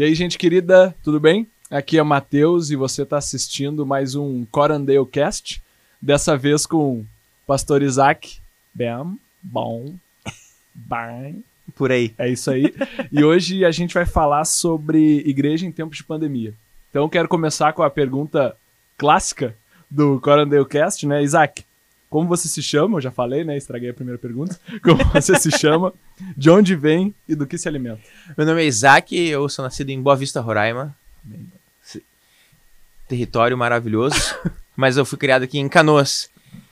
E 0.00 0.02
aí, 0.02 0.14
gente 0.14 0.38
querida, 0.38 0.96
tudo 1.02 1.20
bem? 1.20 1.46
Aqui 1.70 1.98
é 1.98 2.02
o 2.02 2.06
Matheus 2.06 2.70
e 2.70 2.74
você 2.74 3.02
está 3.02 3.18
assistindo 3.18 3.84
mais 3.84 4.14
um 4.14 4.46
Corandale 4.46 5.04
Cast. 5.04 5.62
Dessa 6.00 6.38
vez 6.38 6.64
com 6.64 7.00
o 7.00 7.06
pastor 7.46 7.82
Isaac. 7.82 8.38
Bem, 8.72 9.18
bom, 9.42 9.94
bem. 10.74 11.44
Por 11.76 11.92
aí. 11.92 12.14
É 12.16 12.30
isso 12.30 12.50
aí. 12.50 12.72
e 13.12 13.22
hoje 13.22 13.62
a 13.62 13.70
gente 13.70 13.92
vai 13.92 14.06
falar 14.06 14.46
sobre 14.46 15.18
igreja 15.26 15.66
em 15.66 15.70
tempos 15.70 15.98
de 15.98 16.04
pandemia. 16.04 16.54
Então 16.88 17.02
eu 17.02 17.08
quero 17.10 17.28
começar 17.28 17.74
com 17.74 17.82
a 17.82 17.90
pergunta 17.90 18.56
clássica 18.96 19.54
do 19.90 20.18
Corandale 20.18 20.64
Cast, 20.64 21.06
né? 21.06 21.22
Isaac, 21.22 21.62
como 22.10 22.28
você 22.28 22.48
se 22.48 22.60
chama? 22.62 22.98
Eu 22.98 23.00
já 23.00 23.10
falei, 23.10 23.44
né? 23.44 23.56
Estraguei 23.56 23.88
a 23.90 23.94
primeira 23.94 24.18
pergunta. 24.18 24.58
Como 24.82 25.02
você 25.12 25.38
se 25.38 25.50
chama? 25.56 25.94
De 26.36 26.50
onde 26.50 26.74
vem 26.74 27.14
e 27.28 27.34
do 27.36 27.46
que 27.46 27.56
se 27.56 27.68
alimenta? 27.68 28.00
Meu 28.36 28.44
nome 28.46 28.62
é 28.62 28.66
Isaac, 28.66 29.16
eu 29.16 29.48
sou 29.48 29.62
nascido 29.64 29.90
em 29.90 30.02
Boa 30.02 30.16
Vista, 30.16 30.40
Roraima. 30.40 30.94
Território 33.08 33.56
maravilhoso. 33.56 34.16
mas 34.76 34.96
eu 34.96 35.04
fui 35.04 35.18
criado 35.18 35.42
aqui 35.44 35.58
em 35.58 35.68
Canoas. 35.68 36.28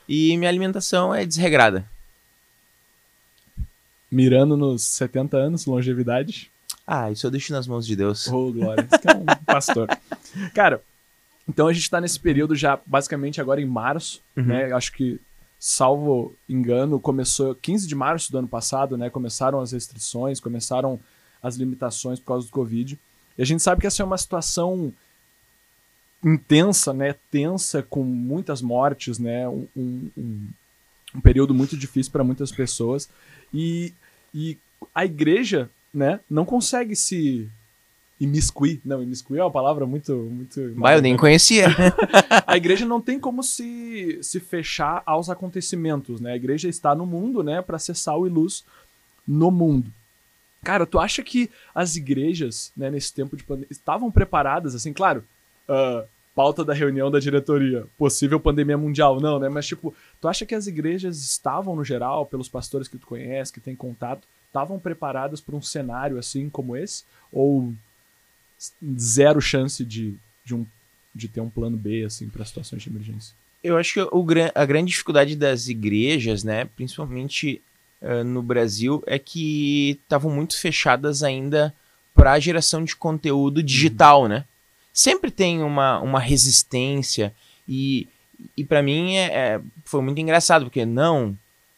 E 0.09 0.37
minha 0.37 0.49
alimentação 0.51 1.15
é 1.15 1.25
desregrada. 1.25 1.85
Mirando 4.11 4.57
nos 4.57 4.83
70 4.83 5.37
anos, 5.37 5.67
longevidade. 5.67 6.51
Ah, 6.87 7.11
isso 7.11 7.27
eu 7.27 7.31
deixo 7.31 7.53
nas 7.53 7.67
mãos 7.67 7.87
de 7.87 7.95
Deus. 7.95 8.27
Oh, 8.29 8.51
glória. 8.53 8.89
Isso 8.91 9.01
que 9.01 9.09
é 9.09 9.15
um 9.15 9.25
pastor. 9.45 9.87
Cara, 10.55 10.81
então 11.47 11.67
a 11.69 11.73
gente 11.73 11.91
tá 11.91 12.01
nesse 12.01 12.19
período 12.19 12.57
já 12.57 12.79
basicamente 12.87 13.41
agora 13.41 13.61
em 13.61 13.67
março, 13.67 14.21
Uhum. 14.37 14.45
né? 14.45 14.73
Acho 14.73 14.93
que, 14.93 15.21
salvo 15.59 16.35
engano, 16.49 17.01
começou 17.01 17.55
15 17.55 17.87
de 17.87 17.95
março 17.95 18.31
do 18.31 18.39
ano 18.39 18.49
passado, 18.49 18.97
né? 18.97 19.11
Começaram 19.11 19.61
as 19.61 19.73
restrições, 19.73 20.39
começaram 20.41 21.01
as 21.43 21.57
limitações 21.57 22.19
por 22.21 22.27
causa 22.27 22.47
do 22.47 22.53
Covid. 22.53 22.99
E 23.37 23.43
a 23.43 23.45
gente 23.45 23.63
sabe 23.63 23.81
que 23.81 23.87
essa 23.87 24.03
é 24.03 24.05
uma 24.07 24.19
situação 24.19 24.93
intensa, 26.25 26.93
né? 26.93 27.15
Tensa, 27.31 27.83
com 27.83 28.03
muitas 28.03 28.61
mortes, 28.63 29.19
né? 29.19 29.49
Um, 29.49 29.67
um, 29.77 30.11
um- 30.17 31.21
período 31.23 31.55
muito 31.55 31.77
difícil 31.77 32.13
para 32.13 32.25
muitas 32.25 32.53
pessoas. 32.53 33.09
E, 33.53 33.95
e 34.35 34.59
a 34.95 35.05
igreja, 35.05 35.71
né? 35.93 36.21
Não 36.29 36.45
consegue 36.45 36.95
se 36.95 37.49
imiscuir. 38.21 38.81
Não, 38.85 39.03
imiscuir 39.03 39.39
é 39.39 39.45
uma 39.45 39.51
palavra 39.51 39.87
muito... 39.87 40.15
muito 40.15 40.75
Vai, 40.75 40.97
eu 40.97 41.03
nem 41.03 41.17
conhecia. 41.17 41.69
a 42.47 42.57
igreja 42.57 42.85
não 42.85 43.01
tem 43.01 43.19
como 43.19 43.43
se, 43.43 44.19
se 44.23 44.41
fechar 44.41 45.03
aos 45.07 45.31
acontecimentos, 45.31 46.21
né? 46.21 46.33
A 46.33 46.37
igreja 46.37 46.69
está 46.69 46.95
no 46.95 47.07
mundo, 47.07 47.43
né, 47.43 47.63
para 47.63 47.79
ser 47.79 47.95
sal 47.95 48.27
e 48.27 48.31
luz 48.31 48.65
no 49.27 49.51
mundo. 49.51 49.93
Cara, 50.63 50.85
tu 50.85 50.99
acha 50.99 51.23
que 51.23 51.51
as 51.75 51.97
igrejas, 51.97 52.73
né, 52.77 52.91
nesse 52.91 53.15
tempo 53.15 53.37
de 53.37 53.45
pandemia, 53.45 53.69
estavam 53.71 54.11
preparadas, 54.11 54.75
assim, 54.75 54.93
claro, 54.93 55.25
ah, 55.69 56.05
pauta 56.35 56.65
da 56.65 56.73
reunião 56.73 57.11
da 57.11 57.19
diretoria, 57.19 57.87
possível 57.99 58.39
pandemia 58.39 58.79
mundial, 58.79 59.21
não, 59.21 59.39
né? 59.39 59.49
Mas, 59.49 59.67
tipo, 59.67 59.95
tu 60.21 60.29
acha 60.29 60.47
que 60.47 60.55
as 60.55 60.67
igrejas 60.67 61.19
estavam, 61.19 61.75
no 61.75 61.85
geral, 61.85 62.27
pelos 62.27 62.49
pastores 62.49 62.87
que 62.87 62.97
tu 62.97 63.07
conhece, 63.07 63.53
que 63.53 63.61
tem 63.61 63.75
contato, 63.75 64.27
estavam 64.47 64.79
preparadas 64.79 65.41
para 65.41 65.57
um 65.57 65.63
cenário 65.63 66.17
assim 66.17 66.49
como 66.49 66.77
esse? 66.77 67.05
Ou 67.33 67.73
zero 68.99 69.41
chance 69.41 69.85
de, 69.85 70.15
de, 70.45 70.55
um, 70.55 70.67
de 71.15 71.29
ter 71.29 71.41
um 71.41 71.51
plano 71.51 71.77
B, 71.77 72.05
assim, 72.05 72.29
para 72.29 72.45
situações 72.45 72.83
de 72.83 72.89
emergência? 72.89 73.35
Eu 73.63 73.77
acho 73.77 73.95
que 73.95 74.01
o, 74.01 74.27
a 74.55 74.65
grande 74.65 74.91
dificuldade 74.91 75.35
das 75.35 75.69
igrejas, 75.69 76.45
né, 76.45 76.65
principalmente 76.77 77.61
eh, 78.01 78.23
no 78.23 78.43
Brasil, 78.43 79.03
é 79.07 79.19
que 79.19 79.99
estavam 80.03 80.31
muito 80.31 80.57
fechadas 80.59 81.23
ainda 81.23 81.75
para 82.15 82.33
a 82.33 82.41
geração 82.41 82.85
de 82.85 82.95
conteúdo 82.97 83.63
digital, 83.63 84.27
né? 84.29 84.45
Sempre 84.93 85.31
tem 85.31 85.63
uma, 85.63 86.01
uma 86.01 86.19
resistência 86.19 87.33
e, 87.69 88.09
e 88.57 88.65
para 88.65 88.83
mim 88.83 89.15
é, 89.15 89.27
é- 89.27 89.61
foi 89.85 90.03
muito 90.03 90.21
engraçado, 90.21 90.65
porque 90.65 90.85
não, 90.85 91.37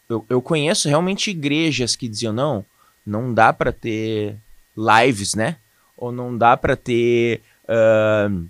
eu, 0.08 0.24
eu 0.28 0.40
conheço 0.40 0.88
realmente 0.88 1.30
igrejas 1.30 1.94
que 1.94 2.08
diziam, 2.08 2.32
não, 2.32 2.64
não 3.04 3.32
dá 3.34 3.52
para 3.52 3.72
ter 3.72 4.36
lives, 4.76 5.34
né? 5.34 5.56
Ou 6.00 6.10
não 6.10 6.36
dá 6.36 6.56
para 6.56 6.74
ter... 6.74 7.40
ahn, 7.68 8.48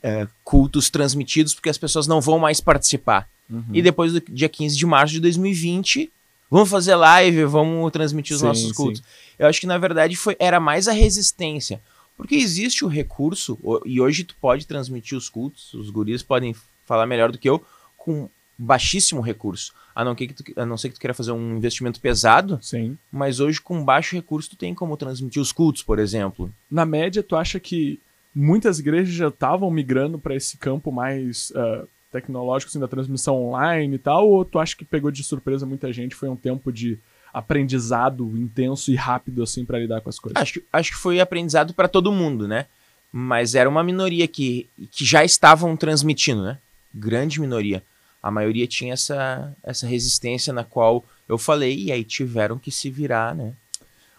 eh, 0.00 0.28
cultos 0.44 0.88
transmitidos 0.88 1.54
porque 1.54 1.68
as 1.68 1.76
pessoas 1.76 2.06
não 2.06 2.20
vão 2.20 2.38
mais 2.38 2.60
participar. 2.60 3.28
Uhum. 3.50 3.64
E 3.72 3.82
depois 3.82 4.12
do 4.12 4.20
dia 4.20 4.48
15 4.48 4.76
de 4.76 4.86
março 4.86 5.14
de 5.14 5.20
2020, 5.20 6.10
vamos 6.48 6.68
fazer 6.68 6.94
live, 6.94 7.44
vamos 7.44 7.90
transmitir 7.90 8.34
os 8.34 8.40
Sim, 8.40 8.46
nossos 8.46 8.68
sim. 8.68 8.74
cultos. 8.74 9.02
Eu 9.36 9.48
acho 9.48 9.60
que 9.60 9.66
na 9.66 9.76
verdade 9.76 10.14
foi 10.14 10.36
era 10.38 10.60
mais 10.60 10.86
a 10.86 10.92
resistência, 10.92 11.80
porque 12.16 12.36
existe 12.36 12.84
o 12.84 12.88
recurso 12.88 13.58
e 13.84 14.00
hoje 14.00 14.22
tu 14.22 14.36
pode 14.40 14.66
transmitir 14.66 15.18
os 15.18 15.28
cultos, 15.28 15.74
os 15.74 15.90
guris 15.90 16.22
podem 16.22 16.54
falar 16.86 17.06
melhor 17.06 17.32
do 17.32 17.38
que 17.38 17.48
eu 17.48 17.60
com 17.96 18.30
baixíssimo 18.58 19.20
recurso. 19.20 19.72
A 19.94 20.04
não, 20.04 20.14
que 20.14 20.28
que 20.28 20.34
tu, 20.34 20.60
a 20.60 20.66
não 20.66 20.76
ser 20.76 20.88
que 20.88 20.94
tu 20.96 21.00
queira 21.00 21.14
fazer 21.14 21.32
um 21.32 21.56
investimento 21.56 22.00
pesado, 22.00 22.58
Sim. 22.62 22.96
mas 23.10 23.40
hoje 23.40 23.60
com 23.60 23.84
baixo 23.84 24.14
recurso 24.16 24.50
tu 24.50 24.56
tem 24.56 24.74
como 24.74 24.96
transmitir 24.96 25.40
os 25.40 25.52
cultos, 25.52 25.82
por 25.82 25.98
exemplo. 25.98 26.52
Na 26.70 26.84
média, 26.84 27.22
tu 27.22 27.34
acha 27.36 27.58
que 27.58 27.98
muitas 28.34 28.78
igrejas 28.78 29.14
já 29.14 29.28
estavam 29.28 29.70
migrando 29.70 30.18
para 30.18 30.34
esse 30.36 30.56
campo 30.56 30.92
mais 30.92 31.52
ah, 31.56 31.84
tecnológico, 32.12 32.70
assim, 32.70 32.78
da 32.80 32.86
transmissão 32.88 33.36
online 33.42 33.96
e 33.96 33.98
tal? 33.98 34.28
Ou 34.28 34.44
tu 34.44 34.58
acha 34.58 34.76
que 34.76 34.84
pegou 34.84 35.10
de 35.10 35.24
surpresa 35.24 35.66
muita 35.66 35.92
gente? 35.92 36.14
Foi 36.14 36.28
um 36.28 36.36
tempo 36.36 36.72
de 36.72 36.98
aprendizado 37.32 38.24
intenso 38.36 38.90
e 38.92 38.94
rápido, 38.94 39.42
assim, 39.42 39.64
para 39.64 39.78
lidar 39.78 40.00
com 40.00 40.08
as 40.08 40.18
coisas? 40.18 40.40
Acho, 40.40 40.54
que- 40.54 40.64
acho 40.72 40.90
que 40.92 40.98
foi 40.98 41.18
aprendizado 41.20 41.74
para 41.74 41.88
todo 41.88 42.12
mundo, 42.12 42.46
né? 42.46 42.66
Mas 43.12 43.54
era 43.54 43.68
uma 43.68 43.82
minoria 43.82 44.28
que, 44.28 44.68
que 44.92 45.04
já 45.04 45.24
estavam 45.24 45.76
transmitindo, 45.76 46.42
né? 46.42 46.58
Grande 46.94 47.40
minoria. 47.40 47.82
A 48.22 48.30
maioria 48.30 48.66
tinha 48.66 48.92
essa, 48.92 49.54
essa 49.62 49.86
resistência 49.86 50.52
na 50.52 50.64
qual 50.64 51.04
eu 51.28 51.38
falei, 51.38 51.84
e 51.84 51.92
aí 51.92 52.04
tiveram 52.04 52.58
que 52.58 52.70
se 52.70 52.90
virar, 52.90 53.34
né? 53.34 53.52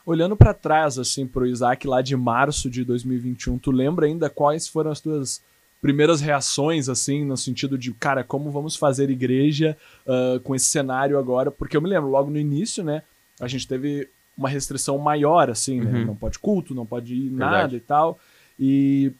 Olhando 0.06 0.36
para 0.36 0.54
trás, 0.54 0.98
assim, 0.98 1.28
pro 1.28 1.46
Isaac 1.46 1.88
lá 1.88 2.02
de 2.02 2.16
março 2.16 2.70
de 2.70 2.84
2021, 2.84 3.58
tu 3.58 3.72
lembra 3.72 4.06
ainda 4.06 4.30
quais 4.30 4.68
foram 4.68 4.92
as 4.92 5.00
tuas 5.00 5.42
primeiras 5.82 6.20
reações, 6.20 6.90
assim, 6.90 7.24
no 7.24 7.38
sentido 7.38 7.78
de, 7.78 7.94
cara, 7.94 8.24
como 8.24 8.52
vamos 8.52 8.76
fazer 8.76 9.10
igreja 9.10 9.78
ah, 10.08 10.40
com 10.44 10.56
esse 10.56 10.66
cenário 10.66 11.18
agora? 11.18 11.52
Porque 11.52 11.78
eu 11.78 11.82
me 11.82 11.90
lembro, 11.90 12.10
logo 12.10 12.30
no 12.30 12.38
início, 12.38 12.84
né, 12.84 13.04
a 13.40 13.48
gente 13.48 13.68
teve 13.68 14.10
uma 14.40 14.50
restrição 14.50 14.98
maior, 14.98 15.50
assim, 15.50 15.82
né? 15.82 16.00
Uhum. 16.00 16.06
Não 16.06 16.16
pode 16.16 16.40
culto, 16.40 16.74
não 16.74 16.86
pode 16.86 17.14
ir 17.14 17.30
Verdade. 17.30 17.52
nada 17.52 17.76
e 17.76 17.80
tal. 17.80 18.20
E 18.58 19.12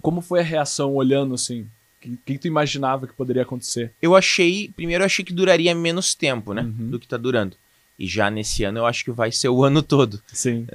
como 0.00 0.22
foi 0.22 0.40
a 0.40 0.42
reação 0.42 0.94
olhando, 0.94 1.34
assim? 1.34 1.66
O 2.14 2.16
que, 2.24 2.38
tu 2.38 2.46
imaginava 2.46 3.06
que 3.06 3.12
poderia 3.12 3.42
acontecer? 3.42 3.92
Eu 4.00 4.14
achei, 4.16 4.70
primeiro 4.74 5.02
eu 5.02 5.06
achei 5.06 5.24
que 5.24 5.32
duraria 5.32 5.74
menos 5.74 6.14
tempo, 6.14 6.52
né? 6.54 6.62
Uhum. 6.62 6.90
Do 6.90 6.98
que 6.98 7.06
tá 7.08 7.16
durando. 7.16 7.56
E 7.98 8.06
já 8.06 8.30
nesse 8.30 8.64
ano 8.64 8.78
eu 8.78 8.86
acho 8.86 9.04
que 9.04 9.10
vai 9.10 9.30
ser 9.32 9.48
o 9.48 9.62
ano 9.64 9.82
todo. 9.82 10.22
Sim. 10.32 10.66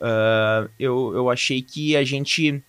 Ah, 0.00 0.66
eu, 0.78 1.12
eu 1.14 1.28
achei 1.30 1.60
que 1.60 1.96
a 1.96 2.04
gente 2.04 2.62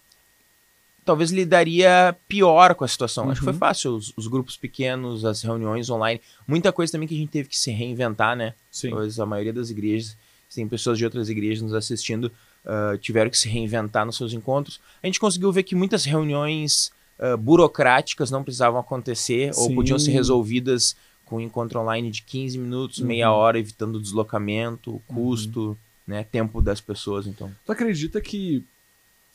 talvez 1.06 1.32
lidaria 1.32 2.16
pior 2.28 2.76
com 2.76 2.84
a 2.84 2.88
situação. 2.88 3.30
Acho 3.30 3.40
que 3.42 3.46
foi 3.46 3.54
Uhum. 3.54 3.60
fácil, 3.60 3.96
os, 3.96 4.14
os 4.16 4.28
grupos 4.28 4.56
pequenos, 4.58 5.26
as 5.26 5.42
reuniões 5.42 5.90
online, 5.90 6.22
muita 6.48 6.72
coisa 6.72 6.92
também 6.92 7.08
que 7.08 7.16
a 7.16 7.18
gente 7.18 7.30
teve 7.30 7.50
que 7.50 7.58
se 7.58 7.72
reinventar, 7.72 8.36
né? 8.36 8.54
Sim. 8.70 8.90
Talvez 8.92 9.20
a 9.20 9.26
maioria 9.26 9.54
das 9.54 9.70
igrejas, 9.70 10.16
tem 10.54 10.68
pessoas 10.68 10.98
de 10.98 11.06
outras 11.06 11.30
igrejas 11.30 11.62
nos 11.64 11.74
assistindo, 11.74 12.32
ah, 12.66 12.98
tiveram 13.00 13.30
que 13.32 13.38
se 13.38 13.48
reinventar 13.50 14.06
nos 14.06 14.18
seus 14.18 14.34
encontros. 14.34 14.80
A 15.02 15.08
gente 15.08 15.20
conseguiu 15.20 15.52
ver 15.52 15.64
que 15.64 15.76
muitas 15.76 16.06
reuniões 16.06 16.92
ah, 17.22 17.38
burocráticas 17.38 18.30
não 18.32 18.44
precisavam 18.44 18.80
acontecer 18.80 19.52
ou 19.56 19.68
Sim. 19.68 19.76
podiam 19.76 19.98
ser 20.00 20.12
resolvidas 20.12 20.96
com 21.26 21.38
um 21.38 21.42
encontro 21.42 21.80
online 21.80 22.12
de 22.12 22.22
15 22.24 22.58
minutos, 22.58 23.00
meia 23.00 23.30
Uhum. 23.32 23.38
hora, 23.38 23.58
evitando 23.60 23.96
o 23.96 24.02
deslocamento, 24.02 24.96
o 24.96 25.00
custo, 25.08 25.78
né, 26.06 26.26
tempo 26.30 26.62
das 26.62 26.82
pessoas, 26.82 27.26
então. 27.28 27.50
Tu 27.66 27.72
acredita 27.72 28.20
que 28.20 28.66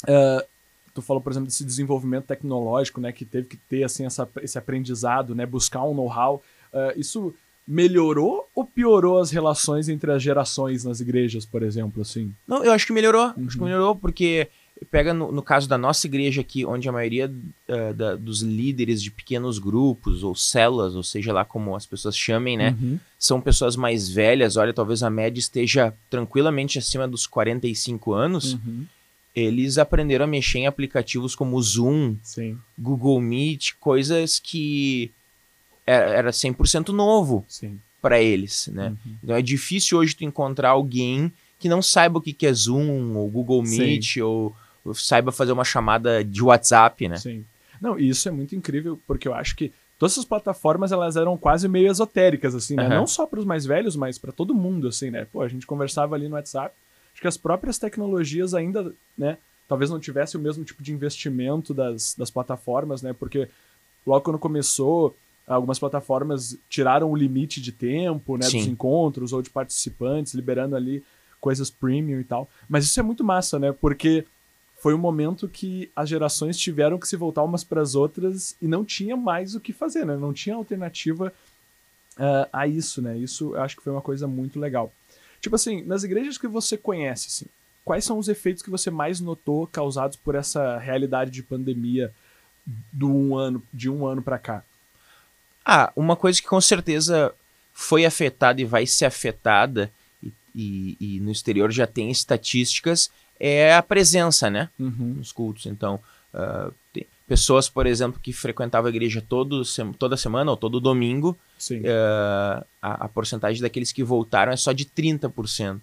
eh, 0.07 0.47
tu 0.95 1.01
falou, 1.01 1.23
por 1.23 1.31
exemplo, 1.33 1.47
desse 1.47 1.65
desenvolvimento 1.65 2.25
tecnológico, 2.27 3.01
né, 3.01 3.13
que 3.13 3.25
teve 3.25 3.47
que 3.49 3.57
ter 3.57 3.83
assim 3.85 4.05
essa- 4.05 4.29
esse 4.43 4.59
aprendizado, 4.59 5.35
né, 5.35 5.47
buscar 5.47 5.83
um 5.85 5.95
know-how. 5.95 6.43
eh, 6.73 6.95
isso 6.99 7.33
melhorou 7.67 8.47
ou 8.55 8.65
piorou 8.65 9.19
as 9.19 9.31
relações 9.31 9.89
entre 9.89 10.13
as 10.13 10.23
gerações 10.23 10.85
nas 10.85 11.01
igrejas, 11.01 11.45
por 11.47 11.63
exemplo, 11.63 12.03
assim? 12.03 12.33
Não, 12.47 12.63
eu 12.63 12.71
acho 12.73 12.87
que 12.87 12.93
melhorou. 12.93 13.33
Uhum. 13.37 13.47
Acho 13.47 13.57
que 13.59 13.65
melhorou 13.65 13.97
porque 13.97 14.49
pega 14.91 15.15
no, 15.15 15.33
no 15.33 15.43
caso 15.43 15.67
da 15.69 15.79
nossa 15.79 16.07
igreja 16.07 16.43
aqui, 16.43 16.65
onde 16.67 16.89
a 16.89 16.93
maioria 16.93 17.33
eh, 17.67 17.93
da- 17.95 18.15
dos 18.15 18.43
líderes 18.43 19.03
de 19.03 19.11
pequenos 19.11 19.59
grupos 19.59 20.23
ou 20.23 20.35
células, 20.35 20.95
ou 20.95 21.03
seja 21.03 21.33
lá 21.33 21.45
como 21.45 21.75
as 21.75 21.87
pessoas 21.87 22.17
chamem, 22.17 22.57
né, 22.59 22.77
Uhum. 22.81 22.99
são 23.19 23.41
pessoas 23.41 23.75
mais 23.77 24.09
velhas. 24.09 24.57
Olha, 24.57 24.75
talvez 24.75 25.03
a 25.03 25.09
média 25.11 25.39
esteja 25.41 25.95
tranquilamente 26.11 26.79
acima 26.79 27.09
dos 27.09 27.27
45 27.27 28.13
anos. 28.13 28.53
Uhum. 28.55 28.85
Eles 29.35 29.77
aprenderam 29.79 30.25
a 30.25 30.29
mexer 30.29 30.59
em 30.61 30.67
aplicativos 30.67 31.35
como 31.35 31.57
o 31.57 31.63
Zoom, 31.63 32.17
Sim, 32.23 32.59
Google 32.79 33.21
Meet, 33.21 33.73
coisas 33.81 34.39
que 34.39 35.11
era, 35.87 36.07
era 36.11 36.31
100% 36.33 36.89
novo 36.89 37.45
sim. 37.49 37.79
para 38.03 38.21
eles, 38.21 38.69
né? 38.73 38.91
Uhum. 39.05 39.15
Então 39.23 39.37
é 39.37 39.43
difícil 39.43 39.99
hoje 39.99 40.15
tu 40.15 40.25
encontrar 40.25 40.71
alguém 40.71 41.33
que 41.59 41.69
não 41.69 41.81
saiba 41.81 42.19
o 42.19 42.21
que 42.23 42.33
que 42.35 42.47
é 42.47 42.53
Zoom, 42.53 43.15
ou 43.17 43.29
Google 43.31 43.65
Sim. 43.65 43.79
Meet, 43.79 44.17
ou, 44.19 44.55
saiba 44.95 45.33
fazer 45.33 45.53
uma 45.53 45.65
chamada 45.65 46.25
de 46.25 46.43
WhatsApp, 46.43 47.09
né? 47.09 47.17
Sim. 47.17 47.45
Não, 47.81 47.99
e 47.99 48.09
isso 48.09 48.29
é 48.29 48.33
muito 48.33 48.55
incrível, 48.55 48.99
porque 49.07 49.29
eu 49.29 49.35
acho 49.35 49.55
que 49.57 49.73
todas 49.99 50.13
essas 50.13 50.25
plataformas 50.25 50.93
elas 50.93 51.17
eram 51.17 51.37
quase 51.37 51.69
meio 51.69 51.91
esotéricas, 51.91 52.55
assim, 52.55 52.77
né? 52.77 52.85
Uhum. 52.85 52.89
Não 52.91 53.07
só 53.07 53.27
para 53.27 53.39
os 53.39 53.45
mais 53.45 53.65
velhos, 53.67 53.97
mas 53.97 54.19
para 54.19 54.33
todo 54.33 54.55
mundo, 54.55 54.89
assim, 54.89 55.11
né? 55.11 55.27
Pô, 55.31 55.43
a 55.43 55.49
gente 55.49 55.67
conversava 55.67 56.15
ali 56.15 56.29
no 56.29 56.35
WhatsApp. 56.35 56.75
Acho 57.13 57.21
que 57.21 57.29
as 57.29 57.37
próprias 57.37 57.79
tecnologias 57.79 58.55
ainda, 58.55 58.93
né? 59.17 59.39
Talvez 59.69 59.91
não 59.91 59.99
tivesse 59.99 60.37
o 60.37 60.41
mesmo 60.41 60.65
tipo 60.65 60.83
de 60.83 60.93
investimento 60.93 61.75
das, 61.75 62.15
das 62.17 62.31
plataformas, 62.31 63.03
né? 63.03 63.13
Porque 63.13 63.49
logo 64.07 64.23
quando 64.23 64.39
começou, 64.39 65.17
algumas 65.47 65.79
plataformas 65.79 66.57
tiraram 66.69 67.11
o 67.11 67.17
limite 67.17 67.61
de 67.61 67.73
tempo, 67.73 68.37
né? 68.37 68.45
Dos 68.45 68.53
Sim. 68.53 68.71
encontros 68.71 69.33
ou 69.33 69.43
de 69.43 69.51
participantes, 69.51 70.35
liberando 70.35 70.77
ali 70.77 71.03
coisas 71.41 71.71
premium 71.71 72.21
e 72.21 72.25
tal. 72.25 72.49
Mas 72.69 72.85
isso 72.85 72.99
é 73.01 73.03
muito 73.03 73.25
massa, 73.25 73.59
né? 73.59 73.73
Porque 73.73 74.25
foi 74.79 74.95
um 74.95 74.99
momento 74.99 75.49
que 75.49 75.91
as 75.97 76.09
gerações 76.09 76.57
tiveram 76.59 76.99
que 76.99 77.09
se 77.09 77.17
voltar 77.17 77.43
umas 77.43 77.65
para 77.65 77.81
as 77.81 77.95
outras 77.95 78.57
e 78.61 78.69
não 78.69 78.85
tinha 78.85 79.17
mais 79.17 79.55
o 79.55 79.61
que 79.61 79.73
fazer, 79.73 80.05
né? 80.05 80.17
Não 80.17 80.33
tinha 80.33 80.55
alternativa 80.55 81.33
ah, 82.19 82.49
a 82.53 82.67
isso, 82.67 83.01
né? 83.03 83.17
Isso 83.17 83.55
eu 83.55 83.63
acho 83.63 83.77
que 83.77 83.83
foi 83.83 83.93
uma 83.93 84.03
coisa 84.03 84.27
muito 84.27 84.61
legal. 84.61 84.93
Tipo 85.41 85.57
assim, 85.57 85.83
nas 85.83 86.05
igrejas 86.05 86.39
que 86.39 86.47
você 86.47 86.77
conhece, 86.77 87.29
assim, 87.29 87.47
quais 87.85 88.05
são 88.05 88.19
os 88.19 88.29
efeitos 88.29 88.63
que 88.63 88.71
você 88.71 88.91
mais 88.91 89.21
notou 89.21 89.67
causados 89.67 90.17
por 90.17 90.35
essa 90.35 90.79
realidade 90.79 91.31
de 91.31 91.43
pandemia 91.43 92.13
do 92.93 93.09
um 93.09 93.37
ano, 93.37 93.63
de 93.73 93.89
um 93.89 94.07
ano 94.07 94.23
para 94.23 94.39
cá? 94.39 94.65
Ah, 95.65 95.93
uma 95.97 96.17
coisa 96.17 96.41
que 96.41 96.49
com 96.49 96.61
certeza 96.61 97.35
foi 97.73 98.05
afetada 98.05 98.61
e 98.61 98.65
vai 98.65 98.87
ser 98.87 99.05
afetada, 99.05 99.91
e, 100.23 100.33
e- 100.55 100.97
e 101.17 101.21
no 101.21 101.31
exterior 101.31 101.71
já 101.71 101.87
tem 101.87 102.11
estatísticas, 102.11 103.11
é 103.39 103.75
a 103.75 103.83
presença, 103.83 104.51
né? 104.51 104.69
Uhum. 104.79 105.15
Nos 105.19 105.33
cultos. 105.33 105.67
Então, 105.67 106.01
tem 106.93 107.07
pessoas, 107.27 107.69
por 107.69 107.87
exemplo, 107.87 108.21
que 108.21 108.33
frequentavam 108.33 108.87
a 108.87 108.91
igreja 108.91 109.23
todo, 109.27 109.63
toda 109.99 110.17
semana 110.17 110.51
ou 110.51 110.57
todo 110.57 110.81
domingo, 110.81 111.37
ah, 111.87 112.65
a, 112.81 113.05
a 113.05 113.09
porcentagem 113.09 113.61
daqueles 113.61 113.93
que 113.93 114.05
voltaram 114.05 114.53
é 114.53 114.57
só 114.57 114.73
de 114.73 114.85
30%. 114.85 115.81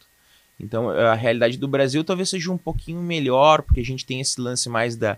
Então, 0.60 0.90
a 0.90 1.14
realidade 1.16 1.58
do 1.58 1.68
Brasil 1.68 2.04
talvez 2.04 2.30
seja 2.30 2.52
um 2.52 2.58
pouquinho 2.58 3.02
melhor, 3.02 3.64
porque 3.64 3.82
a 3.82 3.86
gente 3.86 4.06
tem 4.06 4.22
esse 4.22 4.40
lance 4.40 4.70
mais 4.70 4.96
da 4.96 5.18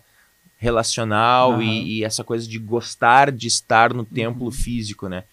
relacional 0.58 1.54
Aham. 1.54 1.64
e, 1.64 1.98
e 2.00 2.04
essa 2.04 2.24
coisa 2.24 2.48
de 2.48 2.58
gostar 2.58 3.32
de 3.32 3.48
estar 3.48 3.94
no 3.94 4.06
templo 4.06 4.50
físico, 4.50 5.08
né? 5.08 5.26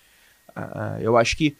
Ah, 0.54 0.98
eu 1.00 1.16
acho 1.16 1.36
que 1.36 1.56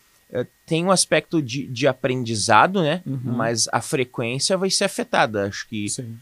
tem 0.65 0.85
um 0.85 0.91
aspecto 0.91 1.43
de, 1.43 1.67
de 1.67 1.87
aprendizado, 1.87 2.81
né? 2.83 3.03
Uhum. 3.07 3.21
Mas 3.25 3.69
a 3.73 3.81
frequência 3.81 4.57
vai 4.57 4.71
ser 4.71 4.85
afetada. 4.85 5.47
Acho 5.47 5.69
que 5.69 5.89
Sim. 5.89 6.17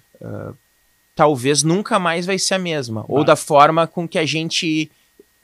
talvez 1.14 1.62
nunca 1.62 1.98
mais 1.98 2.26
vai 2.26 2.38
ser 2.38 2.54
a 2.54 2.58
mesma. 2.58 3.04
Ou 3.08 3.18
Vai. 3.18 3.26
da 3.26 3.36
forma 3.36 3.86
com 3.86 4.08
que 4.08 4.18
a 4.18 4.26
gente 4.26 4.90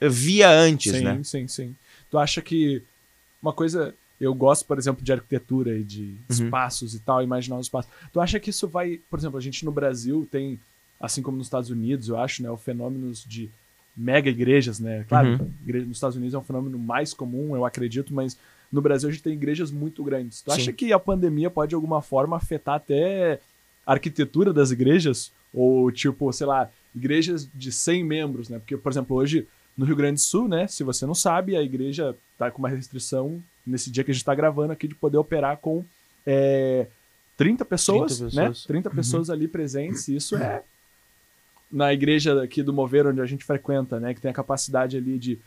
via 0.01 0.49
antes, 0.49 0.91
sim, 0.95 1.03
né? 1.03 1.19
sim, 1.23 1.47
sim. 1.47 1.75
Tu 2.09 2.17
acha 2.17 2.41
que 2.41 2.81
uma 3.41 3.53
coisa. 3.53 3.93
Eu 4.19 4.33
gosto, 4.33 4.65
por 4.65 4.79
exemplo, 4.79 5.03
de 5.05 5.11
arquitetura 5.11 5.77
e 5.77 5.83
de 5.83 6.01
Uhum. 6.01 6.17
espaços 6.47 6.95
e 6.95 6.99
tal, 6.99 7.21
imaginar 7.21 7.57
os 7.57 7.67
espaços. 7.67 7.91
Tu 8.11 8.19
acha 8.19 8.39
que 8.39 8.49
isso 8.49 8.67
vai. 8.67 8.99
Por 9.09 9.19
exemplo, 9.19 9.37
a 9.37 9.41
gente 9.41 9.63
no 9.63 9.71
Brasil 9.71 10.27
tem, 10.31 10.59
assim 10.99 11.21
como 11.21 11.37
nos 11.37 11.45
Estados 11.45 11.69
Unidos, 11.69 12.09
eu 12.09 12.17
acho, 12.17 12.41
né, 12.41 12.49
o 12.49 12.57
fenômenos 12.57 13.23
de 13.27 13.47
mega 13.95 14.27
igrejas, 14.29 14.79
né? 14.79 15.05
Claro, 15.07 15.29
Uhum. 15.29 15.51
igreja 15.63 15.85
nos 15.85 15.97
Estados 15.97 16.15
Unidos 16.17 16.33
é 16.33 16.37
um 16.37 16.43
fenômeno 16.43 16.79
mais 16.79 17.13
comum, 17.13 17.55
eu 17.55 17.63
acredito, 17.63 18.11
mas 18.13 18.35
no 18.71 18.81
Brasil 18.81 19.09
a 19.09 19.11
gente 19.11 19.23
tem 19.23 19.33
igrejas 19.33 19.71
muito 19.71 20.03
grandes. 20.03 20.41
Tu 20.41 20.51
acha 20.51 20.65
Sim. 20.65 20.73
que 20.73 20.93
a 20.93 20.99
pandemia 20.99 21.49
pode 21.49 21.69
de 21.69 21.75
alguma 21.75 22.01
forma 22.01 22.35
afetar 22.35 22.75
até 22.75 23.39
a 23.85 23.93
arquitetura 23.93 24.51
das 24.51 24.71
igrejas? 24.71 25.31
Ou, 25.53 25.91
tipo, 25.91 26.31
sei 26.33 26.45
lá, 26.45 26.69
igrejas 26.95 27.47
de 27.53 27.71
100 27.71 28.03
membros, 28.03 28.49
né? 28.49 28.59
Porque, 28.59 28.75
por 28.75 28.91
exemplo, 28.91 29.15
hoje 29.15 29.47
no 29.77 29.85
Rio 29.85 29.95
Grande 29.95 30.15
do 30.15 30.21
Sul, 30.21 30.47
né? 30.47 30.67
Se 30.67 30.83
você 30.83 31.05
não 31.05 31.13
sabe, 31.13 31.55
a 31.55 31.61
igreja 31.61 32.15
tá 32.37 32.49
com 32.49 32.59
uma 32.59 32.69
restrição 32.69 33.41
nesse 33.65 33.91
dia 33.91 34.03
que 34.03 34.11
a 34.11 34.13
gente 34.13 34.25
tá 34.25 34.33
gravando 34.33 34.73
aqui 34.73 34.87
de 34.87 34.95
poder 34.95 35.17
operar 35.17 35.57
com 35.57 35.85
é, 36.25 36.87
30 37.37 37.63
pessoas, 37.63 38.17
30 38.17 38.35
né? 38.35 38.47
pessoas. 38.47 38.65
30 38.65 38.89
pessoas 38.89 39.29
ali 39.29 39.47
presentes. 39.47 40.07
E 40.07 40.15
isso 40.15 40.35
é 40.35 40.63
na 41.71 41.93
igreja 41.93 42.41
aqui 42.41 42.63
do 42.63 42.73
Mover, 42.73 43.07
onde 43.07 43.21
a 43.21 43.25
gente 43.25 43.45
frequenta, 43.45 43.99
né? 43.99 44.13
Que 44.13 44.21
tem 44.21 44.31
a 44.31 44.33
capacidade 44.33 44.97
ali 44.97 45.19
de 45.19 45.39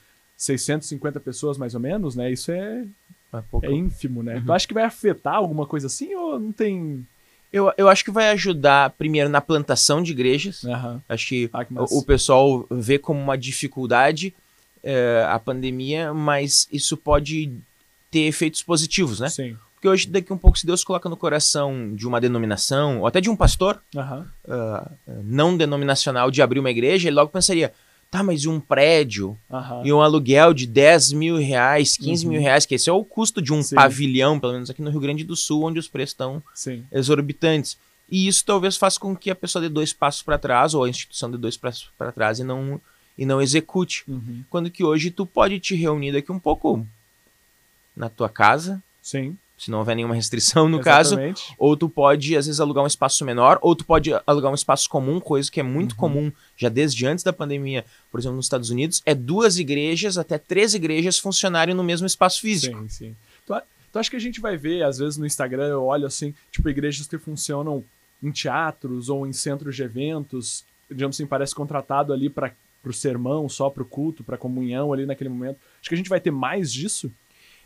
650 0.44 1.20
pessoas, 1.20 1.58
mais 1.58 1.74
ou 1.74 1.80
menos, 1.80 2.16
né? 2.16 2.32
Isso 2.32 2.50
é, 2.50 2.84
É 3.32 3.42
pouco. 3.50 3.66
é 3.66 3.70
ínfimo, 3.70 4.22
né? 4.22 4.36
Uhum. 4.36 4.44
Tu 4.46 4.52
acha 4.52 4.66
que 4.66 4.72
vai 4.74 4.84
afetar 4.84 5.34
alguma 5.34 5.66
coisa 5.66 5.86
assim 5.86 6.14
ou 6.14 6.40
não 6.40 6.50
tem... 6.50 7.06
Eu, 7.52 7.70
eu 7.76 7.88
acho 7.88 8.04
que 8.04 8.10
vai 8.12 8.30
ajudar, 8.30 8.90
primeiro, 8.90 9.28
na 9.28 9.40
plantação 9.40 10.02
de 10.02 10.12
igrejas. 10.12 10.64
Aham. 10.64 11.02
Acho 11.08 11.28
que 11.28 11.50
Ah, 11.52 11.64
que 11.64 11.74
o, 11.74 11.84
o 11.98 12.02
pessoal 12.04 12.64
vê 12.70 12.96
como 12.98 13.20
uma 13.20 13.36
dificuldade 13.36 14.32
eh, 14.82 15.26
a 15.28 15.38
pandemia, 15.38 16.14
mas 16.14 16.68
isso 16.72 16.96
pode 16.96 17.52
ter 18.10 18.20
efeitos 18.20 18.62
positivos, 18.62 19.18
né? 19.20 19.28
Sim. 19.28 19.56
Porque 19.74 19.88
hoje, 19.88 20.06
daqui 20.08 20.32
um 20.32 20.38
pouco, 20.38 20.58
se 20.58 20.64
Deus 20.66 20.84
coloca 20.84 21.08
no 21.08 21.16
coração 21.16 21.92
de 21.94 22.06
uma 22.06 22.20
denominação, 22.20 23.00
ou 23.00 23.06
até 23.06 23.20
de 23.20 23.28
um 23.28 23.34
pastor 23.36 23.82
Aham. 23.96 24.26
ah, 24.48 24.90
não 25.24 25.56
denominacional, 25.56 26.30
de 26.30 26.40
abrir 26.40 26.60
uma 26.60 26.70
igreja, 26.70 27.08
ele 27.08 27.16
logo 27.16 27.30
pensaria, 27.32 27.72
tá, 28.10 28.22
mas 28.22 28.42
e 28.42 28.48
um 28.48 28.58
prédio, 28.58 29.38
Aham. 29.50 29.82
e 29.84 29.92
um 29.92 30.00
aluguel 30.02 30.52
de 30.52 30.66
10 30.66 31.12
mil 31.12 31.36
reais, 31.36 31.96
15 31.96 32.24
Uhum. 32.26 32.32
mil 32.32 32.40
reais, 32.40 32.66
que 32.66 32.74
esse 32.74 32.90
é 32.90 32.92
o 32.92 33.04
custo 33.04 33.40
de 33.40 33.52
um 33.52 33.62
Sim. 33.62 33.76
pavilhão, 33.76 34.40
pelo 34.40 34.54
menos 34.54 34.68
aqui 34.68 34.82
no 34.82 34.90
Rio 34.90 35.00
Grande 35.00 35.22
do 35.24 35.36
Sul, 35.36 35.64
onde 35.64 35.78
os 35.78 35.86
preços 35.88 36.12
estão 36.12 36.42
Sim. 36.54 36.84
exorbitantes. 36.90 37.76
E 38.10 38.26
isso 38.26 38.44
talvez 38.44 38.76
faça 38.76 38.98
com 38.98 39.14
que 39.16 39.30
a 39.30 39.34
pessoa 39.36 39.62
dê 39.62 39.68
dois 39.68 39.92
passos 39.92 40.22
para 40.22 40.36
trás, 40.38 40.74
ou 40.74 40.82
a 40.82 40.88
instituição 40.88 41.30
dê 41.30 41.38
dois 41.38 41.56
passos 41.56 41.88
para 41.96 42.10
trás 42.10 42.40
e 42.40 42.44
não, 42.44 42.80
e 43.16 43.24
não 43.24 43.40
execute. 43.40 44.02
Uhum. 44.08 44.42
Quando 44.50 44.70
que 44.70 44.82
hoje 44.82 45.10
tu 45.12 45.24
pode 45.24 45.60
te 45.60 45.76
reunir 45.76 46.10
daqui 46.12 46.32
um 46.32 46.38
pouco 46.40 46.84
na 47.96 48.08
tua 48.08 48.28
casa, 48.28 48.82
Sim. 49.02 49.36
Se 49.60 49.70
não 49.70 49.80
houver 49.80 49.94
nenhuma 49.94 50.14
restrição 50.14 50.68
no 50.70 50.80
caso, 50.80 51.14
Exatamente. 51.16 51.54
ou 51.58 51.76
tu 51.76 51.86
pode, 51.86 52.34
às 52.34 52.46
vezes, 52.46 52.60
alugar 52.60 52.82
um 52.82 52.86
espaço 52.86 53.22
menor, 53.26 53.58
ou 53.60 53.76
tu 53.76 53.84
pode 53.84 54.10
alugar 54.26 54.50
um 54.50 54.54
espaço 54.54 54.88
comum, 54.88 55.20
coisa 55.20 55.50
que 55.52 55.60
é 55.60 55.62
muito 55.62 55.92
Uhum. 55.92 55.98
comum 55.98 56.32
já 56.56 56.70
desde 56.70 57.06
antes 57.06 57.22
da 57.22 57.30
pandemia, 57.32 57.84
por 58.10 58.18
exemplo, 58.18 58.36
nos 58.36 58.46
Estados 58.46 58.70
Unidos, 58.70 59.02
é 59.04 59.14
duas 59.14 59.58
igrejas, 59.58 60.16
até 60.16 60.38
três 60.38 60.72
igrejas 60.72 61.18
funcionarem 61.18 61.74
no 61.74 61.84
mesmo 61.84 62.06
espaço 62.06 62.40
físico. 62.40 62.80
Sim, 62.84 62.88
sim. 62.88 63.16
Tu, 63.46 63.54
tu 63.92 63.98
acha 63.98 64.08
que 64.08 64.16
a 64.16 64.20
gente 64.20 64.40
vai 64.40 64.56
ver, 64.56 64.82
às 64.82 64.96
vezes 64.96 65.18
no 65.18 65.26
Instagram, 65.26 65.66
eu 65.66 65.84
olho 65.84 66.06
assim, 66.06 66.34
tipo, 66.50 66.66
igrejas 66.70 67.06
que 67.06 67.18
funcionam 67.18 67.84
em 68.22 68.30
teatros 68.30 69.10
ou 69.10 69.26
em 69.26 69.32
centros 69.34 69.76
de 69.76 69.82
eventos, 69.82 70.64
digamos 70.90 71.16
assim, 71.16 71.26
parece 71.26 71.54
contratado 71.54 72.14
ali 72.14 72.30
para 72.30 72.50
o 72.82 72.92
sermão, 72.94 73.46
só 73.46 73.68
para 73.68 73.82
o 73.82 73.86
culto, 73.86 74.24
para 74.24 74.38
comunhão 74.38 74.90
ali 74.90 75.04
naquele 75.04 75.28
momento. 75.28 75.58
Acho 75.80 75.88
que 75.90 75.94
a 75.94 75.98
gente 75.98 76.08
vai 76.08 76.18
ter 76.20 76.30
mais 76.30 76.72
disso. 76.72 77.12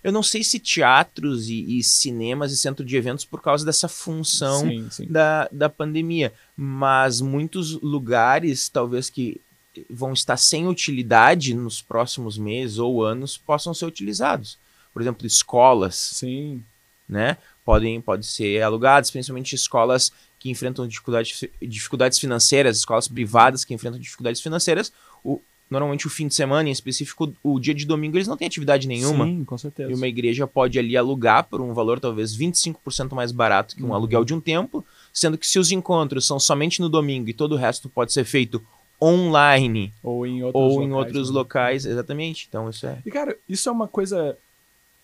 Eu 0.05 0.13
não 0.13 0.23
sei 0.23 0.45
se 0.45 0.61
teatros 0.61 1.49
e, 1.49 1.79
e 1.79 1.83
cinemas 1.83 2.53
e 2.53 2.59
centro 2.59 2.85
de 2.85 2.95
eventos 2.95 3.25
por 3.25 3.41
causa 3.41 3.65
dessa 3.65 3.89
função 3.89 4.61
Sim, 4.61 4.89
sim. 4.91 5.07
da, 5.09 5.49
da 5.51 5.71
pandemia, 5.71 6.31
mas 6.55 7.23
muitos 7.23 7.73
lugares, 7.81 8.69
talvez 8.69 9.09
que 9.09 9.41
vão 9.89 10.13
estar 10.13 10.37
sem 10.37 10.69
utilidade 10.69 11.55
nos 11.55 11.81
próximos 11.81 12.37
meses 12.37 12.79
ou 12.79 13.03
anos, 13.03 13.39
possam 13.39 13.73
ser 13.73 13.87
utilizados. 13.87 14.59
Por 14.93 15.01
exemplo, 15.01 15.27
escolas, 15.27 15.95
Sim, 15.95 16.63
né? 17.09 17.39
Podem, 17.65 17.99
podem 17.99 18.23
ser 18.23 18.61
alugadas, 18.63 19.11
principalmente 19.11 19.55
escolas 19.55 20.13
que 20.39 20.51
enfrentam 20.51 20.87
dificuldades, 20.87 21.49
dificuldades 21.63 22.19
financeiras, 22.19 22.77
escolas 22.77 23.09
privadas 23.09 23.65
que 23.65 23.73
enfrentam 23.73 23.99
dificuldades 23.99 24.43
financeiras. 24.43 24.93
O, 25.25 25.41
normalmente 25.71 26.07
o 26.07 26.11
fim 26.11 26.29
de 26.29 26.35
semana, 26.35 26.69
em 26.69 26.73
específico 26.73 27.33
o 27.43 27.59
dia 27.59 27.75
de 27.75 27.85
domingo, 27.87 28.17
eles 28.17 28.29
não 28.29 28.37
têm 28.37 28.47
atividade 28.47 28.87
nenhuma. 28.87 29.25
sim, 29.25 29.45
com 29.45 29.59
certeza. 29.59 29.91
E 29.91 29.95
uma 29.95 30.07
igreja 30.07 30.47
pode 30.47 30.79
ali 30.79 30.97
alugar 30.97 31.45
por 31.45 31.61
um 31.61 31.73
valor 31.73 31.99
talvez 32.01 32.37
25% 32.37 33.13
mais 33.15 33.33
barato 33.33 33.75
que 33.75 33.83
um 33.83 33.89
Uhum. 33.89 33.95
aluguel 33.95 34.25
de 34.25 34.35
um 34.35 34.41
templo, 34.41 34.85
sendo 35.13 35.37
que 35.39 35.47
se 35.47 35.59
os 35.59 35.73
encontros 35.73 36.27
são 36.27 36.39
somente 36.39 36.81
no 36.81 36.89
domingo 36.89 37.29
e 37.29 37.35
todo 37.35 37.53
o 37.53 37.57
resto 37.59 37.89
pode 37.89 38.13
ser 38.13 38.25
feito 38.25 38.63
online 39.03 39.93
Ou 40.03 40.27
em 40.27 40.43
outros 40.43 40.63
ou 40.63 40.69
locais, 40.71 40.89
em 40.89 40.93
outros 40.93 41.29
né? 41.31 41.35
locais, 41.35 41.87
exatamente. 41.87 42.47
Então 42.49 42.69
isso 42.71 42.87
é. 42.87 42.99
E, 43.05 43.11
cara, 43.11 43.37
isso 43.49 43.69
é 43.69 43.73
uma 43.73 43.89
coisa 43.89 44.37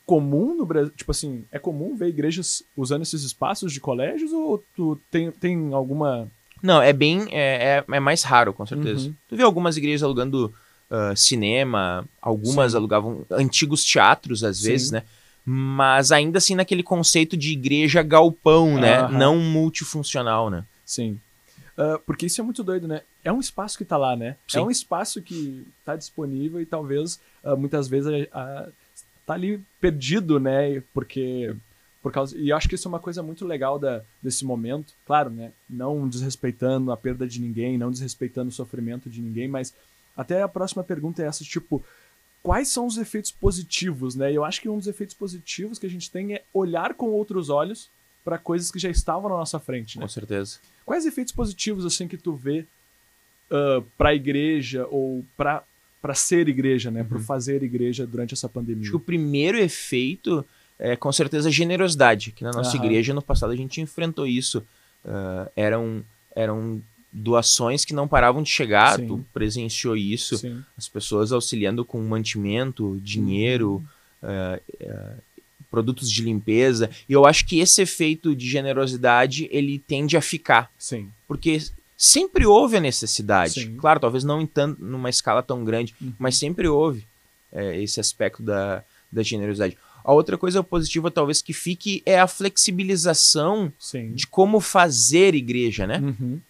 comum 0.07 0.55
no 0.57 0.65
Brasil? 0.67 0.93
Tipo 0.97 1.11
assim, 1.11 1.45
é 1.53 1.59
comum 1.59 1.95
ver 1.97 2.09
igrejas 2.09 2.63
usando 2.77 3.03
esses 3.03 3.23
espaços 3.23 3.73
de 3.73 3.81
colégios 3.81 4.33
ou 4.33 4.63
tu 4.77 4.99
tem, 5.11 5.31
tem 5.31 5.73
alguma... 5.73 6.29
Não, 6.63 6.81
é 6.83 6.93
bem. 6.93 7.27
É, 7.31 7.85
é, 7.89 7.97
é 7.97 8.01
mais 8.01 8.23
raro, 8.23 8.53
com 8.53 8.67
certeza. 8.67 9.09
Uhum. 9.09 9.15
Tu 9.29 9.37
vê 9.37 9.43
algumas 9.43 9.77
igrejas 9.77 10.03
alugando 10.03 10.53
ah, 10.91 11.15
cinema, 11.17 12.05
algumas 12.21 12.73
Sim. 12.73 12.79
alugavam 12.79 13.25
antigos 13.31 13.85
teatros, 13.85 14.43
às 14.45 14.59
Sim. 14.59 14.69
vezes, 14.69 14.91
né? 14.91 15.03
Mas 15.45 16.13
ainda 16.13 16.39
assim 16.39 16.55
naquele 16.55 16.83
conceito 16.83 17.37
de 17.37 17.53
igreja 17.53 18.03
galpão, 18.03 18.79
né? 18.79 18.99
Aham. 19.01 19.19
Não 19.19 19.39
multifuncional, 19.39 20.51
né? 20.51 20.65
Sim. 20.85 21.19
Ah, 21.77 21.99
porque 22.05 22.27
isso 22.27 22.41
é 22.41 22.45
muito 22.45 22.63
doido, 22.63 22.87
né? 22.87 23.01
É 23.25 23.33
um 23.33 23.41
espaço 23.41 23.79
que 23.79 23.85
tá 23.85 23.97
lá, 23.97 24.15
né? 24.15 24.37
Sim. 24.47 24.59
É 24.59 24.63
um 24.63 24.71
espaço 24.71 25.23
que 25.23 25.67
tá 25.85 25.97
disponível 25.97 26.61
e 26.61 26.67
talvez 26.67 27.19
ah, 27.43 27.57
muitas 27.57 27.89
vezes 27.89 28.29
a- 28.33 28.69
tá 29.25 29.35
ali 29.35 29.63
perdido, 29.81 30.39
né? 30.39 30.83
Porque 30.93 31.55
Por 32.03 32.11
causa, 32.11 32.37
e 32.39 32.49
eu 32.49 32.57
acho 32.57 32.69
que 32.69 32.75
isso 32.75 32.89
é 32.89 32.91
uma 32.91 32.99
coisa 32.99 33.23
muito 33.23 33.47
legal 33.47 33.79
da, 33.79 34.03
desse 34.23 34.45
momento. 34.45 34.95
Claro, 35.07 35.29
né? 35.29 35.53
Não 35.69 36.09
desrespeitando 36.09 36.91
a 36.91 36.97
perda 36.97 37.27
de 37.27 37.41
ninguém, 37.41 37.77
não 37.77 37.91
desrespeitando 37.91 38.49
o 38.49 38.53
sofrimento 38.53 39.11
de 39.11 39.21
ninguém, 39.21 39.47
mas 39.47 39.75
até 40.17 40.43
a 40.43 40.49
próxima 40.49 40.83
pergunta 40.83 41.23
é 41.23 41.27
essa, 41.27 41.45
tipo, 41.45 41.85
quais 42.43 42.69
são 42.69 42.87
os 42.87 42.97
efeitos 42.97 43.31
positivos, 43.31 44.15
né? 44.15 44.33
Eu 44.33 44.45
acho 44.45 44.61
que 44.61 44.69
um 44.69 44.79
dos 44.79 44.87
efeitos 44.87 45.15
positivos 45.15 45.79
que 45.79 45.87
a 45.87 45.91
gente 45.91 46.11
tem 46.11 46.35
é 46.35 46.43
olhar 46.55 46.95
com 46.95 47.11
outros 47.11 47.51
olhos 47.51 47.91
para 48.25 48.39
coisas 48.39 48.71
que 48.71 48.79
já 48.79 48.91
estavam 48.91 49.29
na 49.29 49.37
nossa 49.37 49.59
frente, 49.59 49.99
né? 49.99 50.03
Com 50.03 50.09
certeza. 50.09 50.59
Quais 50.85 51.05
efeitos 51.05 51.35
positivos 51.35 51.85
assim 51.85 52.09
que 52.09 52.17
tu 52.17 52.35
vê 52.35 52.67
uh, 53.51 53.83
para 53.97 54.11
a 54.11 54.15
igreja 54.15 54.87
ou 54.91 55.25
para 55.37 55.63
para 56.01 56.15
ser 56.15 56.49
igreja, 56.49 56.91
né? 56.91 57.03
Uhum. 57.03 57.09
Para 57.09 57.19
fazer 57.21 57.63
igreja 57.63 58.07
durante 58.07 58.33
essa 58.33 58.49
pandemia? 58.49 58.81
Acho 58.81 58.91
que 58.93 58.97
o 58.97 59.01
primeiro 59.01 59.59
efeito 59.59 60.43
é 60.81 60.97
com 60.97 61.13
certeza 61.13 61.51
generosidade. 61.51 62.33
Que 62.33 62.43
na 62.43 62.51
nossa 62.51 62.77
uhum. 62.77 62.85
igreja 62.85 63.15
no 63.15 63.23
passado 63.23 63.53
a 63.53 63.57
gente 63.57 63.81
enfrentou 63.81 64.27
isso. 64.27 64.59
Uh, 65.05 65.51
eram 65.55 66.03
eram 66.35 66.81
doações 67.13 67.85
que 67.85 67.93
não 67.93 68.09
paravam 68.09 68.43
de 68.43 68.51
chegar. 68.51 68.97
Sim. 68.97 69.07
Tu 69.07 69.25
presenciou 69.33 69.97
isso. 69.97 70.39
Sim. 70.39 70.65
As 70.77 70.89
pessoas 70.89 71.33
auxiliando 71.33 71.85
com 71.85 72.01
mantimento, 72.03 72.99
dinheiro. 73.03 73.85
Uh, 74.23 74.61
uh, 74.85 75.31
produtos 75.71 76.11
de 76.11 76.23
limpeza. 76.23 76.91
E 77.09 77.13
eu 77.13 77.25
acho 77.25 77.47
que 77.47 77.61
esse 77.61 77.81
efeito 77.81 78.35
de 78.35 78.49
generosidade 78.49 79.49
ele 79.53 79.79
tende 79.79 80.17
a 80.17 80.21
ficar. 80.21 80.71
Sim. 80.77 81.09
Porque 81.29 81.59
sempre 81.97 82.45
houve 82.45 82.77
a 82.77 82.81
necessidade. 82.81 83.53
Sim. 83.55 83.77
Claro, 83.77 84.01
talvez 84.01 84.25
não 84.25 84.41
em 84.41 84.47
tanto, 84.47 84.83
numa 84.85 85.09
escala 85.09 85.43
tão 85.43 85.65
grande, 85.65 85.95
uhum. 86.01 86.13
mas 86.19 86.37
sempre 86.37 86.67
houve 86.67 87.07
é, 87.53 87.81
esse 87.81 88.01
aspecto 88.01 88.43
da, 88.43 88.83
da 89.13 89.23
generosidade. 89.23 89.77
A 90.05 90.13
outra 90.13 90.39
coisa 90.39 90.63
positiva, 90.63 91.11
talvez, 91.11 91.43
que 91.43 91.53
fique 91.53 92.03
é 92.07 92.19
a 92.19 92.27
flexibilização 92.27 93.73
Sim. 93.79 94.13
de 94.13 94.27
como 94.27 94.61
fazer 94.61 95.35
igreja, 95.35 95.87
né? 95.87 95.99
Uhum. 95.99 96.41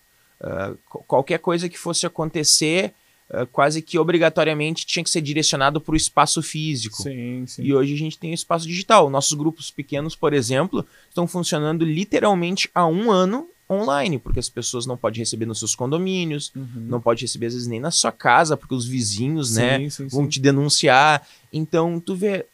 Uh, 0.41 0.79
qualquer 1.07 1.39
coisa 1.39 1.69
que 1.69 1.79
fosse 1.79 2.07
acontecer, 2.07 2.95
uh, 3.31 3.47
quase 3.49 3.83
que 3.83 3.99
obrigatoriamente 3.99 4.87
tinha 4.87 5.05
que 5.05 5.11
ser 5.11 5.21
direcionado 5.21 5.81
para 5.81 5.93
o 5.93 5.97
espaço 5.97 6.43
físico. 6.43 7.03
Sim, 7.03 7.45
sim. 7.47 7.63
E 7.63 7.75
hoje 7.75 7.95
a 7.95 7.99
gente 7.99 8.19
tem 8.19 8.31
o 8.31 8.35
espaço 8.35 8.67
digital. 8.67 9.11
Nossos 9.11 9.35
grupos 9.35 9.71
pequenos, 9.71 10.17
por 10.17 10.33
exemplo, 10.33 10.87
estão 11.09 11.27
funcionando 11.27 11.85
literalmente 11.85 12.71
há 12.75 12.87
um 12.87 13.11
ano 13.11 13.49
online, 13.71 14.19
porque 14.19 14.41
as 14.41 14.49
pessoas 14.49 14.85
não 14.85 14.97
podem 14.97 15.21
receber 15.21 15.47
nos 15.47 15.61
seus 15.61 15.77
condomínios, 15.77 16.51
uhum. 16.57 16.87
não 16.89 17.01
pode 17.01 17.23
receber 17.23 17.47
às 17.47 17.55
vezes 17.55 17.69
nem 17.69 17.79
na 17.79 17.91
sua 17.91 18.11
casa, 18.11 18.57
porque 18.57 18.75
os 18.75 18.85
vizinhos, 18.85 19.51
sim, 19.51 19.61
né, 19.61 19.91
sim, 19.91 20.09
vão 20.09 20.25
sim. 20.25 20.29
te 20.31 20.41
denunciar. 20.41 21.27
Então, 21.53 22.01
tu 22.01 22.17
vê, 22.17 22.47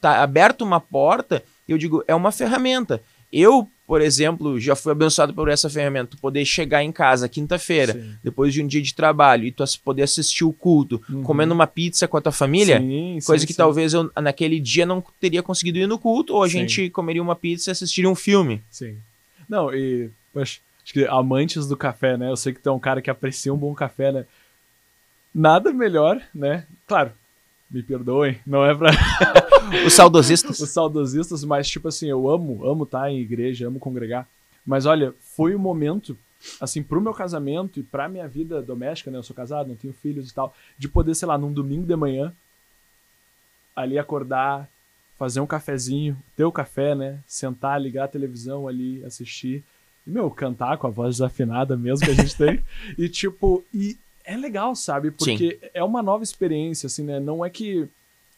tá 0.00 0.22
aberto 0.22 0.62
uma 0.62 0.80
porta, 0.80 1.42
eu 1.68 1.76
digo, 1.78 2.02
é 2.06 2.14
uma 2.14 2.32
ferramenta. 2.32 3.02
Eu, 3.32 3.68
por 3.86 4.00
exemplo, 4.00 4.58
já 4.58 4.74
fui 4.74 4.90
abençoado 4.90 5.32
por 5.32 5.48
essa 5.48 5.70
ferramenta, 5.70 6.12
tu 6.12 6.18
poder 6.18 6.44
chegar 6.44 6.82
em 6.82 6.90
casa 6.90 7.28
quinta-feira, 7.28 8.18
depois 8.24 8.52
de 8.52 8.62
um 8.62 8.66
dia 8.66 8.82
de 8.82 8.92
trabalho, 8.92 9.44
e 9.44 9.52
tu 9.52 9.62
poder 9.84 10.02
assistir 10.02 10.44
o 10.44 10.52
culto, 10.52 11.00
uhum. 11.08 11.22
comendo 11.22 11.54
uma 11.54 11.66
pizza 11.66 12.08
com 12.08 12.16
a 12.16 12.20
tua 12.20 12.32
família, 12.32 12.82
coisa 13.24 13.46
que 13.46 13.54
talvez 13.54 13.94
eu 13.94 14.10
naquele 14.20 14.58
dia 14.58 14.84
não 14.84 15.02
teria 15.20 15.42
conseguido 15.42 15.78
ir 15.78 15.86
no 15.86 15.98
culto, 15.98 16.34
ou 16.34 16.42
a 16.42 16.48
gente 16.48 16.90
comeria 16.90 17.22
uma 17.22 17.36
pizza 17.36 17.70
e 17.70 17.72
assistiria 17.72 18.10
um 18.10 18.16
filme. 18.16 18.62
Sim. 18.70 18.96
Não, 19.48 19.72
e 19.72 20.10
Poxa, 20.32 20.60
acho 20.84 20.92
que 20.92 21.04
amantes 21.06 21.66
do 21.66 21.76
café, 21.76 22.16
né? 22.16 22.30
Eu 22.30 22.36
sei 22.36 22.52
que 22.52 22.60
tu 22.60 22.68
é 22.68 22.72
um 22.72 22.78
cara 22.78 23.02
que 23.02 23.10
aprecia 23.10 23.52
um 23.52 23.56
bom 23.56 23.74
café, 23.74 24.12
né? 24.12 24.26
Nada 25.34 25.72
melhor, 25.72 26.20
né? 26.34 26.66
Claro, 26.86 27.12
me 27.70 27.82
perdoem, 27.82 28.38
não 28.46 28.64
é 28.64 28.74
pra. 28.74 28.90
Os 29.86 29.92
saudosistas. 29.92 30.58
Os 30.58 30.70
saudosistas, 30.70 31.44
mas 31.44 31.68
tipo 31.68 31.88
assim, 31.88 32.08
eu 32.08 32.28
amo, 32.28 32.64
amo 32.66 32.84
estar 32.84 33.02
tá 33.02 33.10
em 33.10 33.20
igreja, 33.20 33.68
amo 33.68 33.78
congregar. 33.78 34.26
Mas 34.66 34.86
olha, 34.86 35.14
foi 35.20 35.54
o 35.54 35.58
um 35.58 35.60
momento, 35.60 36.16
assim, 36.60 36.82
pro 36.82 37.00
meu 37.00 37.14
casamento 37.14 37.78
e 37.78 37.82
pra 37.82 38.08
minha 38.08 38.26
vida 38.26 38.60
doméstica, 38.60 39.10
né? 39.10 39.18
Eu 39.18 39.22
sou 39.22 39.36
casado, 39.36 39.68
não 39.68 39.76
tenho 39.76 39.92
filhos 39.92 40.30
e 40.30 40.34
tal, 40.34 40.54
de 40.76 40.88
poder, 40.88 41.14
sei 41.14 41.28
lá, 41.28 41.38
num 41.38 41.52
domingo 41.52 41.86
de 41.86 41.94
manhã, 41.94 42.32
ali 43.74 43.98
acordar, 43.98 44.68
fazer 45.16 45.40
um 45.40 45.46
cafezinho, 45.46 46.16
ter 46.36 46.44
o 46.44 46.52
café, 46.52 46.94
né? 46.94 47.20
Sentar, 47.26 47.80
ligar 47.80 48.04
a 48.04 48.08
televisão 48.08 48.66
ali, 48.66 49.04
assistir 49.04 49.64
meu, 50.10 50.30
cantar 50.30 50.76
com 50.78 50.86
a 50.86 50.90
voz 50.90 51.16
desafinada 51.16 51.76
mesmo 51.76 52.06
que 52.06 52.12
a 52.12 52.14
gente 52.14 52.36
tem. 52.36 52.60
e, 52.98 53.08
tipo, 53.08 53.64
e 53.72 53.96
é 54.30 54.36
legal, 54.36 54.76
sabe? 54.76 55.10
Porque 55.10 55.58
Sim. 55.60 55.68
é 55.74 55.82
uma 55.82 56.02
nova 56.02 56.22
experiência, 56.22 56.86
assim, 56.86 57.02
né? 57.02 57.18
Não 57.18 57.44
é 57.44 57.50
que. 57.50 57.88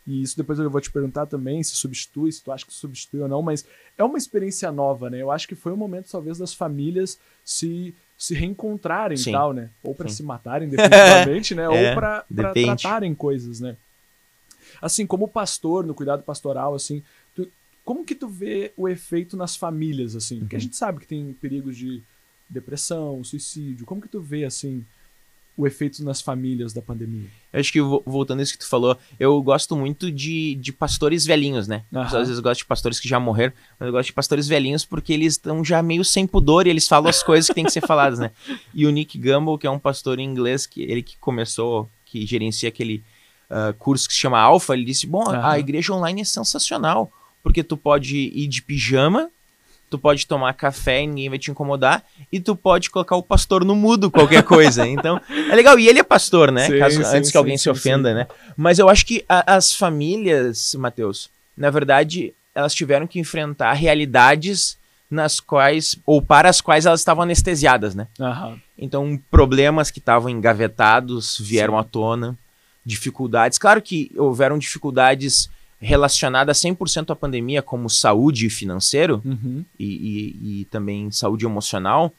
E 0.07 0.23
isso 0.23 0.37
depois 0.37 0.59
eu 0.59 0.69
vou 0.69 0.81
te 0.81 0.91
perguntar 0.91 1.27
também 1.27 1.63
se 1.63 1.77
substitui, 1.77 2.33
se 2.33 2.43
tu 2.43 2.51
acha 2.51 2.67
que 2.67 2.75
substitui 2.75 3.21
ou 3.21 3.29
não, 3.29 3.41
mas 3.41 3.65
é 3.97 4.03
uma 4.03 4.19
experiência 4.19 4.73
nova, 4.73 5.09
né? 5.09 5.23
Eu 5.23 5.31
acho 5.31 5.47
que 5.47 5.55
foi 5.55 5.73
um 5.73 5.77
momento, 5.77 6.11
talvez, 6.11 6.39
das 6.39 6.53
famílias 6.53 7.21
se, 7.45 7.95
se 8.19 8.35
reencontrarem 8.35 9.17
e 9.17 9.31
tal, 9.31 9.53
né? 9.53 9.71
Ou 9.83 9.95
para 9.95 10.09
se 10.09 10.23
matarem 10.25 10.69
definitivamente, 10.69 11.55
né? 11.55 11.65
é, 11.71 11.91
ou 11.91 11.95
para 11.95 12.25
tratarem 12.35 13.15
coisas, 13.15 13.61
né? 13.61 13.77
Assim, 14.81 15.07
como 15.07 15.29
pastor, 15.29 15.87
no 15.87 15.95
cuidado 15.95 16.25
pastoral, 16.25 16.75
assim, 16.75 17.05
como 17.85 18.05
que 18.05 18.15
tu 18.15 18.29
vê 18.29 18.73
o 18.77 18.89
efeito 18.89 19.37
nas 19.37 19.55
famílias, 19.55 20.17
assim? 20.17 20.41
Porque 20.41 20.57
a 20.57 20.59
uhum. 20.59 20.63
gente 20.63 20.77
sabe 20.77 21.01
que 21.01 21.07
tem 21.07 21.33
perigos 21.35 21.77
de 21.77 22.03
depressão, 22.49 23.23
suicídio. 23.23 23.87
Como 23.87 24.01
que 24.01 24.09
tu 24.09 24.21
vê, 24.21 24.45
assim, 24.45 24.85
o 25.57 25.67
efeito 25.67 26.03
nas 26.05 26.21
famílias 26.21 26.73
da 26.73 26.81
pandemia? 26.81 27.29
Eu 27.53 27.61
acho 27.61 27.73
que, 27.73 27.81
voltando 27.81 28.41
a 28.41 28.43
isso 28.43 28.53
que 28.53 28.59
tu 28.61 28.69
falou, 28.69 28.97
eu 29.19 29.41
gosto 29.43 29.77
muito 29.77 30.11
de, 30.11 30.55
de 30.55 30.73
pastores 30.73 31.25
velhinhos, 31.27 31.69
né? 31.69 31.85
Uhum. 31.93 32.01
Às 32.01 32.13
vezes 32.13 32.37
eu 32.37 32.43
gosto 32.43 32.61
de 32.61 32.67
pastores 32.67 32.99
que 32.99 33.09
já 33.09 33.21
morreram, 33.21 33.53
mas 33.79 33.87
eu 33.87 33.93
gosto 33.93 34.07
de 34.07 34.13
pastores 34.13 34.49
velhinhos 34.49 34.85
porque 34.85 35.13
eles 35.13 35.35
estão 35.35 35.65
já 35.65 35.83
meio 35.83 36.05
sem 36.05 36.27
pudor 36.27 36.67
e 36.67 36.71
eles 36.71 36.89
falam 36.89 37.11
as 37.11 37.23
coisas 37.23 37.49
que 37.49 37.55
têm 37.55 37.65
que 37.65 37.73
ser 37.73 37.87
faladas, 37.87 38.19
né? 38.19 38.31
E 38.75 38.87
o 38.87 38.91
Nick 38.91 39.19
Gamble, 39.19 39.59
que 39.59 39.67
é 39.67 39.71
um 39.71 39.79
pastor 39.79 40.19
inglês, 40.19 40.67
que 40.67 40.83
ele 40.83 41.03
que 41.03 41.17
começou, 41.19 41.91
que 42.07 42.25
gerencia 42.25 42.69
aquele 42.69 43.05
uh, 43.51 43.75
curso 43.79 44.09
que 44.09 44.15
se 44.15 44.21
chama 44.21 44.39
Alpha, 44.39 44.73
ele 44.73 44.85
disse, 44.85 45.07
bom, 45.07 45.25
uhum. 45.25 45.45
a 45.45 45.59
igreja 45.59 45.93
online 45.93 46.23
é 46.23 46.25
sensacional 46.25 47.13
porque 47.43 47.63
tu 47.63 47.77
pode 47.77 48.17
ir 48.17 48.47
de 48.47 48.63
pijama, 48.63 49.29
tu 49.93 49.99
pode 49.99 50.27
tomar 50.27 50.55
café 50.55 51.03
e 51.03 51.07
ninguém 51.07 51.29
vai 51.29 51.39
te 51.39 51.51
incomodar, 51.51 52.03
e 52.33 52.41
tu 52.41 52.57
pode 52.57 52.89
colocar 52.89 53.15
o 53.15 53.23
pastor 53.23 53.63
no 53.63 53.77
mudo, 53.77 54.11
qualquer 54.11 54.43
coisa. 54.43 54.87
Então, 54.93 55.21
é 55.29 55.55
legal. 55.55 55.79
E 55.79 55.89
ele 55.89 55.99
é 55.99 56.03
pastor, 56.03 56.51
né? 56.51 56.67
Sim, 56.67 56.79
Caso, 56.79 56.97
sim, 56.97 57.17
antes 57.17 57.29
sim, 57.29 57.33
que 57.33 57.37
alguém 57.37 57.59
se 57.59 57.69
ofenda, 57.69 58.15
né? 58.15 58.27
Mas 58.57 58.79
eu 58.79 58.89
acho 58.89 59.05
que 59.05 59.25
a, 59.29 59.55
as 59.55 59.75
famílias, 59.75 60.75
Matheus, 60.79 61.31
na 61.57 61.71
verdade, 61.71 62.33
elas 62.55 62.75
tiveram 62.75 63.07
que 63.07 63.19
enfrentar 63.19 63.73
realidades 63.75 64.79
nas 65.11 65.41
quais, 65.41 65.97
ou 66.07 66.23
para 66.23 66.49
as 66.49 66.61
quais 66.61 66.87
elas 66.87 67.01
estavam 67.01 67.23
anestesiadas, 67.23 67.95
né? 67.95 68.07
Uhum. 68.19 68.59
Então, 68.79 69.21
problemas 69.31 69.91
que 69.91 69.99
estavam 69.99 70.31
engavetados 70.31 71.39
vieram 71.39 71.79
à 71.79 71.85
tona, 71.85 72.37
dificuldades. 72.85 73.59
Claro 73.59 73.81
que 73.83 74.11
houveram 74.17 74.59
dificuldades 74.59 75.51
relacionada 75.83 76.53
100% 76.53 77.11
à 77.11 77.17
pandemia, 77.17 77.61
como 77.61 77.91
saúde 77.91 78.49
financeiro 78.49 79.21
uhum. 79.25 79.65
e, 79.79 79.87
e, 79.87 80.61
e, 80.61 80.65
também 80.67 81.11
saúde 81.11 81.45
emocional. 81.45 82.15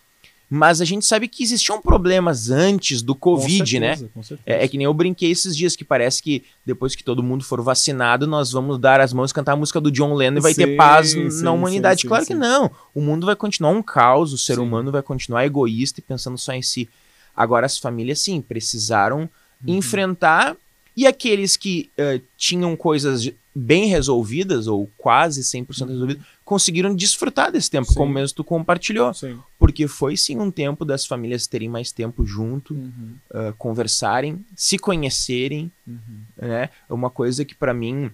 Mas 0.49 0.81
a 0.81 0.85
gente 0.85 1.05
sabe 1.05 1.27
que 1.27 1.41
existiam 1.41 1.81
problemas 1.81 2.51
antes 2.51 3.01
do 3.01 3.15
Covid, 3.15 3.79
né? 3.79 3.95
certeza, 3.95 4.35
né? 4.35 4.39
É, 4.45 4.65
é, 4.65 4.67
que 4.67 4.77
nem 4.77 4.85
eu 4.85 4.93
brinquei 4.93 5.31
esses 5.31 5.55
dias, 5.55 5.75
que 5.75 5.83
parece 5.83 6.21
que 6.21 6.43
depois 6.63 6.93
que 6.93 7.03
todo 7.03 7.23
mundo 7.23 7.43
for 7.43 7.61
vacinado, 7.61 8.27
nós 8.27 8.51
vamos 8.51 8.77
dar 8.77 8.99
as 8.99 9.13
mãos, 9.13 9.31
cantar 9.31 9.53
a 9.53 9.55
música 9.55 9.81
do 9.81 9.89
John 9.89 10.13
Lennon 10.13 10.37
e 10.37 10.41
vai 10.41 10.53
sim, 10.53 10.65
ter 10.65 10.75
paz 10.75 11.11
sim, 11.11 11.41
na 11.41 11.51
humanidade. 11.51 12.01
Sim, 12.01 12.07
claro 12.09 12.25
que 12.25 12.35
não. 12.35 12.69
O 12.93 13.01
mundo 13.01 13.25
vai 13.25 13.35
continuar 13.35 13.71
um 13.71 13.81
caos, 13.81 14.33
o 14.33 14.37
ser 14.37 14.59
humano 14.59 14.91
vai 14.91 15.01
continuar 15.01 15.45
egoísta 15.45 16.01
e 16.01 16.03
pensando 16.03 16.37
só 16.37 16.53
em 16.53 16.61
si. 16.61 16.87
Agora, 17.35 17.65
as 17.65 17.79
famílias, 17.79 18.19
sim, 18.19 18.41
precisaram 18.41 19.21
uhum. 19.21 19.29
enfrentar. 19.75 20.55
E 20.95 21.07
aqueles 21.07 21.57
que 21.57 21.89
uh, 21.97 22.21
tinham 22.37 22.75
coisas 22.75 23.31
bem 23.55 23.85
resolvidas, 23.87 24.67
ou 24.67 24.89
quase 24.97 25.41
100% 25.41 25.81
uhum. 25.81 25.87
resolvidas, 25.87 26.23
conseguiram 26.43 26.95
desfrutar 26.95 27.51
desse 27.51 27.69
tempo, 27.69 27.87
sim. 27.87 27.95
como 27.95 28.11
mesmo 28.11 28.35
tu 28.35 28.43
compartilhou. 28.43 29.13
Sim. 29.13 29.37
Porque 29.59 29.87
foi 29.87 30.17
sim 30.17 30.39
um 30.39 30.49
tempo 30.49 30.83
das 30.83 31.05
famílias 31.05 31.47
terem 31.47 31.69
mais 31.69 31.91
tempo 31.91 32.25
junto, 32.25 32.73
uhum. 32.73 33.15
uh, 33.31 33.53
conversarem, 33.57 34.43
se 34.55 34.77
conhecerem. 34.77 35.71
Uhum. 35.87 36.21
Né? 36.37 36.69
Uma 36.89 37.09
coisa 37.09 37.45
que 37.45 37.55
para 37.55 37.73
mim 37.73 38.11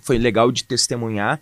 foi 0.00 0.18
legal 0.18 0.50
de 0.50 0.64
testemunhar 0.64 1.40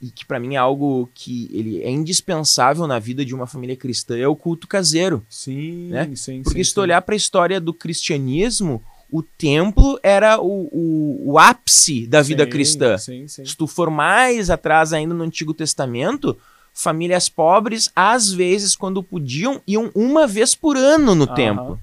e 0.00 0.10
que 0.10 0.24
para 0.24 0.40
mim 0.40 0.54
é 0.54 0.58
algo 0.58 1.10
que 1.14 1.50
ele 1.52 1.82
é 1.82 1.90
indispensável 1.90 2.86
na 2.86 2.98
vida 2.98 3.24
de 3.24 3.34
uma 3.34 3.46
família 3.46 3.76
cristã 3.76 4.16
é 4.16 4.26
o 4.26 4.34
culto 4.34 4.66
caseiro. 4.66 5.24
Sim, 5.28 5.88
né? 5.90 6.10
sim, 6.16 6.42
Porque 6.42 6.64
sim, 6.64 6.68
se 6.68 6.74
tu 6.74 6.80
olhar 6.80 7.02
para 7.02 7.14
a 7.14 7.16
história 7.16 7.60
do 7.60 7.74
cristianismo, 7.74 8.82
o 9.10 9.22
templo 9.22 9.98
era 10.02 10.40
o, 10.40 10.68
o, 10.72 11.32
o 11.32 11.38
ápice 11.38 12.06
da 12.06 12.22
vida 12.22 12.44
sim, 12.44 12.50
cristã. 12.50 12.98
Sim, 12.98 13.28
sim. 13.28 13.44
Se 13.44 13.56
tu 13.56 13.66
for 13.66 13.90
mais 13.90 14.50
atrás 14.50 14.92
ainda 14.92 15.14
no 15.14 15.24
Antigo 15.24 15.52
Testamento, 15.52 16.38
famílias 16.72 17.28
pobres, 17.28 17.90
às 17.94 18.32
vezes, 18.32 18.76
quando 18.76 19.02
podiam, 19.02 19.60
iam 19.66 19.90
uma 19.94 20.26
vez 20.26 20.54
por 20.54 20.76
ano 20.76 21.14
no 21.14 21.26
templo. 21.26 21.78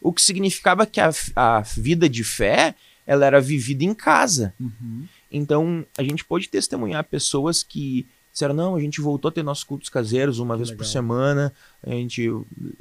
O 0.00 0.12
que 0.12 0.22
significava 0.22 0.86
que 0.86 1.00
a, 1.00 1.10
a 1.34 1.60
vida 1.60 2.08
de 2.08 2.24
fé 2.24 2.74
ela 3.06 3.24
era 3.24 3.40
vivida 3.40 3.84
em 3.84 3.94
casa. 3.94 4.52
Uhum. 4.58 5.06
Então, 5.30 5.84
a 5.96 6.02
gente 6.02 6.24
pode 6.24 6.48
testemunhar 6.48 7.04
pessoas 7.04 7.62
que 7.62 8.06
disseram, 8.36 8.54
não, 8.54 8.76
a 8.76 8.80
gente 8.80 9.00
voltou 9.00 9.30
a 9.30 9.32
ter 9.32 9.42
nossos 9.42 9.64
cultos 9.64 9.88
caseiros 9.88 10.38
uma 10.38 10.56
vez 10.58 10.68
legal. 10.68 10.78
por 10.84 10.84
semana, 10.84 11.52
a 11.82 11.90
gente 11.90 12.30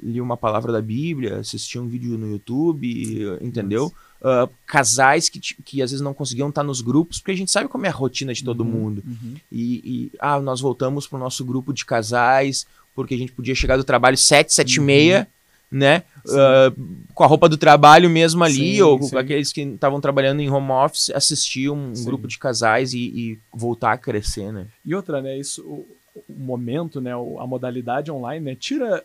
lia 0.03 0.21
uma 0.21 0.35
palavra 0.35 0.69
da 0.73 0.81
Bíblia, 0.81 1.37
assistia 1.37 1.81
um 1.81 1.87
vídeo 1.87 2.17
no 2.17 2.29
YouTube, 2.29 3.37
entendeu? 3.41 3.91
Ah, 4.21 4.49
casais 4.65 5.29
que, 5.29 5.39
que 5.39 5.81
às 5.81 5.91
vezes 5.91 6.03
não 6.03 6.13
conseguiam 6.13 6.49
estar 6.49 6.63
nos 6.63 6.81
grupos, 6.81 7.19
porque 7.19 7.31
a 7.31 7.37
gente 7.37 7.51
sabe 7.51 7.69
como 7.69 7.85
é 7.85 7.89
a 7.89 7.93
rotina 7.93 8.33
de 8.33 8.43
todo 8.43 8.61
Uhum, 8.65 8.69
mundo. 8.69 9.03
uhum. 9.07 9.35
E, 9.49 10.09
e, 10.11 10.11
ah, 10.19 10.41
nós 10.41 10.59
voltamos 10.59 11.07
pro 11.07 11.17
nosso 11.17 11.45
grupo 11.45 11.71
de 11.73 11.85
casais, 11.85 12.65
porque 12.93 13.13
a 13.13 13.17
gente 13.17 13.31
podia 13.31 13.55
chegar 13.55 13.77
do 13.77 13.83
trabalho 13.85 14.17
sete, 14.17 14.53
sete 14.53 14.75
e 14.75 14.79
Uhum. 14.79 14.85
meia, 14.85 15.27
né? 15.71 16.03
Sim. 16.25 16.37
Ah, 16.39 16.73
com 17.13 17.23
a 17.23 17.27
roupa 17.27 17.47
do 17.47 17.57
trabalho 17.57 18.09
mesmo 18.09 18.43
ali, 18.43 18.75
Sim, 18.75 18.81
ou 18.81 18.99
com 18.99 19.05
sim. 19.05 19.17
aqueles 19.17 19.51
que 19.51 19.61
estavam 19.61 20.01
trabalhando 20.01 20.41
em 20.41 20.49
home 20.49 20.71
office, 20.71 21.09
assistir 21.11 21.69
um 21.69 21.95
Sim. 21.95 22.05
grupo 22.05 22.27
de 22.27 22.37
casais 22.37 22.93
e, 22.93 22.99
e 22.99 23.39
voltar 23.53 23.93
a 23.93 23.97
crescer, 23.97 24.51
né? 24.51 24.67
E 24.85 24.93
outra, 24.93 25.21
né, 25.21 25.37
isso, 25.37 25.63
o, 25.63 25.87
o 26.27 26.33
momento, 26.33 26.99
né, 26.99 27.11
a 27.13 27.47
modalidade 27.47 28.11
online, 28.11 28.43
né, 28.45 28.55
tira... 28.55 29.03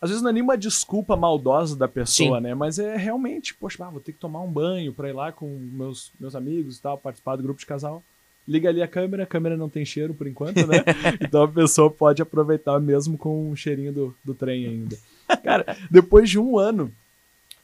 Às 0.00 0.10
vezes 0.10 0.20
não 0.20 0.30
é 0.30 0.32
nenhuma 0.32 0.58
desculpa 0.58 1.16
maldosa 1.16 1.76
da 1.76 1.86
pessoa, 1.86 2.40
né, 2.40 2.54
mas 2.54 2.80
é 2.80 2.96
realmente, 2.96 3.54
poxa, 3.54 3.84
ah, 3.84 3.90
vou 3.90 4.00
ter 4.00 4.12
que 4.12 4.18
tomar 4.18 4.40
um 4.40 4.50
banho 4.50 4.92
pra 4.92 5.08
ir 5.08 5.12
lá 5.12 5.30
com 5.30 5.46
meus, 5.46 6.10
meus 6.18 6.34
amigos 6.34 6.78
e 6.78 6.82
tal, 6.82 6.98
participar 6.98 7.36
do 7.36 7.44
grupo 7.44 7.60
de 7.60 7.66
casal. 7.66 8.02
Liga 8.48 8.68
ali 8.68 8.82
a 8.82 8.88
câmera, 8.88 9.22
a 9.22 9.26
câmera 9.26 9.56
não 9.56 9.68
tem 9.68 9.84
cheiro 9.84 10.12
por 10.12 10.26
enquanto, 10.26 10.66
né? 10.66 10.84
então 11.20 11.44
a 11.44 11.48
pessoa 11.48 11.88
pode 11.88 12.20
aproveitar 12.20 12.80
mesmo 12.80 13.16
com 13.16 13.50
o 13.50 13.56
cheirinho 13.56 13.92
do, 13.92 14.14
do 14.24 14.34
trem 14.34 14.66
ainda. 14.66 14.98
Cara, 15.42 15.76
depois 15.90 16.28
de 16.28 16.38
um 16.38 16.58
ano, 16.58 16.92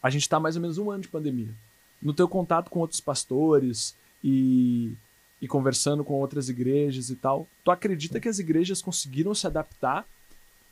a 0.02 0.10
gente 0.10 0.28
tá 0.28 0.40
mais 0.40 0.56
ou 0.56 0.62
menos 0.62 0.78
um 0.78 0.90
ano 0.90 1.02
de 1.02 1.08
pandemia. 1.08 1.52
No 2.00 2.14
teu 2.14 2.28
contato 2.28 2.70
com 2.70 2.80
outros 2.80 3.00
pastores 3.00 3.94
e, 4.24 4.92
e 5.40 5.46
conversando 5.46 6.04
com 6.04 6.14
outras 6.14 6.48
igrejas 6.48 7.10
e 7.10 7.16
tal, 7.16 7.46
tu 7.64 7.70
acredita 7.70 8.18
que 8.18 8.28
as 8.28 8.38
igrejas 8.38 8.80
conseguiram 8.80 9.34
se 9.34 9.46
adaptar 9.46 10.06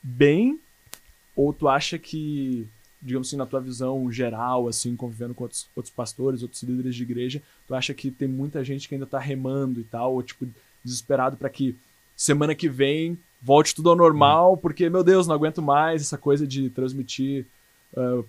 bem? 0.02 0.58
Ou 1.36 1.52
tu 1.52 1.68
acha 1.68 1.98
que, 1.98 2.66
digamos 3.00 3.28
assim, 3.28 3.36
na 3.36 3.46
tua 3.46 3.60
visão 3.60 4.10
geral, 4.10 4.66
assim, 4.66 4.96
convivendo 4.96 5.34
com 5.34 5.44
outros, 5.44 5.68
outros 5.76 5.94
pastores, 5.94 6.42
outros 6.42 6.62
líderes 6.62 6.96
de 6.96 7.02
igreja, 7.02 7.42
tu 7.66 7.74
acha 7.74 7.94
que 7.94 8.10
tem 8.10 8.26
muita 8.26 8.64
gente 8.64 8.88
que 8.88 8.94
ainda 8.94 9.06
tá 9.06 9.18
remando 9.18 9.80
e 9.80 9.84
tal, 9.84 10.14
ou 10.14 10.22
tipo, 10.22 10.48
desesperado 10.82 11.36
para 11.36 11.50
que 11.50 11.76
semana 12.16 12.54
que 12.54 12.68
vem 12.68 13.18
volte 13.40 13.74
tudo 13.74 13.90
ao 13.90 13.96
normal, 13.96 14.56
porque, 14.56 14.88
meu 14.90 15.04
Deus, 15.04 15.26
não 15.26 15.34
aguento 15.34 15.62
mais 15.62 16.02
essa 16.02 16.18
coisa 16.18 16.46
de 16.46 16.70
transmitir 16.70 17.46
ah, 17.96 18.22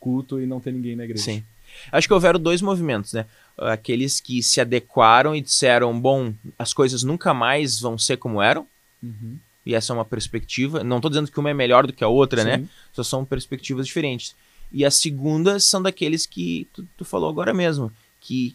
culto 0.00 0.40
e 0.40 0.46
não 0.46 0.60
ter 0.60 0.72
ninguém 0.72 0.96
na 0.96 1.04
igreja. 1.04 1.22
Sim. 1.22 1.44
Acho 1.90 2.06
que 2.06 2.12
houveram 2.14 2.38
dois 2.38 2.60
movimentos, 2.60 3.12
né? 3.14 3.24
Aqueles 3.56 4.20
que 4.20 4.42
se 4.42 4.60
adequaram 4.60 5.34
e 5.34 5.40
disseram, 5.40 5.98
bom, 5.98 6.34
as 6.58 6.74
coisas 6.74 7.02
nunca 7.02 7.32
mais 7.32 7.80
vão 7.80 7.96
ser 7.96 8.16
como 8.16 8.42
eram, 8.42 8.66
Uhum. 9.02 9.36
e 9.66 9.74
essa 9.74 9.92
é 9.92 9.94
uma 9.94 10.04
perspectiva. 10.04 10.84
Não 10.84 10.96
estou 10.98 11.10
dizendo 11.10 11.30
que 11.30 11.40
uma 11.40 11.50
é 11.50 11.54
melhor 11.54 11.86
do 11.86 11.92
que 11.92 12.04
a 12.04 12.08
outra, 12.08 12.44
né? 12.44 12.58
Sim. 12.58 12.68
Só 12.92 13.02
são 13.02 13.24
perspectivas 13.24 13.86
diferentes. 13.86 14.34
E 14.70 14.84
as 14.84 14.94
segundas 14.94 15.64
são 15.64 15.82
daqueles 15.82 16.24
que 16.26 16.68
tu, 16.72 16.86
tu 16.96 17.04
falou 17.04 17.28
agora 17.28 17.52
mesmo, 17.52 17.90
que 18.20 18.54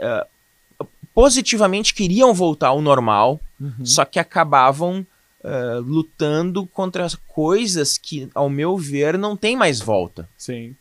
ah, 0.00 0.26
positivamente 1.14 1.94
queriam 1.94 2.32
voltar 2.34 2.68
ao 2.68 2.80
normal, 2.82 3.40
Uhum. 3.62 3.84
só 3.86 4.04
que 4.04 4.18
acabavam 4.18 5.06
ah, 5.44 5.80
lutando 5.84 6.66
contra 6.66 7.04
as 7.04 7.14
coisas 7.14 7.96
que, 7.96 8.28
ao 8.34 8.48
meu 8.50 8.76
ver, 8.76 9.16
não 9.16 9.36
tem 9.36 9.56
mais 9.56 9.80
volta. 9.80 10.28
Sim. 10.36 10.74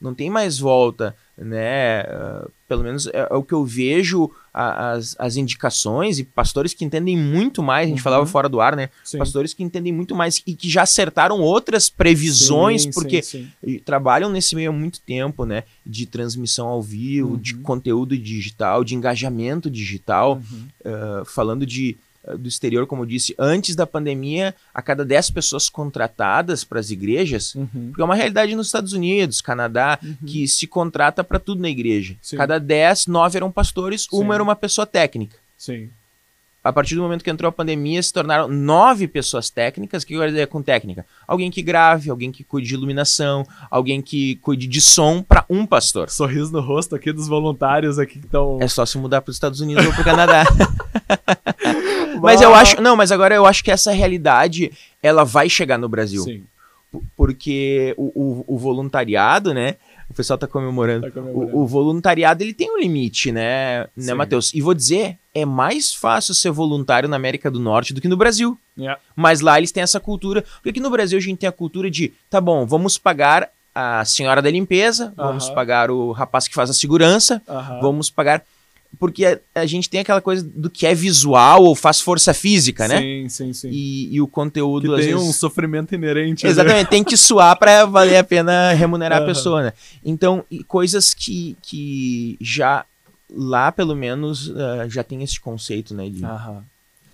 Não 0.00 0.14
tem 0.14 0.30
mais 0.30 0.58
volta, 0.58 1.14
né? 1.36 2.00
Ah, 2.08 2.48
pelo 2.66 2.82
menos 2.82 3.06
é, 3.08 3.26
é 3.30 3.34
o 3.34 3.42
que 3.42 3.52
eu 3.52 3.64
vejo 3.66 4.30
a- 4.54 4.92
as, 4.92 5.14
as 5.18 5.36
indicações 5.36 6.18
e 6.18 6.24
pastores 6.24 6.72
que 6.72 6.84
entendem 6.86 7.16
muito 7.18 7.62
mais. 7.62 7.84
A 7.84 7.88
gente 7.90 7.98
Uhum. 7.98 8.02
falava 8.04 8.24
fora 8.26 8.48
do 8.48 8.62
ar, 8.62 8.74
né? 8.74 8.88
Sim. 9.04 9.18
Pastores 9.18 9.52
que 9.52 9.62
entendem 9.62 9.92
muito 9.92 10.14
mais 10.14 10.42
e 10.46 10.54
que 10.54 10.70
já 10.70 10.82
acertaram 10.82 11.40
outras 11.40 11.90
previsões, 11.90 12.84
Sim, 12.84 12.90
porque 12.92 13.22
sim, 13.22 13.50
trabalham 13.84 14.30
nesse 14.30 14.54
meio 14.56 14.70
há 14.70 14.72
muito 14.72 15.00
tempo, 15.00 15.44
né? 15.44 15.64
De 15.84 16.06
transmissão 16.06 16.66
ao 16.68 16.80
vivo, 16.80 17.36
de 17.36 17.54
Uhum. 17.56 17.62
conteúdo 17.62 18.16
digital, 18.16 18.82
de 18.82 18.94
engajamento 18.94 19.70
digital, 19.70 20.36
Uhum. 20.50 20.66
ah, 20.86 21.22
falando 21.26 21.66
de 21.66 21.96
do 22.38 22.48
exterior, 22.48 22.86
como 22.86 23.02
eu 23.02 23.06
disse, 23.06 23.34
antes 23.38 23.74
da 23.74 23.86
pandemia, 23.86 24.54
a 24.74 24.80
cada 24.82 25.04
10 25.04 25.30
pessoas 25.30 25.68
contratadas 25.68 26.64
para 26.64 26.80
as 26.80 26.90
igrejas, 26.90 27.54
Uhum. 27.54 27.88
porque 27.88 28.02
é 28.02 28.04
uma 28.04 28.14
realidade 28.14 28.54
nos 28.54 28.66
Estados 28.68 28.92
Unidos, 28.92 29.40
Canadá, 29.40 29.98
Uhum. 30.02 30.16
que 30.26 30.46
se 30.48 30.66
contrata 30.66 31.22
para 31.24 31.38
tudo 31.38 31.60
na 31.60 31.68
igreja. 31.68 32.16
Sim. 32.22 32.36
Cada 32.36 32.58
10, 32.58 33.06
9 33.06 33.36
eram 33.38 33.50
pastores, 33.50 34.02
Sim. 34.02 34.08
uma 34.20 34.34
era 34.34 34.42
uma 34.42 34.56
pessoa 34.56 34.86
técnica. 34.86 35.36
Sim. 35.56 35.90
A 36.62 36.70
partir 36.70 36.94
do 36.94 37.00
momento 37.00 37.24
que 37.24 37.30
entrou 37.30 37.48
a 37.48 37.52
pandemia, 37.52 38.02
se 38.02 38.12
tornaram 38.12 38.46
nove 38.46 39.08
pessoas 39.08 39.48
técnicas. 39.48 40.02
O 40.02 40.06
que 40.06 40.12
eu 40.12 40.20
quero 40.20 40.30
dizer 40.30 40.46
com 40.46 40.60
técnica? 40.60 41.06
Alguém 41.26 41.50
que 41.50 41.62
grave, 41.62 42.10
alguém 42.10 42.30
que 42.30 42.44
cuide 42.44 42.68
de 42.68 42.74
iluminação, 42.74 43.46
alguém 43.70 44.02
que 44.02 44.36
cuide 44.42 44.66
de 44.66 44.78
som 44.78 45.22
para 45.22 45.42
um 45.48 45.64
pastor. 45.64 46.10
Sorriso 46.10 46.52
no 46.52 46.60
rosto 46.60 46.94
aqui 46.94 47.12
dos 47.14 47.28
voluntários 47.28 47.98
aqui 47.98 48.18
que 48.18 48.26
estão. 48.26 48.58
É 48.60 48.68
só 48.68 48.84
se 48.84 48.98
mudar 48.98 49.22
para 49.22 49.30
os 49.30 49.36
Estados 49.36 49.60
Unidos 49.62 49.86
ou 49.86 49.92
para 49.92 50.02
o 50.02 50.04
Canadá. 50.04 50.44
mas 52.20 52.40
eu 52.40 52.54
acho, 52.54 52.80
não, 52.80 52.96
mas 52.96 53.10
agora 53.12 53.34
eu 53.34 53.46
acho 53.46 53.62
que 53.64 53.70
essa 53.70 53.92
realidade 53.92 54.72
ela 55.02 55.24
vai 55.24 55.48
chegar 55.48 55.78
no 55.78 55.88
Brasil, 55.88 56.22
Sim, 56.22 56.44
porque 57.16 57.94
o, 57.96 58.04
o- 58.14 58.44
o 58.54 58.58
voluntariado, 58.58 59.52
né? 59.54 59.76
O 60.08 60.14
pessoal 60.14 60.36
tá 60.36 60.46
comemorando. 60.48 61.06
tá 61.06 61.10
comemorando. 61.12 61.56
O, 61.56 61.62
o 61.62 61.66
voluntariado 61.66 62.42
ele 62.42 62.52
tem 62.52 62.68
um 62.70 62.78
limite, 62.80 63.30
né, 63.30 63.82
né, 63.96 64.06
Sim. 64.06 64.14
Matheus? 64.14 64.52
E 64.52 64.60
vou 64.60 64.74
dizer, 64.74 65.16
é 65.32 65.44
mais 65.44 65.94
fácil 65.94 66.34
ser 66.34 66.50
voluntário 66.50 67.08
na 67.08 67.14
América 67.14 67.48
do 67.50 67.60
Norte 67.60 67.94
do 67.94 68.00
que 68.00 68.08
no 68.08 68.16
Brasil. 68.16 68.58
Yeah. 68.76 69.00
Mas 69.14 69.40
lá 69.40 69.56
eles 69.56 69.70
têm 69.70 69.84
essa 69.84 70.00
cultura. 70.00 70.42
Porque 70.56 70.70
aqui 70.70 70.80
no 70.80 70.90
Brasil 70.90 71.16
a 71.16 71.20
gente 71.22 71.38
tem 71.38 71.48
a 71.48 71.52
cultura 71.52 71.88
de, 71.88 72.12
tá 72.28 72.40
bom, 72.40 72.66
vamos 72.66 72.98
pagar 72.98 73.48
a 73.72 74.04
senhora 74.04 74.42
da 74.42 74.50
limpeza, 74.50 75.14
vamos 75.16 75.46
Aham. 75.46 75.54
pagar 75.54 75.90
o 75.92 76.10
rapaz 76.10 76.48
que 76.48 76.54
faz 76.56 76.68
a 76.70 76.74
segurança, 76.74 77.40
Aham. 77.48 77.78
vamos 77.80 78.10
pagar. 78.10 78.42
Porque 78.98 79.24
a, 79.24 79.38
a 79.54 79.66
gente 79.66 79.88
tem 79.88 80.00
aquela 80.00 80.20
coisa 80.20 80.42
do 80.42 80.68
que 80.68 80.86
é 80.86 80.94
visual 80.94 81.64
ou 81.64 81.74
faz 81.74 82.00
força 82.00 82.34
física, 82.34 82.86
né? 82.88 83.00
Sim, 83.00 83.28
sim, 83.28 83.52
sim. 83.52 83.68
E, 83.70 84.14
e 84.14 84.20
o 84.20 84.26
conteúdo 84.26 84.88
que 84.88 85.00
às 85.00 85.06
tem 85.06 85.14
um 85.14 85.20
vezes... 85.20 85.36
sofrimento 85.36 85.94
inerente. 85.94 86.44
né? 86.44 86.50
Exatamente, 86.50 86.88
tem 86.88 87.04
que 87.04 87.16
suar 87.16 87.56
para 87.58 87.86
valer 87.86 88.16
a 88.16 88.24
pena 88.24 88.72
remunerar 88.72 89.18
a 89.18 89.22
Aham. 89.22 89.26
pessoa, 89.28 89.62
né? 89.62 89.72
Então, 90.04 90.44
e 90.50 90.62
coisas 90.64 91.14
que, 91.14 91.56
que 91.62 92.36
já 92.40 92.84
lá, 93.32 93.70
pelo 93.70 93.94
menos, 93.94 94.52
ah, 94.56 94.88
já 94.88 95.04
tem 95.04 95.22
esse 95.22 95.40
conceito, 95.40 95.94
né? 95.94 96.08
De... 96.08 96.24
Aham. 96.24 96.64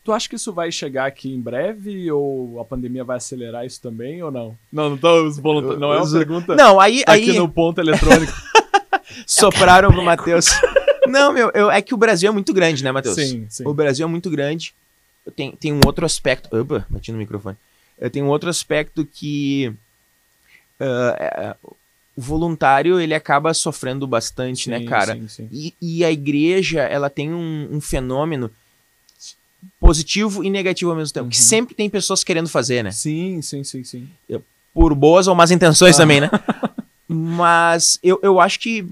Tu 0.03 0.13
acha 0.13 0.29
que 0.29 0.37
isso 0.37 0.53
vai 0.53 0.71
chegar 0.71 1.07
aqui 1.07 1.35
em 1.35 1.41
breve 1.41 2.11
ou 2.13 2.61
a 2.61 2.65
pandemia 2.65 3.03
vai 3.03 3.17
acelerar 3.17 3.67
isso 3.67 3.83
também 3.83 4.23
ou 4.23 4.31
não? 4.31 4.57
Não, 4.73 4.91
não, 4.91 4.97
tô, 4.97 5.25
não 5.77 5.93
é 5.93 6.01
uma 6.01 6.11
pergunta 6.13 6.55
Não, 6.55 6.79
aí, 6.79 7.03
aqui 7.05 7.31
aí 7.31 7.37
no 7.37 7.49
ponto 7.49 7.81
eletrônico. 7.81 8.33
sopraram 9.27 9.91
pro 9.91 10.05
Matheus. 10.05 10.47
Não, 11.09 11.33
meu, 11.33 11.51
eu- 11.55 11.71
é 11.71 11.81
que 11.83 11.95
o 11.95 11.97
Brasil 11.97 12.29
é 12.29 12.33
muito 12.33 12.53
grande, 12.53 12.83
né, 12.85 12.93
Matheus? 12.93 13.15
sim, 13.17 13.47
sim. 13.49 13.65
O 13.67 13.73
Brasil 13.75 14.07
é 14.07 14.11
muito 14.11 14.29
grande. 14.31 14.75
Tem, 15.35 15.53
tem 15.53 15.73
um 15.73 15.81
outro 15.85 16.07
aspecto. 16.07 16.55
Opa, 16.57 16.87
bati 16.89 17.11
no 17.13 17.19
microfone. 17.19 17.57
Tem 18.13 18.23
um 18.23 18.29
outro 18.29 18.49
aspecto 18.51 19.05
que. 19.05 19.73
é, 20.79 21.57
o 21.63 21.77
voluntário 22.23 22.99
ele 23.01 23.15
acaba 23.15 23.53
sofrendo 23.53 24.07
bastante, 24.07 24.71
né, 24.71 24.79
Sim, 24.81 24.85
cara? 24.87 25.15
Sim, 25.15 25.29
sim. 25.29 25.49
E, 25.53 25.75
e 25.83 26.05
a 26.05 26.11
igreja, 26.11 26.81
ela 26.83 27.11
tem 27.11 27.33
um, 27.33 27.69
um 27.73 27.81
fenômeno 27.81 28.51
positivo 29.81 30.45
e 30.45 30.51
negativo 30.51 30.91
ao 30.91 30.97
mesmo 30.97 31.13
tempo. 31.13 31.29
Que 31.29 31.37
Uhum. 31.37 31.43
sempre 31.43 31.75
tem 31.75 31.91
pessoas 31.91 32.23
querendo 32.25 32.49
fazer, 32.49 32.83
né? 32.85 32.91
Sim, 32.91 33.43
sim, 33.43 33.65
sim, 33.65 33.85
sim. 33.85 34.09
Por 34.73 34.95
boas 34.95 35.27
ou 35.27 35.35
más 35.35 35.51
intenções 35.51 35.97
Ah. 35.97 36.03
também, 36.03 36.21
né? 36.21 36.31
Mas 37.09 37.99
eu, 38.03 38.19
eu 38.23 38.41
acho 38.41 38.59
que 38.61 38.87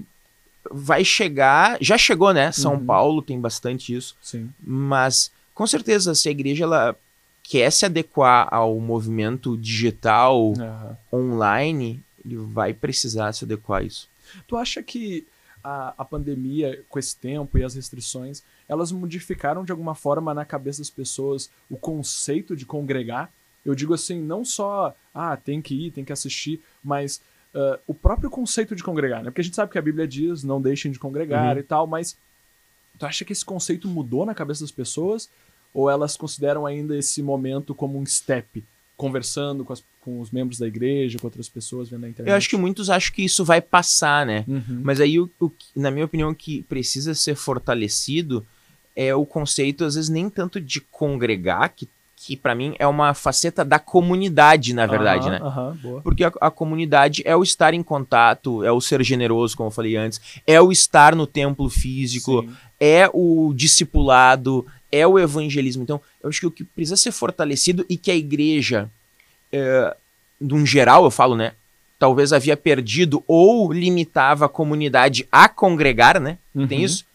vai 0.71 1.03
chegar. 1.05 1.77
Já 1.81 1.97
chegou, 1.97 2.33
né? 2.33 2.51
São 2.51 2.73
Uhum. 2.75 2.85
Paulo 2.85 3.21
tem 3.21 3.39
bastante 3.39 3.95
isso. 3.95 4.15
Sim. 4.21 4.49
Mas 4.59 5.31
com 5.53 5.65
certeza, 5.65 6.13
se 6.15 6.27
a 6.27 6.31
igreja 6.31 6.63
ela 6.65 6.95
quer 7.43 7.71
se 7.71 7.85
adequar 7.85 8.47
ao 8.53 8.79
movimento 8.79 9.55
digital 9.57 10.53
Aham. 10.57 10.97
online, 11.13 12.03
ele 12.25 12.37
vai 12.37 12.73
precisar 12.73 13.31
se 13.33 13.45
adequar 13.45 13.81
a 13.81 13.83
isso. 13.83 14.09
Tu 14.47 14.57
acha 14.57 14.81
que 14.81 15.25
a, 15.63 15.93
a 15.97 16.03
pandemia, 16.05 16.83
com 16.89 16.97
esse 16.99 17.15
tempo 17.15 17.57
e 17.57 17.63
as 17.63 17.75
restrições, 17.75 18.41
elas 18.67 18.91
modificaram 18.91 19.63
de 19.63 19.71
alguma 19.71 19.93
forma 19.95 20.33
na 20.33 20.43
cabeça 20.43 20.79
das 20.81 20.89
pessoas 20.89 21.49
o 21.69 21.77
conceito 21.77 22.55
de 22.55 22.65
congregar? 22.65 23.31
Eu 23.63 23.73
digo 23.75 23.93
assim, 23.93 24.19
não 24.21 24.43
só, 24.45 24.95
ah, 25.13 25.37
tem 25.37 25.61
que 25.61 25.87
ir, 25.87 25.91
tem 25.91 26.03
que 26.05 26.13
assistir, 26.13 26.61
mas 26.83 27.21
ah, 27.55 27.79
o 27.87 27.93
próprio 27.93 28.29
conceito 28.29 28.75
de 28.75 28.83
congregar, 28.83 29.23
né? 29.23 29.29
Porque 29.31 29.41
a 29.41 29.43
gente 29.43 29.55
sabe 29.55 29.71
que 29.71 29.77
a 29.79 29.81
Bíblia 29.81 30.07
diz, 30.07 30.43
não 30.43 30.61
deixem 30.61 30.91
de 30.91 30.99
congregar 30.99 31.53
Uhum. 31.55 31.59
e 31.59 31.63
tal, 31.63 31.87
mas 31.87 32.15
tu 32.99 33.05
acha 33.05 33.23
que 33.25 33.31
esse 33.33 33.43
conceito 33.45 33.87
mudou 33.87 34.25
na 34.25 34.35
cabeça 34.35 34.61
das 34.61 34.71
pessoas? 34.71 35.29
Ou 35.73 35.89
elas 35.89 36.15
consideram 36.15 36.65
ainda 36.65 36.95
esse 36.97 37.21
momento 37.23 37.73
como 37.75 37.99
um 37.99 38.05
step? 38.05 38.63
Conversando 38.95 39.65
com, 39.65 39.73
as- 39.73 39.83
com 39.99 40.21
os 40.21 40.31
membros 40.31 40.57
da 40.57 40.65
igreja, 40.67 41.19
com 41.19 41.27
outras 41.27 41.49
pessoas 41.49 41.89
vendo 41.89 42.01
na 42.01 42.09
internet? 42.09 42.31
Eu 42.31 42.37
acho 42.37 42.47
que 42.49 42.55
muitos 42.55 42.89
acham 42.89 43.13
que 43.13 43.23
isso 43.25 43.43
vai 43.43 43.59
passar, 43.59 44.25
né? 44.25 44.45
Uhum. 44.47 44.79
Mas 44.83 45.01
aí, 45.01 45.19
o, 45.19 45.29
o 45.39 45.51
na 45.75 45.91
minha 45.91 46.05
opinião, 46.05 46.29
o 46.29 46.35
que 46.35 46.63
precisa 46.63 47.13
ser 47.13 47.35
fortalecido 47.35 48.45
é 48.95 49.13
o 49.13 49.25
conceito, 49.25 49.83
às 49.83 49.95
vezes, 49.95 50.09
nem 50.09 50.29
tanto 50.29 50.61
de 50.61 50.79
congregar, 50.79 51.73
que, 51.75 51.89
que 52.17 52.35
para 52.35 52.55
mim 52.55 52.75
é 52.79 52.87
uma 52.87 53.13
faceta 53.13 53.63
da 53.63 53.77
comunidade, 53.77 54.73
na 54.73 54.85
verdade, 54.87 55.29
né? 55.29 55.39
Porque 56.01 56.23
a, 56.23 56.31
a 56.41 56.49
comunidade 56.49 57.21
é 57.25 57.35
o 57.35 57.43
estar 57.43 57.73
em 57.73 57.83
contato, 57.83 58.63
é 58.63 58.71
o 58.71 58.81
ser 58.81 59.03
generoso, 59.03 59.55
como 59.55 59.67
eu 59.67 59.71
falei 59.71 59.95
antes, 59.95 60.19
é 60.47 60.59
o 60.59 60.71
estar 60.71 61.13
no 61.15 61.27
templo 61.27 61.69
físico, 61.69 62.41
Sim. 62.41 62.55
é 62.79 63.09
o 63.13 63.53
discipulado, 63.55 64.65
é 64.91 65.05
o 65.05 65.19
evangelismo. 65.19 65.83
Então, 65.83 66.01
eu 66.23 66.29
acho 66.29 66.39
que 66.39 66.47
o 66.47 66.51
que 66.51 66.63
precisa 66.63 66.95
ser 66.97 67.11
fortalecido 67.11 67.85
e 67.89 67.97
que 67.97 68.09
a 68.09 68.15
igreja, 68.15 68.89
é, 69.51 69.95
num 70.39 70.65
geral, 70.65 71.03
eu 71.03 71.11
falo, 71.11 71.35
né? 71.35 71.51
Talvez 71.99 72.33
havia 72.33 72.57
perdido 72.57 73.23
ou 73.27 73.71
limitava 73.71 74.45
a 74.45 74.49
comunidade 74.49 75.27
a 75.31 75.47
congregar, 75.47 76.19
né? 76.19 76.37
Tem 76.67 76.79
Uhum. 76.79 76.85
isso? 76.85 77.05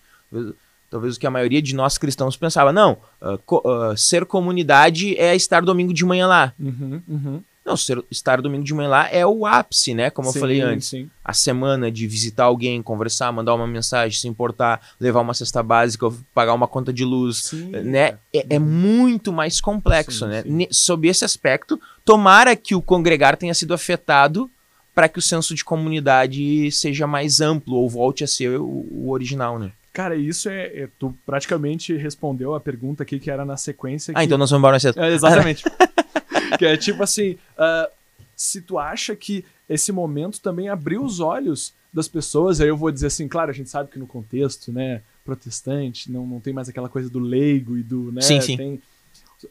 Talvez 0.91 1.17
o 1.17 1.21
que 1.21 1.27
a 1.27 1.31
maioria 1.31 1.63
de 1.63 1.75
nós 1.75 1.97
cristãos 1.97 2.37
pensava. 2.37 2.73
Não, 2.73 2.99
ah, 3.23 3.39
co- 3.47 3.63
ah, 3.65 3.97
ser 3.97 4.25
comunidade 4.27 5.17
é 5.17 5.35
estar 5.37 5.63
domingo 5.63 5.95
de 5.95 6.05
manhã 6.05 6.27
lá. 6.27 6.53
Uhum, 6.59 7.01
uhum. 7.09 7.41
Não, 7.65 7.77
ser, 7.77 8.03
estar 8.11 8.41
domingo 8.41 8.65
de 8.65 8.75
manhã 8.75 8.89
lá 8.89 9.09
é 9.11 9.25
o 9.25 9.47
ápice, 9.47 9.95
né? 9.95 10.11
Como 10.11 10.29
Sim, 10.33 10.39
eu 10.39 10.41
falei 10.41 10.61
antes 10.61 10.89
Sim. 10.89 11.11
a 11.25 11.33
semana 11.33 11.93
de 11.93 12.07
visitar 12.07 12.45
alguém, 12.45 12.83
conversar, 12.83 13.31
mandar 13.31 13.55
uma 13.55 13.67
mensagem, 13.67 14.19
se 14.19 14.27
importar, 14.27 14.81
levar 14.99 15.21
uma 15.21 15.35
cesta 15.35 15.63
básica, 15.63 16.11
pagar 16.35 16.55
uma 16.55 16.67
conta 16.67 16.93
de 16.93 17.05
luz, 17.05 17.45
Sim, 17.45 17.71
né? 17.71 18.19
É, 18.33 18.47
é 18.57 18.59
muito 18.59 19.33
mais 19.33 19.61
complexo, 19.61 20.27
né? 20.27 20.43
Sob 20.71 21.07
esse 21.07 21.25
aspecto, 21.25 21.81
tomara 22.05 22.57
que 22.57 22.75
o 22.75 22.83
congregar 22.83 23.37
tenha 23.37 23.55
sido 23.55 23.75
afetado 23.75 24.51
para 24.95 25.09
que 25.09 25.19
o 25.19 25.23
senso 25.23 25.55
de 25.55 25.65
comunidade 25.65 26.73
seja 26.73 27.07
mais 27.07 27.41
amplo 27.41 27.77
ou 27.77 27.89
volte 27.89 28.25
a 28.25 28.27
ser 28.27 28.59
o, 28.59 28.87
o 28.91 29.11
original, 29.11 29.59
né? 29.59 29.71
Cara, 30.01 30.17
isso 30.17 30.49
é, 30.49 30.67
é- 30.85 30.89
Tu 30.99 31.15
praticamente 31.27 31.95
respondeu 31.95 32.55
a 32.55 32.61
pergunta 32.61 33.03
aqui 33.03 33.19
que 33.21 33.31
era 33.31 33.45
na 33.45 33.59
sequência. 33.59 34.13
Ah, 34.17 34.21
que- 34.21 34.25
então 34.25 34.39
nós 34.39 34.49
vamos 34.51 34.61
embora 34.61 34.73
mais 34.73 34.83
cedo. 34.83 34.99
É, 34.99 35.13
exatamente. 35.13 35.63
que 36.59 36.65
é 36.65 36.75
tipo 36.79 37.03
assim: 37.03 37.37
ah, 37.59 37.91
se 38.35 38.63
tu 38.63 38.79
acha 38.79 39.15
que 39.15 39.45
esse 39.69 39.93
momento 39.93 40.41
também 40.41 40.71
abriu 40.71 41.05
os 41.05 41.21
olhos 41.21 41.75
das 41.93 42.09
pessoas, 42.09 42.63
aí 42.63 42.69
eu 42.69 42.77
vou 42.79 42.91
dizer 42.91 43.09
assim, 43.09 43.29
claro, 43.29 43.51
a 43.51 43.53
gente 43.55 43.69
sabe 43.69 43.91
que 43.91 43.99
no 43.99 44.07
contexto, 44.07 44.73
né, 44.73 45.03
protestante, 45.23 46.11
não, 46.11 46.27
não 46.27 46.41
tem 46.41 46.53
mais 46.55 46.69
aquela 46.69 46.89
coisa 46.89 47.11
do 47.11 47.19
leigo 47.19 47.77
e 47.77 47.83
do, 47.83 48.11
né, 48.11 48.23
Sim, 48.23 48.41
sim. 48.41 48.57
tem- 48.57 48.83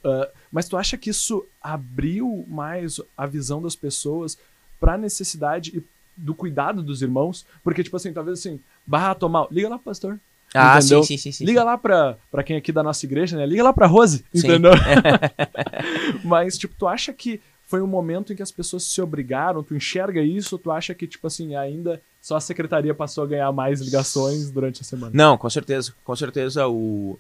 ah, 0.04 0.30
mas 0.52 0.68
tu 0.68 0.78
acha 0.78 0.98
que 0.98 1.10
isso 1.12 1.46
abriu 1.62 2.44
mais 2.48 3.00
a 3.16 3.26
visão 3.28 3.62
das 3.62 3.76
pessoas 3.76 4.36
pra 4.80 4.98
necessidade 4.98 5.78
e 5.78 5.84
do 6.18 6.34
cuidado 6.34 6.82
dos 6.82 7.02
irmãos? 7.02 7.46
Porque, 7.64 7.84
tipo 7.84 7.96
assim, 7.96 8.12
talvez 8.12 8.40
assim, 8.40 8.60
barra 8.86 9.14
tomar, 9.16 9.48
liga 9.52 9.70
lá 9.70 9.78
pro 9.78 9.86
pastor. 9.86 10.20
Ah, 10.54 10.78
Entendeu? 10.80 11.04
sim, 11.04 11.16
sim, 11.18 11.18
sim, 11.18 11.32
sim. 11.32 11.46
Liga 11.46 11.64
lá 11.64 11.78
pra, 11.78 12.18
pra 12.32 12.44
quem 12.44 12.56
aqui 12.58 12.72
da 12.72 12.82
nossa 12.82 13.06
igreja, 13.06 13.38
né? 13.38 13.46
Liga 13.46 13.64
lá 13.64 13.72
pra 13.74 13.86
Rose, 13.88 14.26
Sim. 14.34 14.48
entendeu? 14.48 14.72
Mas, 16.24 16.58
tipo, 16.58 16.74
tu 16.78 16.88
acha 16.88 17.14
que 17.14 17.40
foi 17.68 17.82
um 17.82 17.88
momento 17.88 18.34
em 18.34 18.36
que 18.36 18.42
as 18.42 18.52
pessoas 18.52 18.84
se 18.84 19.00
obrigaram? 19.02 19.62
Tu 19.64 19.76
enxerga 19.76 20.22
isso? 20.22 20.56
Ou 20.56 20.60
tu 20.60 20.72
acha 20.72 20.94
que, 20.96 21.06
tipo 21.08 21.28
assim, 21.28 21.56
ainda 21.56 22.02
só 22.22 22.36
a 22.36 22.42
secretaria 22.42 22.94
passou 22.96 23.24
a 23.24 23.28
ganhar 23.28 23.52
mais 23.52 23.80
ligações 23.80 24.50
durante 24.50 24.82
a 24.82 24.84
semana? 24.84 25.12
Não, 25.14 25.38
com 25.38 25.50
certeza. 25.50 25.94
Com 26.04 26.16
certeza 26.16 26.68
o. 26.68 27.20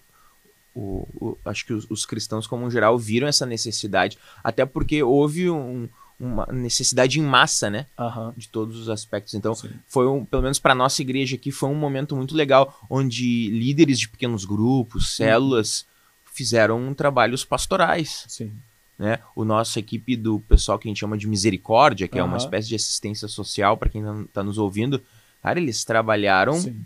o- 0.75 1.07
o- 1.19 1.37
acho 1.45 1.65
que 1.65 1.73
os, 1.73 1.85
os 1.89 2.05
cristãos, 2.05 2.47
como 2.47 2.65
um 2.65 2.71
geral, 2.71 2.97
viram 2.97 3.27
essa 3.27 3.45
necessidade. 3.45 4.17
Até 4.43 4.65
porque 4.65 5.03
houve 5.03 5.49
um- 5.49 5.87
uma 6.19 6.45
necessidade 6.51 7.19
em 7.19 7.23
massa, 7.23 7.69
né? 7.69 7.85
Aham. 7.97 8.33
De 8.35 8.49
todos 8.49 8.77
os 8.77 8.89
aspectos. 8.89 9.33
Então, 9.33 9.55
Sim. 9.55 9.69
foi 9.87 10.05
um, 10.07 10.25
pelo 10.25 10.43
menos 10.43 10.59
para 10.59 10.75
nossa 10.75 11.01
igreja 11.01 11.35
aqui, 11.35 11.51
foi 11.51 11.69
um 11.69 11.75
momento 11.75 12.15
muito 12.15 12.35
legal, 12.35 12.77
onde 12.89 13.49
líderes 13.49 13.97
de 13.97 14.09
pequenos 14.09 14.43
grupos, 14.43 15.15
células, 15.15 15.85
fizeram 16.33 16.93
trabalhos 16.93 17.45
pastorais. 17.45 18.25
Sim. 18.27 18.51
Né? 18.97 19.19
O 19.33 19.45
nossa 19.45 19.79
equipe 19.79 20.17
do 20.17 20.41
pessoal 20.41 20.77
que 20.77 20.87
a 20.87 20.89
gente 20.89 20.99
chama 20.99 21.17
de 21.17 21.25
misericórdia, 21.25 22.07
que 22.07 22.19
é 22.19 22.23
uma 22.23 22.35
espécie 22.35 22.67
de 22.67 22.75
assistência 22.75 23.29
social 23.29 23.77
para 23.77 23.87
quem 23.87 24.03
está 24.23 24.43
nos 24.43 24.57
ouvindo, 24.57 25.01
cara, 25.41 25.57
eles 25.57 25.85
trabalharam 25.85 26.55
Sim. 26.55 26.83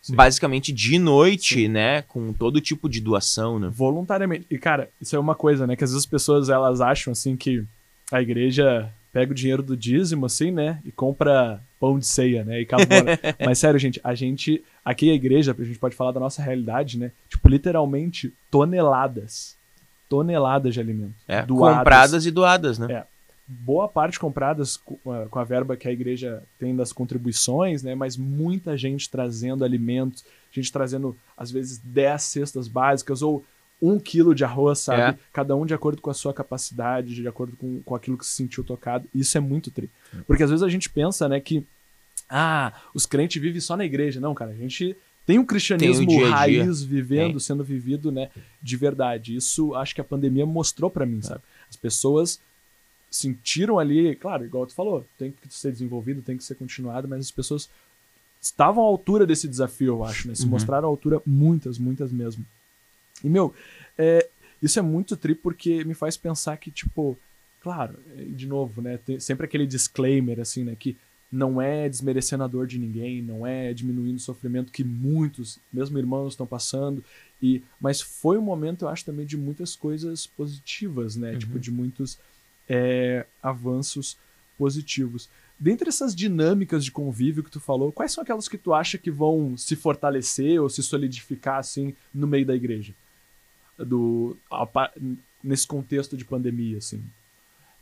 Sim. 0.00 0.14
basicamente 0.14 0.72
de 0.72 0.98
noite, 0.98 1.56
Sim. 1.56 1.68
né? 1.68 2.00
Com 2.02 2.32
todo 2.32 2.58
tipo 2.58 2.88
de 2.88 3.02
doação, 3.02 3.58
né? 3.58 3.68
Voluntariamente. 3.70 4.46
E, 4.50 4.56
cara, 4.56 4.88
isso 4.98 5.14
é 5.14 5.18
uma 5.18 5.34
coisa, 5.34 5.66
né? 5.66 5.76
Que 5.76 5.84
às 5.84 5.90
vezes 5.90 6.04
as 6.04 6.10
pessoas, 6.10 6.48
elas 6.48 6.80
acham, 6.80 7.12
assim, 7.12 7.36
que 7.36 7.66
a 8.12 8.22
igreja 8.22 8.92
pega 9.12 9.32
o 9.32 9.34
dinheiro 9.34 9.62
do 9.62 9.76
dízimo, 9.76 10.26
assim, 10.26 10.50
né? 10.50 10.80
E 10.84 10.92
compra 10.92 11.60
pão 11.80 11.98
de 11.98 12.06
ceia, 12.06 12.44
né? 12.44 12.60
E 12.60 12.62
acabou. 12.62 12.86
né? 13.04 13.18
Mas, 13.44 13.58
sério, 13.58 13.78
gente, 13.78 14.00
a 14.04 14.14
gente... 14.14 14.62
Aqui 14.84 15.10
a 15.10 15.14
igreja, 15.14 15.54
a 15.58 15.64
gente 15.64 15.78
pode 15.78 15.94
falar 15.94 16.12
da 16.12 16.20
nossa 16.20 16.42
realidade, 16.42 16.98
né? 16.98 17.12
Tipo, 17.28 17.48
literalmente, 17.48 18.32
toneladas. 18.50 19.56
Toneladas 20.08 20.74
de 20.74 20.80
alimento. 20.80 21.14
É, 21.26 21.42
Doadas. 21.44 21.78
compradas 21.78 22.26
e 22.26 22.30
doadas, 22.30 22.78
né? 22.78 22.92
É. 22.92 23.04
Boa 23.46 23.88
parte 23.88 24.18
compradas 24.20 24.76
co- 24.76 24.98
eh, 25.06 25.26
com 25.30 25.38
a 25.38 25.44
verba 25.44 25.76
que 25.76 25.88
a 25.88 25.92
igreja 25.92 26.42
tem 26.58 26.74
das 26.74 26.92
contribuições, 26.92 27.82
né? 27.82 27.94
Mas 27.94 28.16
muita 28.16 28.76
gente 28.76 29.10
trazendo 29.10 29.64
alimentos, 29.64 30.24
gente 30.50 30.72
trazendo, 30.72 31.16
às 31.36 31.50
vezes, 31.50 31.78
10 31.78 32.22
cestas 32.22 32.68
básicas 32.68 33.20
ou 33.20 33.44
um 33.82 33.98
quilo 33.98 34.32
de 34.34 34.44
arroz, 34.44 34.78
sabe? 34.78 35.02
É. 35.02 35.18
Cada 35.32 35.56
um 35.56 35.66
de 35.66 35.74
acordo 35.74 36.00
com 36.00 36.08
a 36.08 36.14
sua 36.14 36.32
capacidade, 36.32 37.14
de 37.16 37.26
acordo 37.26 37.56
com, 37.56 37.82
com 37.82 37.94
aquilo 37.96 38.16
que 38.16 38.24
se 38.24 38.30
sentiu 38.36 38.62
tocado. 38.62 39.08
Isso 39.12 39.36
é 39.36 39.40
muito 39.40 39.72
tri. 39.72 39.90
Porque 40.26 40.44
às 40.44 40.50
vezes 40.50 40.62
a 40.62 40.68
gente 40.68 40.88
pensa, 40.88 41.28
né, 41.28 41.40
que 41.40 41.66
ah, 42.30 42.72
os 42.94 43.04
crentes 43.06 43.42
vivem 43.42 43.60
só 43.60 43.76
na 43.76 43.84
igreja. 43.84 44.20
Não, 44.20 44.32
cara, 44.34 44.52
a 44.52 44.56
gente 44.56 44.96
tem 45.26 45.38
um 45.38 45.44
cristianismo 45.44 46.06
Tem 46.06 46.16
o 46.16 46.18
dia 46.18 46.26
dia. 46.28 46.34
raiz 46.34 46.82
vivendo, 46.82 47.30
Tem. 47.32 47.40
sendo 47.40 47.64
vivido, 47.64 48.12
né, 48.12 48.30
de 48.62 48.76
verdade. 48.76 49.34
Isso 49.34 49.74
acho 49.74 49.94
que 49.94 50.00
a 50.00 50.04
pandemia 50.04 50.46
mostrou 50.46 50.88
pra 50.90 51.04
mim, 51.04 51.20
sabe? 51.20 51.42
As 51.68 51.76
pessoas 51.76 52.40
sentiram 53.10 53.78
ali, 53.78 54.14
claro, 54.16 54.44
igual 54.44 54.66
tu 54.66 54.74
falou, 54.74 55.04
tem 55.18 55.32
que 55.32 55.52
ser 55.52 55.70
desenvolvido, 55.72 56.22
tem 56.22 56.36
que 56.36 56.44
ser 56.44 56.54
continuado, 56.54 57.06
mas 57.06 57.20
as 57.20 57.30
pessoas 57.30 57.68
estavam 58.40 58.82
à 58.82 58.86
altura 58.86 59.26
desse 59.26 59.46
desafio, 59.46 59.88
eu 59.88 60.04
acho, 60.04 60.26
né? 60.28 60.34
Se 60.34 60.44
Uhum. 60.44 60.50
mostraram 60.50 60.88
à 60.88 60.90
altura 60.90 61.20
muitas, 61.26 61.78
muitas 61.78 62.10
mesmo. 62.10 62.44
E, 63.22 63.28
meu, 63.28 63.54
é, 63.96 64.28
isso 64.62 64.78
é 64.78 64.82
muito 64.82 65.16
tri 65.16 65.34
porque 65.34 65.84
me 65.84 65.94
faz 65.94 66.16
pensar 66.16 66.56
que, 66.56 66.70
tipo, 66.70 67.18
claro, 67.60 67.98
é, 68.16 68.24
de 68.24 68.46
novo, 68.46 68.80
né? 68.80 68.98
Tem 68.98 69.18
sempre 69.20 69.46
aquele 69.46 69.66
disclaimer, 69.66 70.40
assim, 70.40 70.64
né? 70.64 70.76
Que 70.78 70.96
não 71.30 71.62
é 71.62 71.88
desmerecendo 71.88 72.44
a 72.44 72.46
dor 72.46 72.66
de 72.66 72.78
ninguém, 72.78 73.22
não 73.22 73.46
é 73.46 73.72
diminuindo 73.72 74.16
o 74.16 74.20
sofrimento 74.20 74.70
que 74.70 74.84
muitos, 74.84 75.58
mesmo 75.72 75.98
irmãos, 75.98 76.34
estão 76.34 76.46
passando. 76.46 77.02
E, 77.42 77.62
mas 77.80 78.02
foi 78.02 78.36
um 78.36 78.42
momento, 78.42 78.84
eu 78.84 78.88
acho, 78.88 79.04
também 79.04 79.24
de 79.24 79.36
muitas 79.36 79.74
coisas 79.74 80.26
positivas, 80.26 81.16
né? 81.16 81.32
Uhum. 81.32 81.38
Tipo, 81.38 81.58
de 81.58 81.70
muitos 81.70 82.18
é, 82.68 83.24
avanços 83.42 84.16
positivos. 84.58 85.28
Dentre 85.58 85.88
essas 85.88 86.14
dinâmicas 86.14 86.84
de 86.84 86.90
convívio 86.90 87.42
que 87.42 87.50
tu 87.50 87.60
falou, 87.60 87.92
quais 87.92 88.12
são 88.12 88.22
aquelas 88.22 88.48
que 88.48 88.58
tu 88.58 88.74
acha 88.74 88.98
que 88.98 89.10
vão 89.10 89.56
se 89.56 89.76
fortalecer 89.76 90.60
ou 90.60 90.68
se 90.68 90.82
solidificar 90.82 91.58
assim 91.58 91.94
no 92.12 92.26
meio 92.26 92.44
da 92.44 92.54
igreja? 92.54 92.94
Do, 93.84 94.36
a 94.50 94.90
nesse 95.42 95.66
contexto 95.66 96.16
de 96.16 96.24
pandemia, 96.24 96.78
assim. 96.78 97.02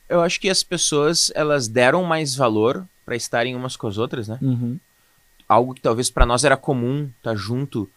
Eu 0.09 0.21
acho 0.21 0.41
que 0.41 0.49
as 0.49 0.63
pessoas 0.63 1.31
elas 1.35 1.69
deram 1.69 2.03
mais 2.05 2.35
valor 2.35 2.87
para 3.05 3.15
estarem 3.15 3.55
umas 3.55 3.77
com 3.77 3.87
as 3.87 3.99
outras, 3.99 4.29
né? 4.29 4.39
Algo 5.49 5.75
que 5.75 5.81
talvez 5.81 6.11
para 6.11 6.27
nós 6.27 6.45
era 6.45 6.57
comum, 6.57 7.11
estar 7.19 7.35
junto 7.35 7.89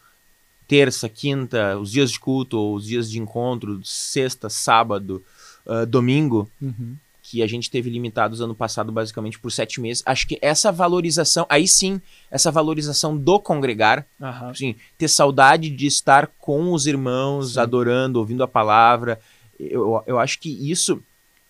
terça, 0.68 1.08
quinta, 1.08 1.78
os 1.78 1.92
dias 1.92 2.12
de 2.12 2.20
culto, 2.20 2.58
ou 2.58 2.76
os 2.76 2.86
dias 2.86 3.10
de 3.10 3.20
encontro, 3.20 3.80
sexta, 3.84 4.50
sábado, 4.50 5.24
ah, 5.66 5.86
domingo, 5.86 6.50
Uhum. 6.62 6.96
Que 7.34 7.42
a 7.42 7.48
gente 7.48 7.72
teve 7.72 7.90
limitados 7.90 8.42
ano 8.42 8.54
passado 8.54 8.92
basicamente 8.92 9.40
por 9.40 9.52
sete 9.52 9.82
meses. 9.82 10.04
Acho 10.06 10.28
que 10.28 10.38
essa 10.40 10.72
valorização, 10.72 11.48
aí 11.50 11.68
sim, 11.68 12.00
essa 12.30 12.52
valorização 12.52 13.18
do 13.18 13.40
congregar, 13.40 14.06
assim, 14.22 14.76
ter 15.00 15.08
saudade 15.08 15.72
de 15.72 15.88
estar 15.88 16.28
com 16.38 16.72
os 16.72 16.86
irmãos, 16.86 17.54
Sim. 17.54 17.60
adorando, 17.62 18.20
ouvindo 18.20 18.44
a 18.44 18.48
palavra. 18.48 19.20
Eu, 19.60 20.04
eu 20.06 20.20
acho 20.20 20.40
que 20.40 20.48
isso, 20.70 21.02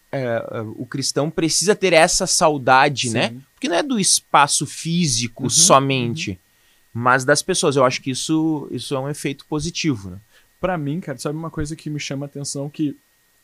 é, 0.10 0.22
é, 0.52 0.62
o 0.62 0.86
cristão 0.86 1.30
precisa 1.30 1.76
ter 1.76 1.91
essa 1.91 2.26
saudade, 2.26 3.10
né? 3.10 3.32
Sim. 3.32 3.41
Porque 3.54 3.67
não 3.67 3.76
é 3.76 3.84
do 3.84 4.00
espaço 4.00 4.65
físico 4.65 5.43
Uhum, 5.43 5.50
somente, 5.50 6.39
mas 6.93 7.26
das 7.26 7.41
pessoas. 7.41 7.76
Eu 7.76 7.84
acho 7.84 8.02
que 8.02 8.12
isso, 8.12 8.69
isso 8.72 8.96
é 8.96 9.00
um 9.02 9.10
efeito 9.10 9.46
positivo, 9.48 10.12
né? 10.12 10.17
Pra 10.62 10.78
mim, 10.78 11.02
cara, 11.02 11.17
sabe 11.17 11.38
uma 11.38 11.52
coisa 11.52 11.76
que 11.76 11.89
me 11.89 12.00
chama 12.00 12.26
a 12.26 12.28
atenção 12.28 12.69
que 12.69 12.96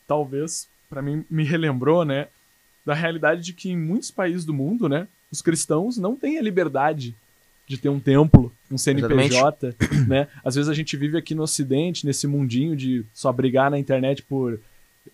talvez 0.07 0.69
pra 0.89 1.01
mim 1.01 1.23
me 1.29 1.43
relembrou, 1.43 2.03
né, 2.03 2.27
da 2.85 2.93
realidade 2.93 3.41
de 3.43 3.53
que 3.53 3.69
em 3.69 3.77
muitos 3.77 4.09
países 4.09 4.43
do 4.43 4.53
mundo, 4.53 4.89
né, 4.89 5.07
os 5.31 5.41
cristãos 5.41 5.97
não 5.97 6.15
têm 6.15 6.39
a 6.39 6.41
liberdade 6.41 7.15
de 7.67 7.77
ter 7.77 7.89
um 7.89 7.99
templo, 7.99 8.51
um 8.71 8.79
CNPJ, 8.79 9.75
né? 10.07 10.27
Às 10.43 10.55
vezes 10.55 10.67
a 10.67 10.73
gente 10.73 10.97
vive 10.97 11.15
aqui 11.15 11.35
no 11.35 11.43
ocidente, 11.43 12.03
nesse 12.03 12.25
mundinho 12.25 12.75
de 12.75 13.05
só 13.13 13.31
brigar 13.31 13.69
na 13.69 13.77
internet 13.77 14.23
por 14.23 14.59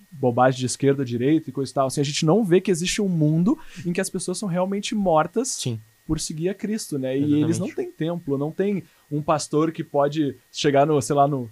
bobagem 0.10 0.62
de 0.62 0.66
esquerda, 0.66 1.04
direita 1.04 1.50
e 1.50 1.54
coisa 1.54 1.70
e 1.70 1.74
tal. 1.74 1.88
Assim, 1.88 2.00
a 2.00 2.06
gente 2.06 2.26
não 2.26 2.46
vê 2.46 2.62
que 2.62 2.72
existe 2.72 3.02
um 3.02 3.10
mundo 3.10 3.60
em 3.86 3.92
que 3.92 4.00
as 4.00 4.10
pessoas 4.10 4.38
são 4.38 4.48
realmente 4.48 4.96
mortas 4.96 5.50
Sim. 5.50 5.82
por 6.08 6.18
seguir 6.18 6.48
a 6.48 6.54
Cristo, 6.54 6.98
né? 6.98 7.18
E 7.18 7.18
Exatamente. 7.18 7.44
eles 7.44 7.60
não 7.60 7.70
têm 7.72 7.92
templo, 7.92 8.38
não 8.38 8.52
tem 8.52 8.84
um 9.12 9.22
pastor 9.22 9.74
que 9.74 9.84
pode 9.84 10.38
chegar 10.50 10.86
no, 10.86 11.02
sei 11.02 11.14
lá, 11.14 11.28
no 11.28 11.50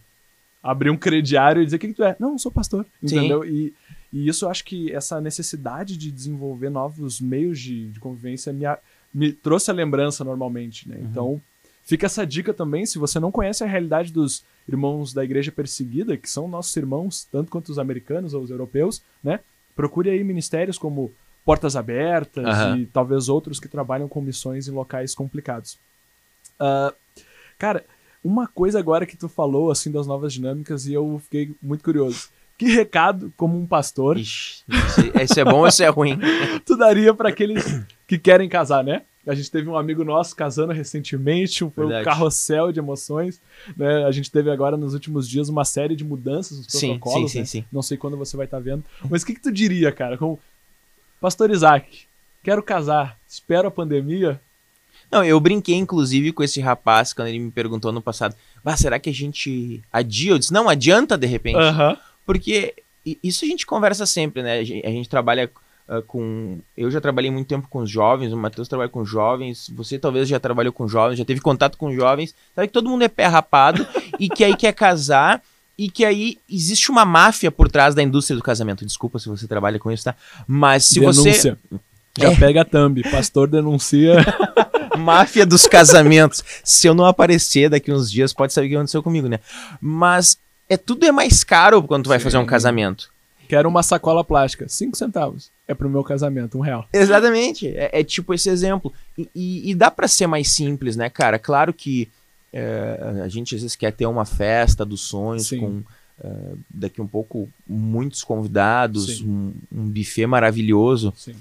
abrir 0.64 0.90
um 0.90 0.96
crediário 0.96 1.62
e 1.62 1.66
dizer 1.66 1.76
o 1.76 1.80
que, 1.80 1.94
tu 1.94 2.06
é. 2.06 2.16
Não, 2.18 2.32
eu 2.32 2.40
sou 2.40 2.50
pastor. 2.50 2.86
Sim. 3.06 3.18
Entendeu? 3.18 3.44
E, 3.44 3.74
e 4.14 4.28
isso 4.28 4.46
eu 4.46 4.50
acho 4.50 4.64
que 4.64 4.94
essa 4.94 5.20
necessidade 5.20 5.98
de 5.98 6.12
desenvolver 6.12 6.70
novos 6.70 7.20
meios 7.20 7.60
de, 7.60 7.90
de 7.90 8.00
convivência 8.00 8.54
me, 8.54 8.64
me 9.12 9.34
trouxe 9.34 9.72
a 9.72 9.74
lembrança 9.74 10.24
normalmente, 10.24 10.88
né? 10.88 11.00
Então, 11.02 11.42
fica 11.84 12.06
essa 12.06 12.24
dica 12.24 12.54
também, 12.54 12.86
se 12.86 13.00
você 13.00 13.20
não 13.20 13.32
conhece 13.32 13.64
a 13.64 13.68
realidade 13.68 14.14
dos 14.14 14.44
irmãos 14.68 15.14
da 15.14 15.24
igreja 15.24 15.52
perseguida, 15.52 16.16
que 16.16 16.30
são 16.30 16.48
nossos 16.48 16.76
irmãos, 16.78 17.28
tanto 17.32 17.50
quanto 17.50 17.70
os 17.70 17.80
americanos 17.80 18.36
ou 18.36 18.44
os 18.44 18.52
europeus, 18.52 19.02
né? 19.24 19.40
Procure 19.76 20.12
aí 20.12 20.24
ministérios 20.24 20.78
como 20.78 21.12
Portas 21.44 21.76
Abertas 21.76 22.46
Aham. 22.46 22.78
e 22.78 22.86
talvez 22.86 23.28
outros 23.30 23.60
que 23.60 23.68
trabalham 23.68 24.08
com 24.08 24.22
missões 24.22 24.68
em 24.68 24.72
locais 24.72 25.16
complicados. 25.16 25.80
Ah, 26.60 26.94
cara, 27.58 27.84
uma 28.24 28.48
coisa 28.48 28.78
agora 28.78 29.08
que 29.08 29.18
tu 29.18 29.28
falou, 29.28 29.72
assim, 29.72 29.92
das 29.92 30.06
novas 30.06 30.32
dinâmicas, 30.34 30.86
e 30.86 30.94
eu 30.94 31.20
fiquei 31.24 31.56
muito 31.60 31.84
curioso. 31.84 32.30
Que 32.64 32.72
recado, 32.72 33.34
como 33.36 33.60
um 33.60 33.66
pastor, 33.66 34.18
Ixi, 34.18 34.64
esse, 34.70 35.12
esse 35.22 35.40
é 35.42 35.44
bom 35.44 35.60
ou 35.60 35.68
esse 35.68 35.84
é 35.84 35.90
ruim? 35.90 36.18
tu 36.66 36.78
daria 36.78 37.14
para 37.14 37.28
aqueles 37.28 37.82
que 38.08 38.18
querem 38.18 38.48
casar, 38.48 38.84
né? 38.86 39.02
A 39.28 39.36
gente 39.36 39.52
teve 39.52 39.68
um 39.70 39.78
amigo 39.78 40.04
nosso 40.06 40.34
casando 40.34 40.72
recentemente, 40.72 41.64
um- 41.64 41.70
foi 41.72 41.86
um 41.86 42.04
carrossel 42.04 42.72
de 42.72 42.80
emoções, 42.80 43.42
né? 43.76 44.06
A 44.06 44.12
gente 44.12 44.32
teve 44.32 44.50
agora 44.50 44.78
nos 44.78 44.94
últimos 44.94 45.28
dias 45.28 45.50
uma 45.50 45.66
série 45.66 45.94
de 45.94 46.06
mudanças 46.06 46.58
nos 46.58 46.68
Sim, 46.68 46.78
sim, 46.80 46.88
protocolos, 47.00 47.32
sim, 47.32 47.40
né? 47.40 47.46
sim. 47.46 47.66
Não 47.72 47.82
sei 47.82 47.98
quando 47.98 48.16
você 48.16 48.38
vai 48.38 48.46
estar 48.46 48.60
vendo. 48.60 48.84
Mas 49.10 49.24
o 49.24 49.26
que, 49.26 49.34
que 49.34 49.42
tu 49.42 49.52
diria, 49.52 49.92
cara? 49.92 50.18
Como 50.18 50.40
Pastor 51.20 51.52
Isaac, 51.52 52.04
quero 52.44 52.64
casar, 52.64 53.18
espero 53.28 53.68
a 53.68 53.72
pandemia. 53.72 54.40
Não, 55.12 55.24
eu 55.24 55.38
brinquei, 55.40 55.76
inclusive, 55.76 56.32
com 56.32 56.44
esse 56.44 56.62
rapaz 56.62 57.12
quando 57.14 57.28
ele 57.28 57.40
me 57.40 57.52
perguntou 57.52 57.92
no 57.92 58.02
passado: 58.02 58.36
ah, 58.64 58.78
será 58.78 58.98
que 59.00 59.10
a 59.10 59.14
gente 59.14 59.82
adia? 59.92 60.32
Eu 60.32 60.40
disse, 60.40 60.54
não, 60.54 60.70
adianta 60.70 61.18
de 61.18 61.28
repente. 61.28 61.58
Aham. 61.58 61.98
Porque 62.26 62.74
isso 63.22 63.44
a 63.46 63.48
gente 63.48 63.66
conversa 63.66 64.06
sempre, 64.06 64.42
né? 64.42 64.60
A 64.60 64.64
gente, 64.64 64.86
a 64.86 64.90
gente 64.90 65.10
trabalha 65.10 65.50
ah, 65.88 66.02
com. 66.02 66.60
Eu 66.78 66.90
já 66.90 67.02
trabalhei 67.02 67.30
muito 67.30 67.48
tempo 67.48 67.68
com 67.70 67.80
os 67.80 67.90
jovens, 67.90 68.32
o 68.32 68.38
Matheus 68.38 68.68
trabalha 68.68 68.90
com 68.90 69.04
jovens, 69.04 69.70
você 69.76 70.00
talvez 70.00 70.28
já 70.28 70.40
trabalhou 70.40 70.72
com 70.72 70.88
jovens, 70.88 71.18
já 71.18 71.26
teve 71.26 71.42
contato 71.42 71.78
com 71.78 71.94
jovens. 71.94 72.34
Sabe 72.56 72.68
que 72.68 72.74
todo 72.74 72.90
mundo 72.90 73.04
é 73.04 73.10
pé 73.10 73.26
rapado 73.26 73.86
e 74.20 74.30
que 74.30 74.44
aí 74.44 74.56
quer 74.56 74.74
casar. 74.74 75.42
E 75.76 75.90
que 75.90 76.06
aí 76.06 76.38
existe 76.48 76.92
uma 76.92 77.04
máfia 77.04 77.52
por 77.52 77.68
trás 77.68 77.96
da 77.96 78.04
indústria 78.04 78.38
do 78.38 78.44
casamento. 78.44 78.86
Desculpa 78.86 79.18
se 79.18 79.28
você 79.28 79.48
trabalha 79.48 79.80
com 79.80 79.92
isso, 79.92 80.04
tá? 80.04 80.16
Mas 80.48 80.86
se 80.86 81.00
você. 81.00 81.24
Denúncia. 81.24 81.58
Já 82.16 82.32
É. 82.32 82.36
pega 82.36 82.62
a 82.62 82.66
thumb. 82.66 83.02
Pastor 83.10 83.48
denuncia. 83.48 84.18
Máfia 84.96 85.48
dos 85.48 85.66
casamentos. 85.66 86.44
Se 86.64 86.86
eu 86.86 86.94
não 86.94 87.06
aparecer 87.08 87.72
daqui 87.72 87.92
uns 87.92 88.12
dias, 88.12 88.32
pode 88.32 88.54
saber 88.54 88.68
o 88.68 88.70
que 88.70 88.76
aconteceu 88.76 89.02
comigo, 89.02 89.28
né? 89.28 89.40
Mas 89.82 90.38
é 90.70 90.78
tudo 90.78 91.06
é 91.06 91.12
mais 91.12 91.44
caro 91.44 91.84
quando 91.84 92.04
tu 92.06 92.10
vai 92.10 92.20
Sim. 92.20 92.24
fazer 92.26 92.38
um 92.38 92.46
casamento. 92.46 93.12
Quero 93.48 93.68
uma 93.70 93.84
sacola 93.84 94.24
plástica. 94.24 94.68
Cinco 94.68 94.98
centavos. 94.98 95.52
É 95.68 95.74
pro 95.74 95.90
meu 95.90 96.04
casamento, 96.04 96.58
um 96.58 96.62
real. 96.62 96.88
Exatamente. 96.92 97.68
É, 97.68 97.90
é 98.00 98.04
tipo 98.04 98.34
esse 98.34 98.50
exemplo. 98.50 98.92
E, 99.18 99.30
e- 99.36 99.72
e 99.72 99.76
dá 99.76 99.92
pra 99.92 100.08
ser 100.08 100.28
mais 100.28 100.50
simples, 100.50 100.96
né, 100.96 101.10
cara? 101.10 101.38
Claro 101.38 101.74
que 101.74 102.10
é, 102.52 103.20
a 103.24 103.28
gente 103.28 103.56
às 103.56 103.62
vezes 103.62 103.76
quer 103.76 103.92
ter 103.92 104.06
uma 104.06 104.26
festa 104.26 104.86
dos 104.86 105.02
sonhos 105.02 105.48
Sim. 105.48 105.60
com 105.60 105.84
é, 106.24 106.30
daqui 106.70 107.02
um 107.02 107.08
pouco 107.08 107.50
muitos 107.68 108.24
convidados, 108.24 109.22
um, 109.22 109.52
um 109.72 109.90
buffet 109.90 110.26
maravilhoso. 110.28 111.14
Sim. 111.18 111.36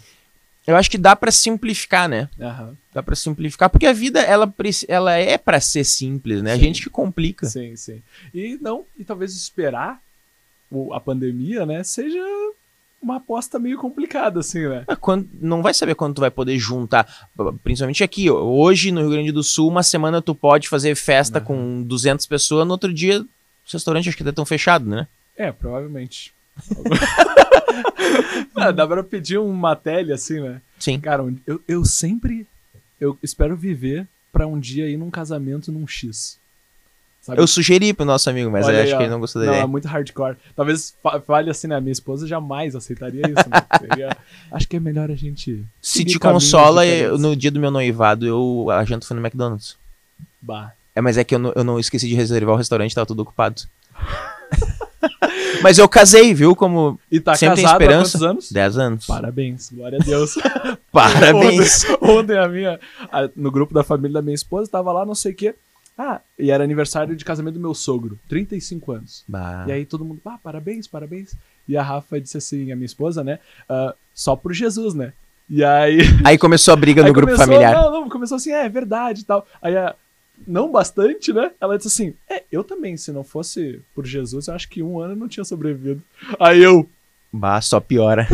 Eu 0.67 0.77
acho 0.77 0.91
que 0.91 0.99
dá 0.99 1.17
pra 1.17 1.31
simplificar, 1.33 2.09
né? 2.09 2.29
Aham. 2.41 2.77
Dá 2.95 3.03
pra 3.03 3.17
simplificar, 3.17 3.69
porque 3.69 3.87
a 3.87 3.93
vida 3.93 4.21
ela, 4.21 4.53
ela 4.89 5.13
é 5.17 5.37
pra 5.37 5.61
ser 5.61 5.83
simples, 5.85 6.41
né? 6.43 6.53
A 6.53 6.55
Sim. 6.55 6.61
gente 6.61 6.83
que 6.83 6.91
complica. 6.91 7.47
Sim, 7.47 7.75
sim. 7.75 8.03
E 8.33 8.59
não, 8.61 8.85
e 8.99 9.05
talvez 9.05 9.35
esperar 9.35 10.01
a 10.93 11.01
pandemia, 11.01 11.67
né, 11.67 11.83
seja 11.83 12.19
uma 13.01 13.17
aposta 13.17 13.59
meio 13.59 13.77
complicada, 13.79 14.41
assim, 14.41 14.69
né? 14.69 14.85
Ah, 14.87 14.95
quando- 14.95 15.29
não 15.41 15.61
vai 15.63 15.75
saber 15.75 15.95
quando 15.97 16.15
tu 16.15 16.21
vai 16.21 16.31
poder 16.31 16.57
juntar. 16.59 17.29
Principalmente 17.65 18.05
aqui. 18.05 18.31
Hoje, 18.31 18.93
no 18.93 19.01
Rio 19.01 19.11
Grande 19.11 19.33
do 19.33 19.43
Sul, 19.43 19.69
uma 19.69 19.83
semana 19.83 20.23
tu 20.23 20.35
pode 20.35 20.69
fazer 20.69 20.95
festa 20.95 21.39
Aham. 21.39 21.45
com 21.47 21.83
200 21.83 22.25
pessoas, 22.27 22.65
no 22.67 22.73
outro 22.73 22.93
dia 22.95 23.21
os 23.67 23.73
restaurantes 23.73 24.09
acho 24.09 24.17
que 24.17 24.23
até 24.23 24.31
estão 24.31 24.47
fechados, 24.47 24.87
né? 24.89 25.07
É, 25.37 25.51
provavelmente. 25.51 26.33
ah, 28.57 28.71
dá 28.71 28.87
pra 28.87 29.03
pedir 29.03 29.39
uma 29.39 29.75
tele 29.77 30.13
assim, 30.13 30.41
né? 30.41 30.61
Sim. 30.79 31.01
Cara, 31.01 31.25
eu, 31.47 31.61
eu 31.67 31.85
sempre. 31.85 32.47
Eu 33.01 33.19
espero 33.23 33.57
viver 33.57 34.07
pra 34.33 34.47
um 34.47 34.59
dia 34.59 34.89
ir 34.89 34.97
num 34.97 35.11
casamento 35.11 35.73
num 35.73 35.87
X. 35.87 36.39
Sabe? 37.21 37.41
Eu 37.41 37.47
sugeri 37.47 37.93
pro 37.93 38.05
nosso 38.05 38.29
amigo, 38.29 38.51
mas 38.51 38.67
Olha 38.67 38.75
eu 38.75 38.79
aí, 38.81 38.85
acho 38.87 38.95
ó. 38.95 38.97
que 38.99 39.03
ele 39.05 39.11
não 39.11 39.21
gostou 39.21 39.41
da 39.43 39.47
Não, 39.49 39.55
é 39.55 39.67
muito 39.67 39.87
hardcore. 39.87 40.37
Talvez 40.57 40.95
fa- 41.03 41.21
fale 41.21 41.51
assim, 41.51 41.69
né? 41.69 41.81
Minha 41.81 41.93
esposa 41.93 42.27
jamais 42.27 42.75
aceitaria 42.75 43.23
isso. 43.23 43.49
Né? 43.49 43.63
Seria- 43.79 44.17
Acho 44.51 44.69
que 44.69 44.77
é 44.77 44.81
melhor 44.81 45.11
a 45.11 45.15
gente. 45.15 45.65
Se 45.81 45.99
seguir 45.99 46.13
te 46.15 46.19
caminhos 46.19 46.45
consola, 46.45 46.85
eu- 46.85 46.93
diferentes. 46.95 47.21
no 47.21 47.37
dia 47.37 47.51
do 47.51 47.61
meu 47.61 47.71
noivado, 47.71 48.27
eu 48.27 48.69
a 48.71 48.85
janta 48.85 49.07
foi 49.07 49.17
no 49.17 49.25
McDonald's. 49.25 49.77
Bah. 50.41 50.73
É, 50.97 51.01
mas 51.01 51.17
é 51.17 51.23
que 51.25 51.35
eu 51.35 51.39
não, 51.39 51.53
eu 51.55 51.63
não 51.65 51.79
esqueci 51.79 52.09
de 52.09 52.15
reservar 52.15 52.55
o 52.55 52.59
restaurante, 52.59 52.95
tava 52.95 53.07
tudo 53.07 53.23
ocupado. 53.23 53.63
mas 55.63 55.79
eu 55.79 55.89
casei, 55.89 56.33
viu? 56.35 56.55
Como 56.55 56.99
E 57.11 57.21
tá 57.21 57.35
Sempre 57.35 57.57
tem 57.57 57.65
casado 57.65 57.81
há 57.81 57.85
esperança. 57.85 58.11
quantos 58.19 58.23
anos? 58.31 58.53
10 58.53 58.79
anos. 58.79 59.07
Parabéns, 59.07 59.71
glória 59.73 59.99
a 60.01 60.05
Deus. 60.05 60.35
Parabéns. 60.93 61.85
Ontem, 62.01 62.11
ontem 62.11 62.39
a 62.39 62.49
minha, 62.49 62.81
a- 63.11 63.29
no 63.37 63.51
grupo 63.51 63.75
da 63.75 63.83
família 63.83 64.15
da 64.15 64.23
minha 64.23 64.35
esposa, 64.35 64.71
tava 64.71 64.93
lá, 64.93 65.05
não 65.05 65.15
sei 65.15 65.33
o 65.33 65.35
quê. 65.35 65.55
Ah, 65.97 66.21
e 66.39 66.51
era 66.51 66.65
aniversário 66.65 67.15
de 67.15 67.25
casamento 67.25 67.55
do 67.55 67.61
meu 67.61 67.75
sogro, 67.75 68.19
35 68.29 68.93
anos. 68.93 69.25
Bah. 69.29 69.65
E 69.69 69.73
aí 69.73 69.85
todo 69.85 70.05
mundo, 70.05 70.21
ah, 70.25 70.39
parabéns, 70.43 70.87
parabéns. 70.87 71.35
E 71.69 71.77
a 71.77 71.83
Rafa 71.83 72.21
disse 72.21 72.39
assim, 72.39 72.73
a 72.73 72.77
minha 72.77 72.87
esposa, 72.87 73.23
né? 73.23 73.39
ah, 73.69 73.95
só 74.15 74.35
por 74.35 74.53
Jesus, 74.53 74.95
né? 74.95 75.13
E 75.49 75.63
aí. 75.63 75.99
Aí 76.25 76.39
começou 76.39 76.73
a 76.73 76.77
briga 76.77 77.03
no 77.03 77.13
grupo 77.13 77.33
começou, 77.33 77.47
familiar. 77.47 77.75
Não, 77.75 77.91
não, 77.91 78.09
começou 78.09 78.37
assim, 78.37 78.53
é, 78.53 78.65
é 78.65 78.69
verdade 78.69 79.21
e 79.21 79.25
tal. 79.25 79.47
Aí 79.61 79.77
a. 79.77 79.95
Não 80.47 80.71
bastante, 80.71 81.33
né? 81.33 81.51
Ela 81.61 81.77
disse 81.77 81.89
assim: 81.89 82.15
É, 82.29 82.43
eu 82.51 82.63
também, 82.65 82.97
se 82.97 83.13
não 83.13 83.25
fosse 83.25 83.81
por 83.95 84.07
Jesus, 84.07 84.49
eu 84.49 84.55
acho 84.55 84.69
que 84.69 84.83
um 84.83 85.01
ano 85.01 85.13
eu 85.13 85.17
não 85.17 85.29
tinha 85.29 85.45
sobrevivido. 85.45 86.03
Aí 86.39 86.63
eu, 86.63 86.89
Bah, 87.33 87.61
só 87.63 87.81
piora. 87.81 88.29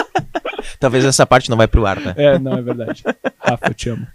Talvez 0.80 1.04
essa 1.04 1.26
parte 1.26 1.50
não 1.50 1.58
vai 1.58 1.68
pro 1.68 1.84
ar, 1.84 2.02
tá? 2.02 2.14
É, 2.16 2.38
não, 2.38 2.54
é 2.54 2.62
verdade. 2.62 3.04
Rafa, 3.38 3.68
eu 3.68 3.74
te 3.74 3.90
amo. 3.90 4.06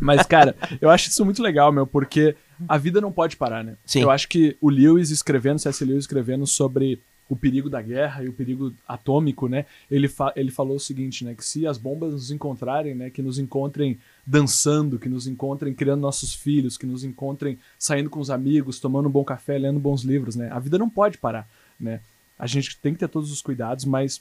Mas, 0.00 0.26
cara, 0.26 0.56
eu 0.80 0.90
acho 0.90 1.08
isso 1.08 1.24
muito 1.24 1.40
legal, 1.40 1.70
meu, 1.70 1.86
porque 1.86 2.34
a 2.68 2.76
vida 2.76 3.00
não 3.00 3.12
pode 3.12 3.36
parar, 3.36 3.62
né? 3.62 3.76
Sim. 3.86 4.02
Eu 4.02 4.10
acho 4.10 4.28
que 4.28 4.56
o 4.60 4.68
Lewis 4.68 5.10
escrevendo, 5.10 5.60
C.S. 5.60 5.84
Lewis 5.84 6.00
escrevendo 6.04 6.44
sobre 6.44 7.00
o 7.32 7.36
perigo 7.36 7.70
da 7.70 7.80
guerra 7.80 8.22
e 8.22 8.28
o 8.28 8.32
perigo 8.34 8.74
atômico, 8.86 9.48
né? 9.48 9.64
Ele, 9.90 10.06
fa 10.06 10.34
ele 10.36 10.50
falou 10.50 10.76
o 10.76 10.80
seguinte, 10.80 11.24
né? 11.24 11.34
Que 11.34 11.42
se 11.42 11.66
as 11.66 11.78
bombas 11.78 12.12
nos 12.12 12.30
encontrarem, 12.30 12.94
né? 12.94 13.08
Que 13.08 13.22
nos 13.22 13.38
encontrem 13.38 13.98
dançando, 14.26 14.98
que 14.98 15.08
nos 15.08 15.26
encontrem 15.26 15.72
criando 15.72 16.02
nossos 16.02 16.34
filhos, 16.34 16.76
que 16.76 16.84
nos 16.84 17.04
encontrem 17.04 17.58
saindo 17.78 18.10
com 18.10 18.20
os 18.20 18.28
amigos, 18.28 18.78
tomando 18.78 19.08
um 19.08 19.10
bom 19.10 19.24
café, 19.24 19.56
lendo 19.56 19.80
bons 19.80 20.02
livros, 20.02 20.36
né? 20.36 20.50
A 20.52 20.58
vida 20.58 20.76
não 20.76 20.90
pode 20.90 21.16
parar, 21.16 21.48
né? 21.80 22.00
A 22.38 22.46
gente 22.46 22.76
tem 22.76 22.92
que 22.92 22.98
ter 22.98 23.08
todos 23.08 23.32
os 23.32 23.40
cuidados, 23.40 23.86
mas 23.86 24.20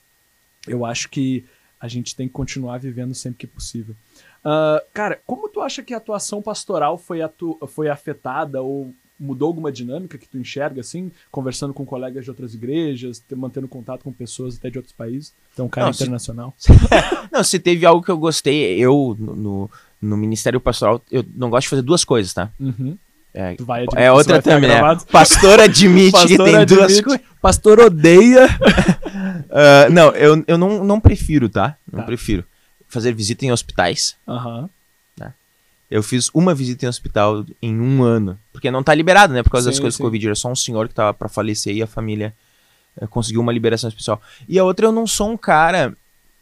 eu 0.65 0.85
acho 0.85 1.09
que 1.09 1.43
a 1.81 1.89
gente 1.89 2.15
tem 2.15 2.29
que 2.29 2.33
continuar 2.33 2.77
vivendo 2.77 3.13
sempre 3.13 3.39
que 3.39 3.47
possível. 3.47 3.93
Ah, 4.41 4.81
cara, 4.93 5.19
como 5.25 5.49
tu 5.49 5.59
acha 5.59 5.83
que 5.83 5.93
a 5.93 5.97
atuação 5.97 6.41
pastoral 6.41 6.97
foi, 6.97 7.21
atu 7.21 7.59
foi 7.67 7.89
afetada 7.89 8.61
ou 8.61 8.93
mudou 9.21 9.47
alguma 9.47 9.71
dinâmica 9.71 10.17
que 10.17 10.27
tu 10.27 10.37
enxerga, 10.37 10.81
assim, 10.81 11.11
conversando 11.29 11.73
com 11.73 11.85
colegas 11.85 12.23
de 12.23 12.29
outras 12.31 12.53
igrejas, 12.55 13.19
te- 13.19 13.35
mantendo 13.35 13.67
contato 13.67 14.03
com 14.03 14.11
pessoas 14.11 14.57
até 14.57 14.69
de 14.69 14.77
outros 14.79 14.93
países? 14.95 15.33
Então, 15.53 15.69
cara 15.69 15.87
Não, 15.87 15.93
se- 15.93 16.03
internacional. 16.03 16.55
Não, 17.31 17.43
se 17.43 17.59
teve 17.59 17.85
algo 17.85 18.03
que 18.03 18.09
eu 18.11 18.17
gostei, 18.17 18.77
eu, 18.79 19.15
no, 19.19 19.69
no, 20.01 20.17
Ministério 20.17 20.59
Pastoral, 20.59 21.01
eu 21.11 21.23
não 21.35 21.49
gosto 21.49 21.65
de 21.65 21.69
fazer 21.69 21.81
duas 21.83 22.03
coisas, 22.03 22.33
tá? 22.33 22.49
Uhum. 22.59 22.97
É, 23.33 23.55
Tu 23.55 23.63
vai 23.63 23.83
admitir 23.83 23.99
é 24.01 24.05
que 24.05 24.09
outra 24.09 24.41
também, 24.41 24.69
né? 24.69 24.81
Pastor 25.09 25.59
admite 25.61 26.11
que 26.27 26.35
Pastor 26.37 26.45
tem 26.45 26.65
duas 26.65 26.83
admite, 26.83 27.03
coisas. 27.03 27.25
Pastor 27.41 27.79
odeia. 27.79 28.47
Ah, 29.53 29.89
não, 29.89 30.09
eu, 30.11 30.43
eu 30.47 30.57
não, 30.57 30.83
não 30.83 30.99
prefiro, 30.99 31.49
tá? 31.49 31.75
Não 31.91 31.99
Tá. 31.99 32.05
prefiro. 32.05 32.45
Fazer 32.87 33.13
visita 33.13 33.45
em 33.45 33.51
hospitais. 33.51 34.15
Aham. 34.27 34.69
Eu 35.91 36.01
fiz 36.01 36.29
uma 36.33 36.55
visita 36.55 36.85
em 36.85 36.89
hospital 36.89 37.45
em 37.61 37.77
um 37.77 38.01
ano. 38.01 38.39
Porque 38.53 38.71
não 38.71 38.81
tá 38.81 38.95
liberado, 38.95 39.33
né? 39.33 39.43
Por 39.43 39.49
causa 39.49 39.67
das 39.67 39.75
Sim, 39.75 39.81
coisas 39.81 39.97
sim. 39.97 40.01
do 40.01 40.07
Covid. 40.07 40.27
Era 40.27 40.35
só 40.35 40.49
um 40.49 40.55
senhor 40.55 40.87
que 40.87 40.93
tava 40.93 41.13
pra 41.13 41.27
falecer 41.27 41.75
e 41.75 41.83
a 41.83 41.87
família 41.87 42.33
eh, 42.99 43.05
conseguiu 43.07 43.41
uma 43.41 43.51
liberação 43.51 43.89
especial. 43.89 44.21
E 44.47 44.57
a 44.57 44.63
outra, 44.63 44.85
eu 44.85 44.91
não 44.93 45.05
sou 45.05 45.29
um 45.29 45.35
cara 45.35 45.93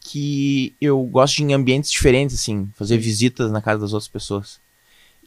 que 0.02 0.76
eu 0.80 1.02
gosto 1.02 1.38
de 1.38 1.44
ir 1.44 1.46
em 1.48 1.54
ambientes 1.54 1.90
diferentes, 1.90 2.36
assim. 2.36 2.70
Fazer 2.76 3.00
visitas 3.00 3.52
na 3.52 3.60
casa 3.60 3.82
das 3.82 3.92
outras 3.92 4.08
pessoas. 4.08 4.60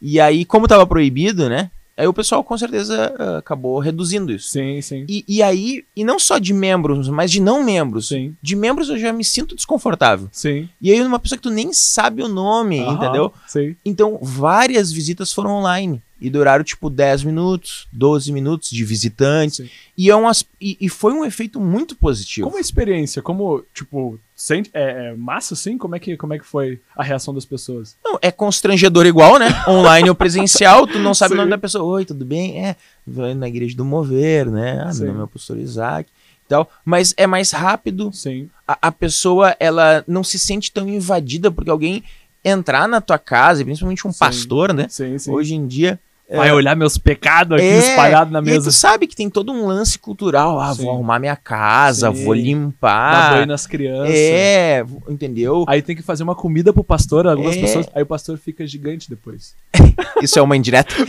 E 0.01 0.21
aí, 0.21 0.45
como 0.45 0.69
tava 0.69 0.87
proibido, 0.87 1.49
né? 1.49 1.69
Aí 1.95 2.07
o 2.07 2.13
pessoal 2.13 2.43
com 2.43 2.57
certeza 2.57 3.13
ah, 3.19 3.37
acabou 3.37 3.77
reduzindo 3.79 4.31
isso. 4.31 4.49
Sim, 4.49 4.81
sim. 4.81 5.05
E, 5.07 5.23
e 5.27 5.43
aí, 5.43 5.85
e 5.95 6.03
não 6.03 6.17
só 6.17 6.39
de 6.39 6.51
membros, 6.53 7.07
mas 7.07 7.31
de 7.31 7.39
não 7.39 7.63
membros. 7.63 8.07
Sim, 8.07 8.35
De 8.41 8.55
membros 8.55 8.89
eu 8.89 8.97
já 8.97 9.13
me 9.13 9.23
sinto 9.23 9.55
desconfortável. 9.55 10.27
sim. 10.31 10.67
E 10.81 10.91
aí, 10.91 10.99
uma 11.01 11.19
pessoa 11.19 11.37
que 11.37 11.43
tu 11.43 11.49
nem 11.51 11.71
sabe 11.71 12.23
o 12.23 12.27
nome, 12.27 12.79
Aham, 12.79 12.93
entendeu? 12.95 13.33
Sim. 13.47 13.75
Então, 13.85 14.17
várias 14.21 14.91
visitas 14.91 15.31
foram 15.31 15.51
online. 15.51 16.01
E 16.19 16.29
duraram 16.29 16.63
tipo 16.63 16.89
10 16.89 17.25
minutos, 17.25 17.85
12 17.91 18.31
minutos 18.31 18.69
de 18.69 18.83
visitantes. 18.85 19.57
Sim. 19.57 19.69
E, 19.97 20.09
é 20.09 20.15
um, 20.15 20.23
e, 20.59 20.77
e 20.79 20.87
foi 20.87 21.11
um 21.11 21.25
efeito 21.25 21.59
muito 21.59 21.97
positivo. 21.97 22.47
Como 22.47 22.57
a 22.57 22.61
experiência? 22.61 23.21
Como, 23.21 23.61
tipo, 23.73 24.17
sente, 24.43 24.69
é, 24.73 25.11
é 25.11 25.15
massa 25.15 25.53
assim? 25.53 25.77
Como 25.77 25.95
é, 25.95 25.99
que, 25.99 26.17
como 26.17 26.33
é 26.33 26.37
que 26.37 26.45
foi 26.45 26.81
a 26.97 27.01
reação 27.01 27.33
das 27.33 27.45
pessoas? 27.45 27.95
Não, 28.03 28.19
é 28.21 28.29
constrangedor 28.29 29.05
igual, 29.05 29.39
né? 29.39 29.47
Online 29.69 30.09
ou 30.09 30.15
presencial, 30.15 30.85
tu 30.85 30.99
não 30.99 31.13
sabe 31.13 31.33
o 31.33 31.35
Sim. 31.35 31.37
nome 31.37 31.49
da 31.49 31.57
pessoa. 31.57 31.85
Oi, 31.85 32.03
tudo 32.03 32.25
bem? 32.25 32.61
É, 32.61 32.75
vai 33.07 33.33
na 33.33 33.47
igreja 33.47 33.77
do 33.77 33.85
Mover, 33.85 34.51
né? 34.51 34.83
Ah, 34.85 34.93
meu 34.95 35.07
nome 35.07 35.21
é 35.21 35.23
o 35.23 35.27
pastor 35.29 35.57
Isaac. 35.57 36.09
e 36.45 36.49
Tal. 36.49 36.69
Mas 36.83 37.13
é 37.15 37.25
mais 37.25 37.51
rápido, 37.51 38.11
Sim. 38.11 38.49
a, 38.67 38.77
a 38.81 38.91
pessoa 38.91 39.55
ela 39.61 40.03
não 40.05 40.25
se 40.25 40.37
sente 40.37 40.73
tão 40.73 40.89
invadida 40.89 41.49
porque 41.49 41.69
alguém 41.69 42.03
entrar 42.43 42.85
na 42.85 42.99
tua 42.99 43.17
casa, 43.17 43.63
principalmente 43.63 44.05
um 44.05 44.11
Sim. 44.11 44.19
pastor, 44.19 44.73
né? 44.73 44.87
Sim, 44.89 45.17
sim. 45.17 45.31
Hoje 45.31 45.55
em 45.55 45.65
dia. 45.65 45.97
Vai 46.31 46.51
olhar 46.51 46.75
meus 46.75 46.97
pecados 46.97 47.57
aqui 47.57 47.65
É, 47.67 47.77
espalhados 47.77 48.31
na 48.33 48.39
E 48.39 48.43
mesa. 48.43 48.69
tu 48.69 48.71
sabe 48.71 49.05
que 49.05 49.15
tem 49.15 49.29
todo 49.29 49.51
um 49.51 49.67
lance 49.67 49.99
cultural. 49.99 50.59
Ah, 50.59 50.73
Sim. 50.73 50.83
vou 50.83 50.93
arrumar 50.93 51.19
minha 51.19 51.35
casa, 51.35 52.11
Sim. 52.13 52.23
vou 52.23 52.33
Dar 52.33 52.41
limpar. 52.41 53.33
banho 53.33 53.45
nas 53.45 53.67
crianças. 53.67 54.15
É, 54.15 54.83
entendeu? 55.09 55.63
Aí 55.67 55.81
tem 55.81 55.95
que 55.95 56.01
fazer 56.01 56.23
uma 56.23 56.33
comida 56.33 56.73
pro 56.73 56.83
pastor, 56.83 57.27
algumas 57.27 57.55
É. 57.55 57.61
pessoas. 57.61 57.85
Aí 57.93 58.01
o 58.01 58.05
pastor 58.05 58.37
fica 58.37 58.65
gigante 58.65 59.09
depois. 59.09 59.53
Isso 60.23 60.39
é 60.39 60.41
uma 60.41 60.57
indireta. 60.57 60.95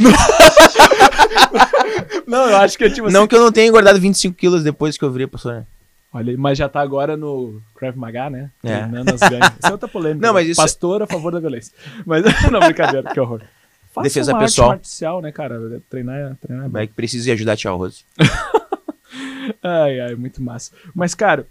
Não, 2.27 2.48
eu 2.48 2.57
acho 2.57 2.77
que 2.77 2.85
é 2.85 2.90
tipo 2.90 3.11
não 3.11 3.27
que 3.27 3.35
eu 3.35 3.40
não 3.40 3.53
tenha 3.53 3.68
engordado 3.68 4.00
25 4.00 4.35
quilos 4.37 4.64
depois 4.64 4.96
que 4.96 5.05
eu 5.05 5.11
virei 5.11 5.27
pastor. 5.27 5.55
né? 5.55 5.64
Olha, 6.12 6.35
mas 6.38 6.57
já 6.57 6.68
tá 6.68 6.81
agora 6.81 7.16
no 7.16 7.61
Krav 7.77 7.96
Maga, 7.96 8.31
né? 8.31 8.50
É. 8.62 8.79
Treinando 8.79 9.14
as 9.14 9.20
ganhas. 9.20 9.48
Isso 9.59 9.66
é 9.68 9.72
outra 9.72 9.88
polêmica. 9.88 10.27
Não, 10.27 10.33
mas 10.33 10.48
isso- 10.48 10.61
Pastor 10.61 11.03
a 11.03 11.07
favor 11.07 11.33
da 11.33 11.40
violência. 11.40 11.72
Mas, 12.07 12.24
não, 12.50 12.61
brincadeira, 12.61 13.12
que 13.12 13.20
horror. 13.20 13.42
Faça 13.94 14.09
Defesa 14.09 14.33
uma 14.33 14.40
pessoal. 14.40 14.70
arte 14.72 14.80
marcial, 14.80 15.22
né, 15.22 15.30
cara? 15.30 15.80
Treinar, 15.88 16.16
é- 16.16 16.35
treinar 16.40 16.64
é 16.64 16.68
bom. 16.68 16.72
Vai 16.72 16.87
que 16.88 16.94
precisa 16.94 17.33
ajudar 17.33 17.52
a 17.52 17.57
tia 17.57 17.70
Rose. 17.70 18.04
Ai, 19.62 20.00
ai, 20.00 20.14
muito 20.14 20.42
massa. 20.42 20.72
Mas, 20.94 21.14
cara, 21.14 21.46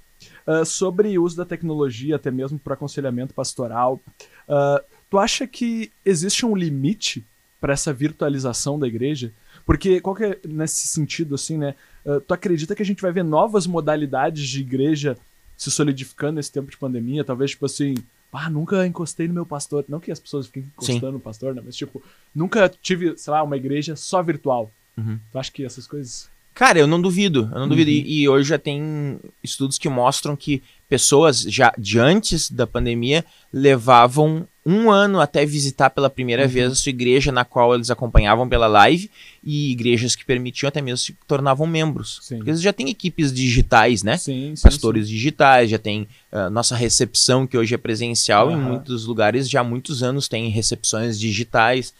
ah, 0.45 0.65
sobre 0.65 1.17
o 1.17 1.23
uso 1.23 1.38
da 1.38 1.45
tecnologia, 1.45 2.15
até 2.15 2.32
mesmo 2.32 2.60
para 2.60 2.73
aconselhamento 2.73 3.34
pastoral, 3.34 3.99
ah, 4.47 4.82
tu 5.10 5.17
acha 5.17 5.47
que 5.47 5.91
existe 6.03 6.45
um 6.45 6.56
limite 6.56 7.23
para 7.62 7.73
essa 7.73 7.93
virtualização 7.93 8.77
da 8.77 8.88
igreja? 8.88 9.32
Porque, 9.65 10.01
qual 10.01 10.15
que 10.15 10.23
é, 10.25 10.39
nesse 10.47 10.88
sentido, 10.88 11.36
assim, 11.36 11.58
né? 11.58 11.75
ah, 12.06 12.19
tu 12.27 12.34
acredita 12.34 12.75
que 12.75 12.82
a 12.82 12.86
gente 12.86 13.01
vai 13.01 13.12
ver 13.12 13.23
novas 13.23 13.65
modalidades 13.65 14.47
de 14.47 14.60
igreja 14.60 15.17
se 15.56 15.71
solidificando 15.71 16.34
nesse 16.34 16.51
tempo 16.51 16.69
de 16.69 16.77
pandemia? 16.77 17.23
Talvez, 17.23 17.51
tipo 17.51 17.65
assim, 17.65 17.95
ah, 18.34 18.50
nunca 18.50 18.86
encostei 18.86 19.28
no 19.28 19.34
meu 19.34 19.46
pastor. 19.46 19.86
Não 19.88 20.00
que 20.00 20.12
as 20.12 20.19
pessoas 20.19 20.48
fiquem 20.48 20.63
encostando 20.63 21.13
no 21.13 21.19
pastor, 21.19 21.54
né? 21.54 21.62
Mas, 21.63 21.76
tipo, 21.76 22.02
nunca 22.34 22.69
tive, 22.82 23.17
sei 23.17 23.32
lá, 23.32 23.43
uma 23.43 23.58
igreja 23.58 23.96
só 23.96 24.22
virtual. 24.24 24.72
Uhum. 24.98 25.19
Tu 25.32 25.39
acha 25.39 25.52
que 25.52 25.65
essas 25.65 25.88
coisas. 25.88 26.30
Cara, 26.54 26.78
eu 26.78 26.88
não 26.88 27.02
duvido, 27.02 27.50
eu 27.54 27.60
não 27.60 27.67
duvido. 27.67 27.89
Uhum. 27.89 27.98
E, 27.98 28.22
e 28.22 28.30
hoje 28.30 28.50
já 28.50 28.60
tem 28.60 29.19
estudos 29.43 29.78
que 29.78 29.89
mostram 29.89 30.36
que 30.36 30.62
pessoas 30.88 31.41
já 31.41 31.74
de 31.78 32.00
antes 32.00 32.50
da 32.50 32.67
pandemia 32.67 33.26
levavam 33.52 34.48
um 34.65 34.89
ano 34.89 35.19
até 35.19 35.45
visitar 35.45 35.89
pela 35.89 36.10
primeira 36.10 36.43
Uhum. 36.43 36.47
vez 36.47 36.71
a 36.71 36.76
sua 36.76 36.89
igreja 36.89 37.32
na 37.32 37.43
qual 37.43 37.76
eles 37.76 37.89
acompanhavam 37.91 38.47
pela 38.47 38.65
live 38.67 39.12
e 39.43 39.71
igrejas 39.71 40.15
que 40.15 40.23
permitiam 40.26 40.69
até 40.69 40.82
mesmo 40.82 40.97
se 40.99 41.17
tornavam 41.28 41.67
membros. 41.67 42.19
Sim. 42.21 42.38
Porque 42.38 42.49
eles 42.52 42.62
já 42.62 42.71
têm 42.71 42.89
equipes 42.89 43.34
digitais, 43.34 44.04
né? 44.04 44.15
Sim, 44.17 44.56
sim. 44.56 44.63
Pastores 44.63 45.10
digitais, 45.10 45.69
já 45.69 45.78
tem 45.78 46.08
ah, 46.32 46.49
nossa 46.49 46.76
recepção 46.76 47.45
que 47.45 47.58
hoje 47.58 47.76
é 47.76 47.78
presencial 47.78 48.49
em 48.52 48.56
Aham. 48.56 48.69
muitos 48.69 49.06
lugares 49.06 49.49
já 49.49 49.60
há 49.60 49.63
muitos 49.63 50.02
anos 50.02 50.28
tem 50.30 50.47
recepções 50.49 51.19
digitais. 51.19 51.93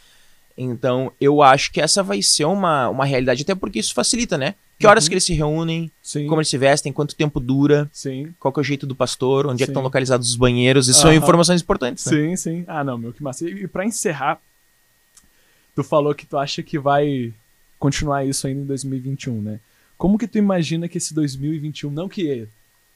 Então, 0.58 1.12
eu 1.20 1.42
acho 1.42 1.72
que 1.72 1.82
essa 1.82 2.04
vai 2.04 2.22
ser 2.22 2.46
uma, 2.46 2.90
uma 2.90 3.06
realidade, 3.06 3.42
até 3.42 3.56
porque 3.56 3.80
isso 3.80 3.94
facilita, 3.94 4.38
né? 4.38 4.56
Que 4.80 4.86
horas 4.88 5.04
Uhum. 5.06 5.10
que 5.10 5.14
eles 5.16 5.24
se 5.24 5.34
reúnem, 5.34 5.92
Sim. 6.02 6.28
como 6.28 6.42
eles 6.42 6.50
se 6.50 6.58
vestem, 6.58 6.92
quanto 6.92 7.16
tempo 7.16 7.40
dura, 7.40 7.90
Sim, 7.92 8.34
qual 8.40 8.52
que 8.54 8.60
é 8.60 8.62
o 8.62 8.64
jeito 8.64 8.86
do 8.86 8.96
pastor, 8.96 9.48
onde 9.48 9.64
é 9.64 9.66
que 9.66 9.68
Sim. 9.68 9.72
estão 9.72 9.82
localizados 9.82 10.30
os 10.30 10.36
banheiros, 10.36 10.88
isso 10.88 11.00
são 11.02 11.14
informações 11.14 11.62
importantes, 11.62 12.06
né? 12.06 12.12
sim, 12.12 12.36
sim. 12.36 12.64
Ah, 12.68 12.84
não, 12.84 12.98
meu, 12.98 13.14
que 13.14 13.24
massa. 13.24 13.48
E, 13.50 13.64
e 13.64 13.68
pra 13.68 13.86
encerrar, 13.86 14.40
tu 15.76 15.84
falou 15.84 16.14
que 16.14 16.26
tu 16.26 16.38
acha 16.38 16.62
que 16.62 16.78
vai 16.78 17.34
continuar 17.80 18.26
isso 18.26 18.46
ainda 18.48 18.62
em 18.62 18.66
2021, 18.66 19.42
né? 19.42 19.60
Como 19.98 20.18
que 20.18 20.28
tu 20.28 20.38
imagina 20.38 20.88
que 20.88 20.98
esse 20.98 21.14
2021, 21.14 21.90
não 21.92 22.10
que 22.10 22.30
é 22.30 22.48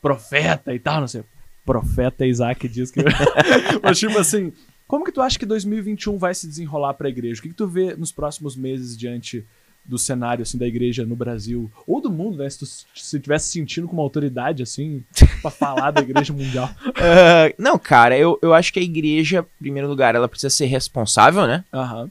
profeta 0.01 0.73
e 0.73 0.79
tal, 0.79 0.99
não 1.01 1.07
sei, 1.07 1.23
profeta 1.65 2.25
Isaac 2.25 2.67
diz 2.67 2.91
que... 2.91 3.01
Mas 3.81 3.97
tipo 3.99 4.17
assim, 4.17 4.51
como 4.87 5.03
que 5.03 5.11
tu 5.11 5.21
acha 5.21 5.37
que 5.37 5.45
2021 5.45 6.17
vai 6.17 6.33
se 6.33 6.47
desenrolar 6.47 6.93
pra 6.93 7.09
igreja? 7.09 7.39
O 7.39 7.43
que 7.43 7.49
que 7.49 7.55
tu 7.55 7.67
vê 7.67 7.95
nos 7.95 8.11
próximos 8.11 8.55
meses 8.55 8.97
diante 8.97 9.45
do 9.83 9.97
cenário, 9.97 10.43
assim, 10.43 10.57
da 10.57 10.67
igreja 10.67 11.05
no 11.05 11.15
Brasil? 11.15 11.69
Ou 11.85 12.01
do 12.01 12.09
mundo, 12.09 12.37
né? 12.37 12.49
Se 12.49 12.59
tu 12.59 12.65
se 12.65 13.19
tivesse 13.19 13.49
sentindo 13.49 13.87
com 13.87 13.93
uma 13.93 14.03
autoridade, 14.03 14.63
assim, 14.63 15.03
pra 15.41 15.51
falar 15.51 15.91
da 15.91 16.01
igreja 16.01 16.31
mundial. 16.33 16.69
Ah, 16.99 17.53
não, 17.57 17.77
cara, 17.77 18.17
eu, 18.17 18.39
eu 18.41 18.53
acho 18.53 18.73
que 18.73 18.79
a 18.79 18.83
igreja, 18.83 19.39
em 19.39 19.63
primeiro 19.63 19.87
lugar, 19.87 20.15
ela 20.15 20.27
precisa 20.27 20.49
ser 20.49 20.65
responsável, 20.65 21.45
né? 21.45 21.63
Aham. 21.73 22.09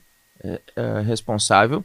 ah, 0.77 1.01
responsável. 1.01 1.85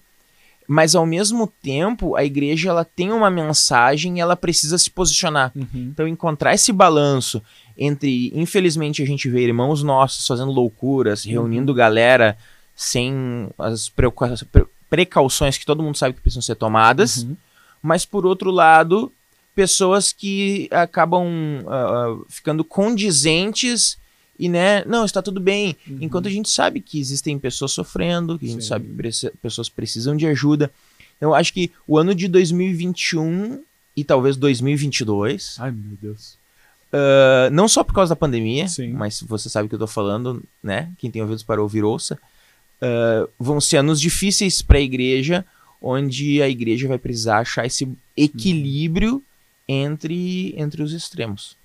Mas 0.67 0.95
ao 0.95 1.06
mesmo 1.06 1.51
tempo, 1.62 2.15
a 2.15 2.23
igreja 2.23 2.69
ela 2.69 2.86
tem 2.86 3.12
uma 3.12 3.30
mensagem 3.30 4.17
e 4.17 4.21
ela 4.21 4.36
precisa 4.36 4.77
se 4.77 4.89
posicionar. 4.89 5.51
Uhum. 5.56 5.89
Então, 5.91 6.08
encontrar 6.08 6.54
esse 6.54 6.71
balanço 6.71 7.41
entre, 7.84 8.32
infelizmente, 8.36 9.02
a 9.02 9.06
gente 9.06 9.28
vê 9.30 9.41
irmãos 9.41 9.82
nossos 9.82 10.28
fazendo 10.28 10.52
loucuras, 10.52 11.26
Uhum. 11.26 11.32
reunindo 11.32 11.74
galera 11.74 12.38
sem 12.76 13.50
as 13.58 13.89
precau- 13.89 14.30
pre- 14.52 14.65
precauções 14.89 15.58
que 15.58 15.65
todo 15.65 15.82
mundo 15.82 15.98
sabe 15.98 16.13
que 16.15 16.22
precisam 16.22 16.41
ser 16.41 16.56
tomadas, 16.56 17.24
Uhum. 17.24 17.36
mas 17.82 18.06
por 18.06 18.26
outro 18.26 18.52
lado, 18.52 19.12
pessoas 19.56 20.12
que 20.13 20.67
acabam 20.72 21.26
ah, 21.67 22.17
ficando 22.30 22.63
condizentes 22.63 23.98
e, 24.39 24.48
né, 24.50 24.84
não, 24.86 25.04
está 25.06 25.22
tudo 25.22 25.39
bem. 25.39 25.76
Uhum. 25.88 25.98
Enquanto 26.02 26.28
a 26.28 26.32
gente 26.32 26.50
sabe 26.50 26.82
que 26.82 27.00
existem 27.00 27.38
pessoas 27.39 27.72
sofrendo, 27.72 28.38
que 28.39 28.46
a 28.46 28.50
gente 28.50 28.63
Sim. 28.63 28.70
sabe 28.70 28.88
que 28.88 28.94
preci- 28.94 29.32
pessoas 29.41 29.70
precisam 29.70 30.15
de 30.15 30.26
ajuda. 30.28 30.72
Então, 31.17 31.30
eu 31.30 31.36
acho 31.36 31.54
que 31.54 31.72
o 31.88 31.98
ano 31.98 32.15
de 32.15 32.28
2021 32.28 33.62
e 33.96 34.04
talvez 34.04 34.36
2022 34.38 35.58
Ai, 35.60 35.72
meu 35.72 35.98
Deus. 36.02 36.38
Uh, 36.93 37.49
não 37.51 37.67
só 37.67 37.84
por 37.84 37.93
causa 37.93 38.10
da 38.10 38.15
pandemia, 38.17 38.67
Sim. 38.67 38.91
mas 38.91 39.21
você 39.21 39.47
sabe 39.49 39.65
o 39.65 39.69
que 39.69 39.75
eu 39.75 39.80
tô 39.80 39.88
falando, 39.88 40.43
né? 40.62 40.91
Quem 40.97 41.10
tem 41.10 41.21
ouvidos 41.21 41.43
para 41.43 41.62
ouvir, 41.62 41.84
ouça. 41.84 42.17
Uh, 42.82 43.30
vão 43.39 43.62
ser 43.62 43.77
anos 43.77 44.01
difíceis 44.01 44.62
para 44.62 44.77
a 44.77 44.82
igreja, 44.82 45.45
onde 45.82 46.41
a 46.41 46.49
igreja 46.49 46.88
vai 46.88 46.97
precisar 46.97 47.39
achar 47.39 47.65
esse 47.65 47.88
equilíbrio 48.17 49.23
entre, 49.67 50.54
entre 50.58 50.84
os 50.84 50.91
extremos. 50.91 51.56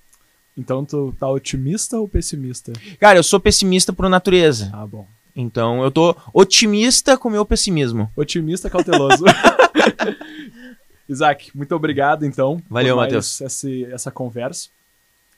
Então 0.57 0.85
tu 0.85 1.15
tá 1.19 1.29
otimista 1.29 1.99
ou 1.99 2.07
pessimista? 2.09 2.73
Cara, 3.01 3.19
eu 3.19 3.23
sou 3.23 3.41
pessimista 3.41 3.93
por 3.93 4.09
natureza. 4.09 4.71
Ah, 4.73 4.87
bom. 4.87 5.07
Então 5.35 5.83
eu 5.83 5.91
tô 5.91 6.17
otimista 6.33 7.19
com 7.19 7.29
o 7.29 7.33
meu 7.33 7.45
pessimismo. 7.45 8.11
Otimista 8.16 8.70
cauteloso. 8.70 9.24
Isaac, 11.09 11.51
muito 11.57 11.74
obrigado 11.74 12.24
então. 12.24 12.61
Valeu, 12.70 12.97
Matheus. 12.97 13.41
esse- 13.41 13.85
essa 13.87 14.11
conversa. 14.11 14.68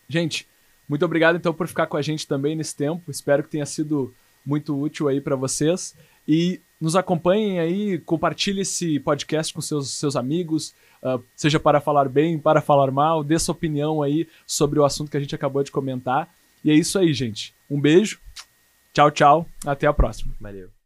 Gente, 0.09 0.47
muito 0.89 1.05
obrigado 1.05 1.37
então 1.37 1.53
por 1.53 1.69
ficar 1.69 1.87
com 1.87 1.97
a 1.97 2.03
gente 2.03 2.27
também 2.27 2.57
nesse 2.57 2.75
tempo. 2.75 3.11
Espero 3.11 3.43
que 3.43 3.51
tenha 3.51 3.67
sido 3.67 4.13
muito 4.45 4.79
útil 4.81 5.09
aí 5.09 5.21
para 5.21 5.37
vocês. 5.37 5.95
E 6.27 6.61
nos 6.81 6.97
acompanhem 6.97 7.59
aí, 7.59 7.99
compartilhe 7.99 8.63
esse 8.63 8.99
podcast 9.01 9.53
com 9.53 9.61
seus, 9.61 9.91
seus 9.91 10.17
amigos, 10.17 10.75
ah, 11.03 11.19
seja 11.35 11.59
para 11.59 11.81
falar 11.81 12.09
bem, 12.09 12.39
para 12.39 12.61
falar 12.61 12.91
mal, 12.91 13.25
dê 13.25 13.39
sua 13.39 13.53
opinião 13.53 14.03
aí 14.03 14.29
sobre 14.47 14.79
o 14.79 14.85
assunto 14.85 15.11
que 15.11 15.17
a 15.17 15.21
gente 15.21 15.35
acabou 15.35 15.63
de 15.63 15.71
comentar. 15.71 16.33
E 16.65 16.71
é 16.71 16.75
isso 16.75 16.99
aí, 16.99 17.13
gente. 17.13 17.55
Um 17.69 17.81
beijo, 17.81 18.21
tchau, 18.93 19.11
tchau, 19.11 19.49
até 19.67 19.87
a 19.87 19.93
próxima. 19.93 20.35
Valeu. 20.41 20.78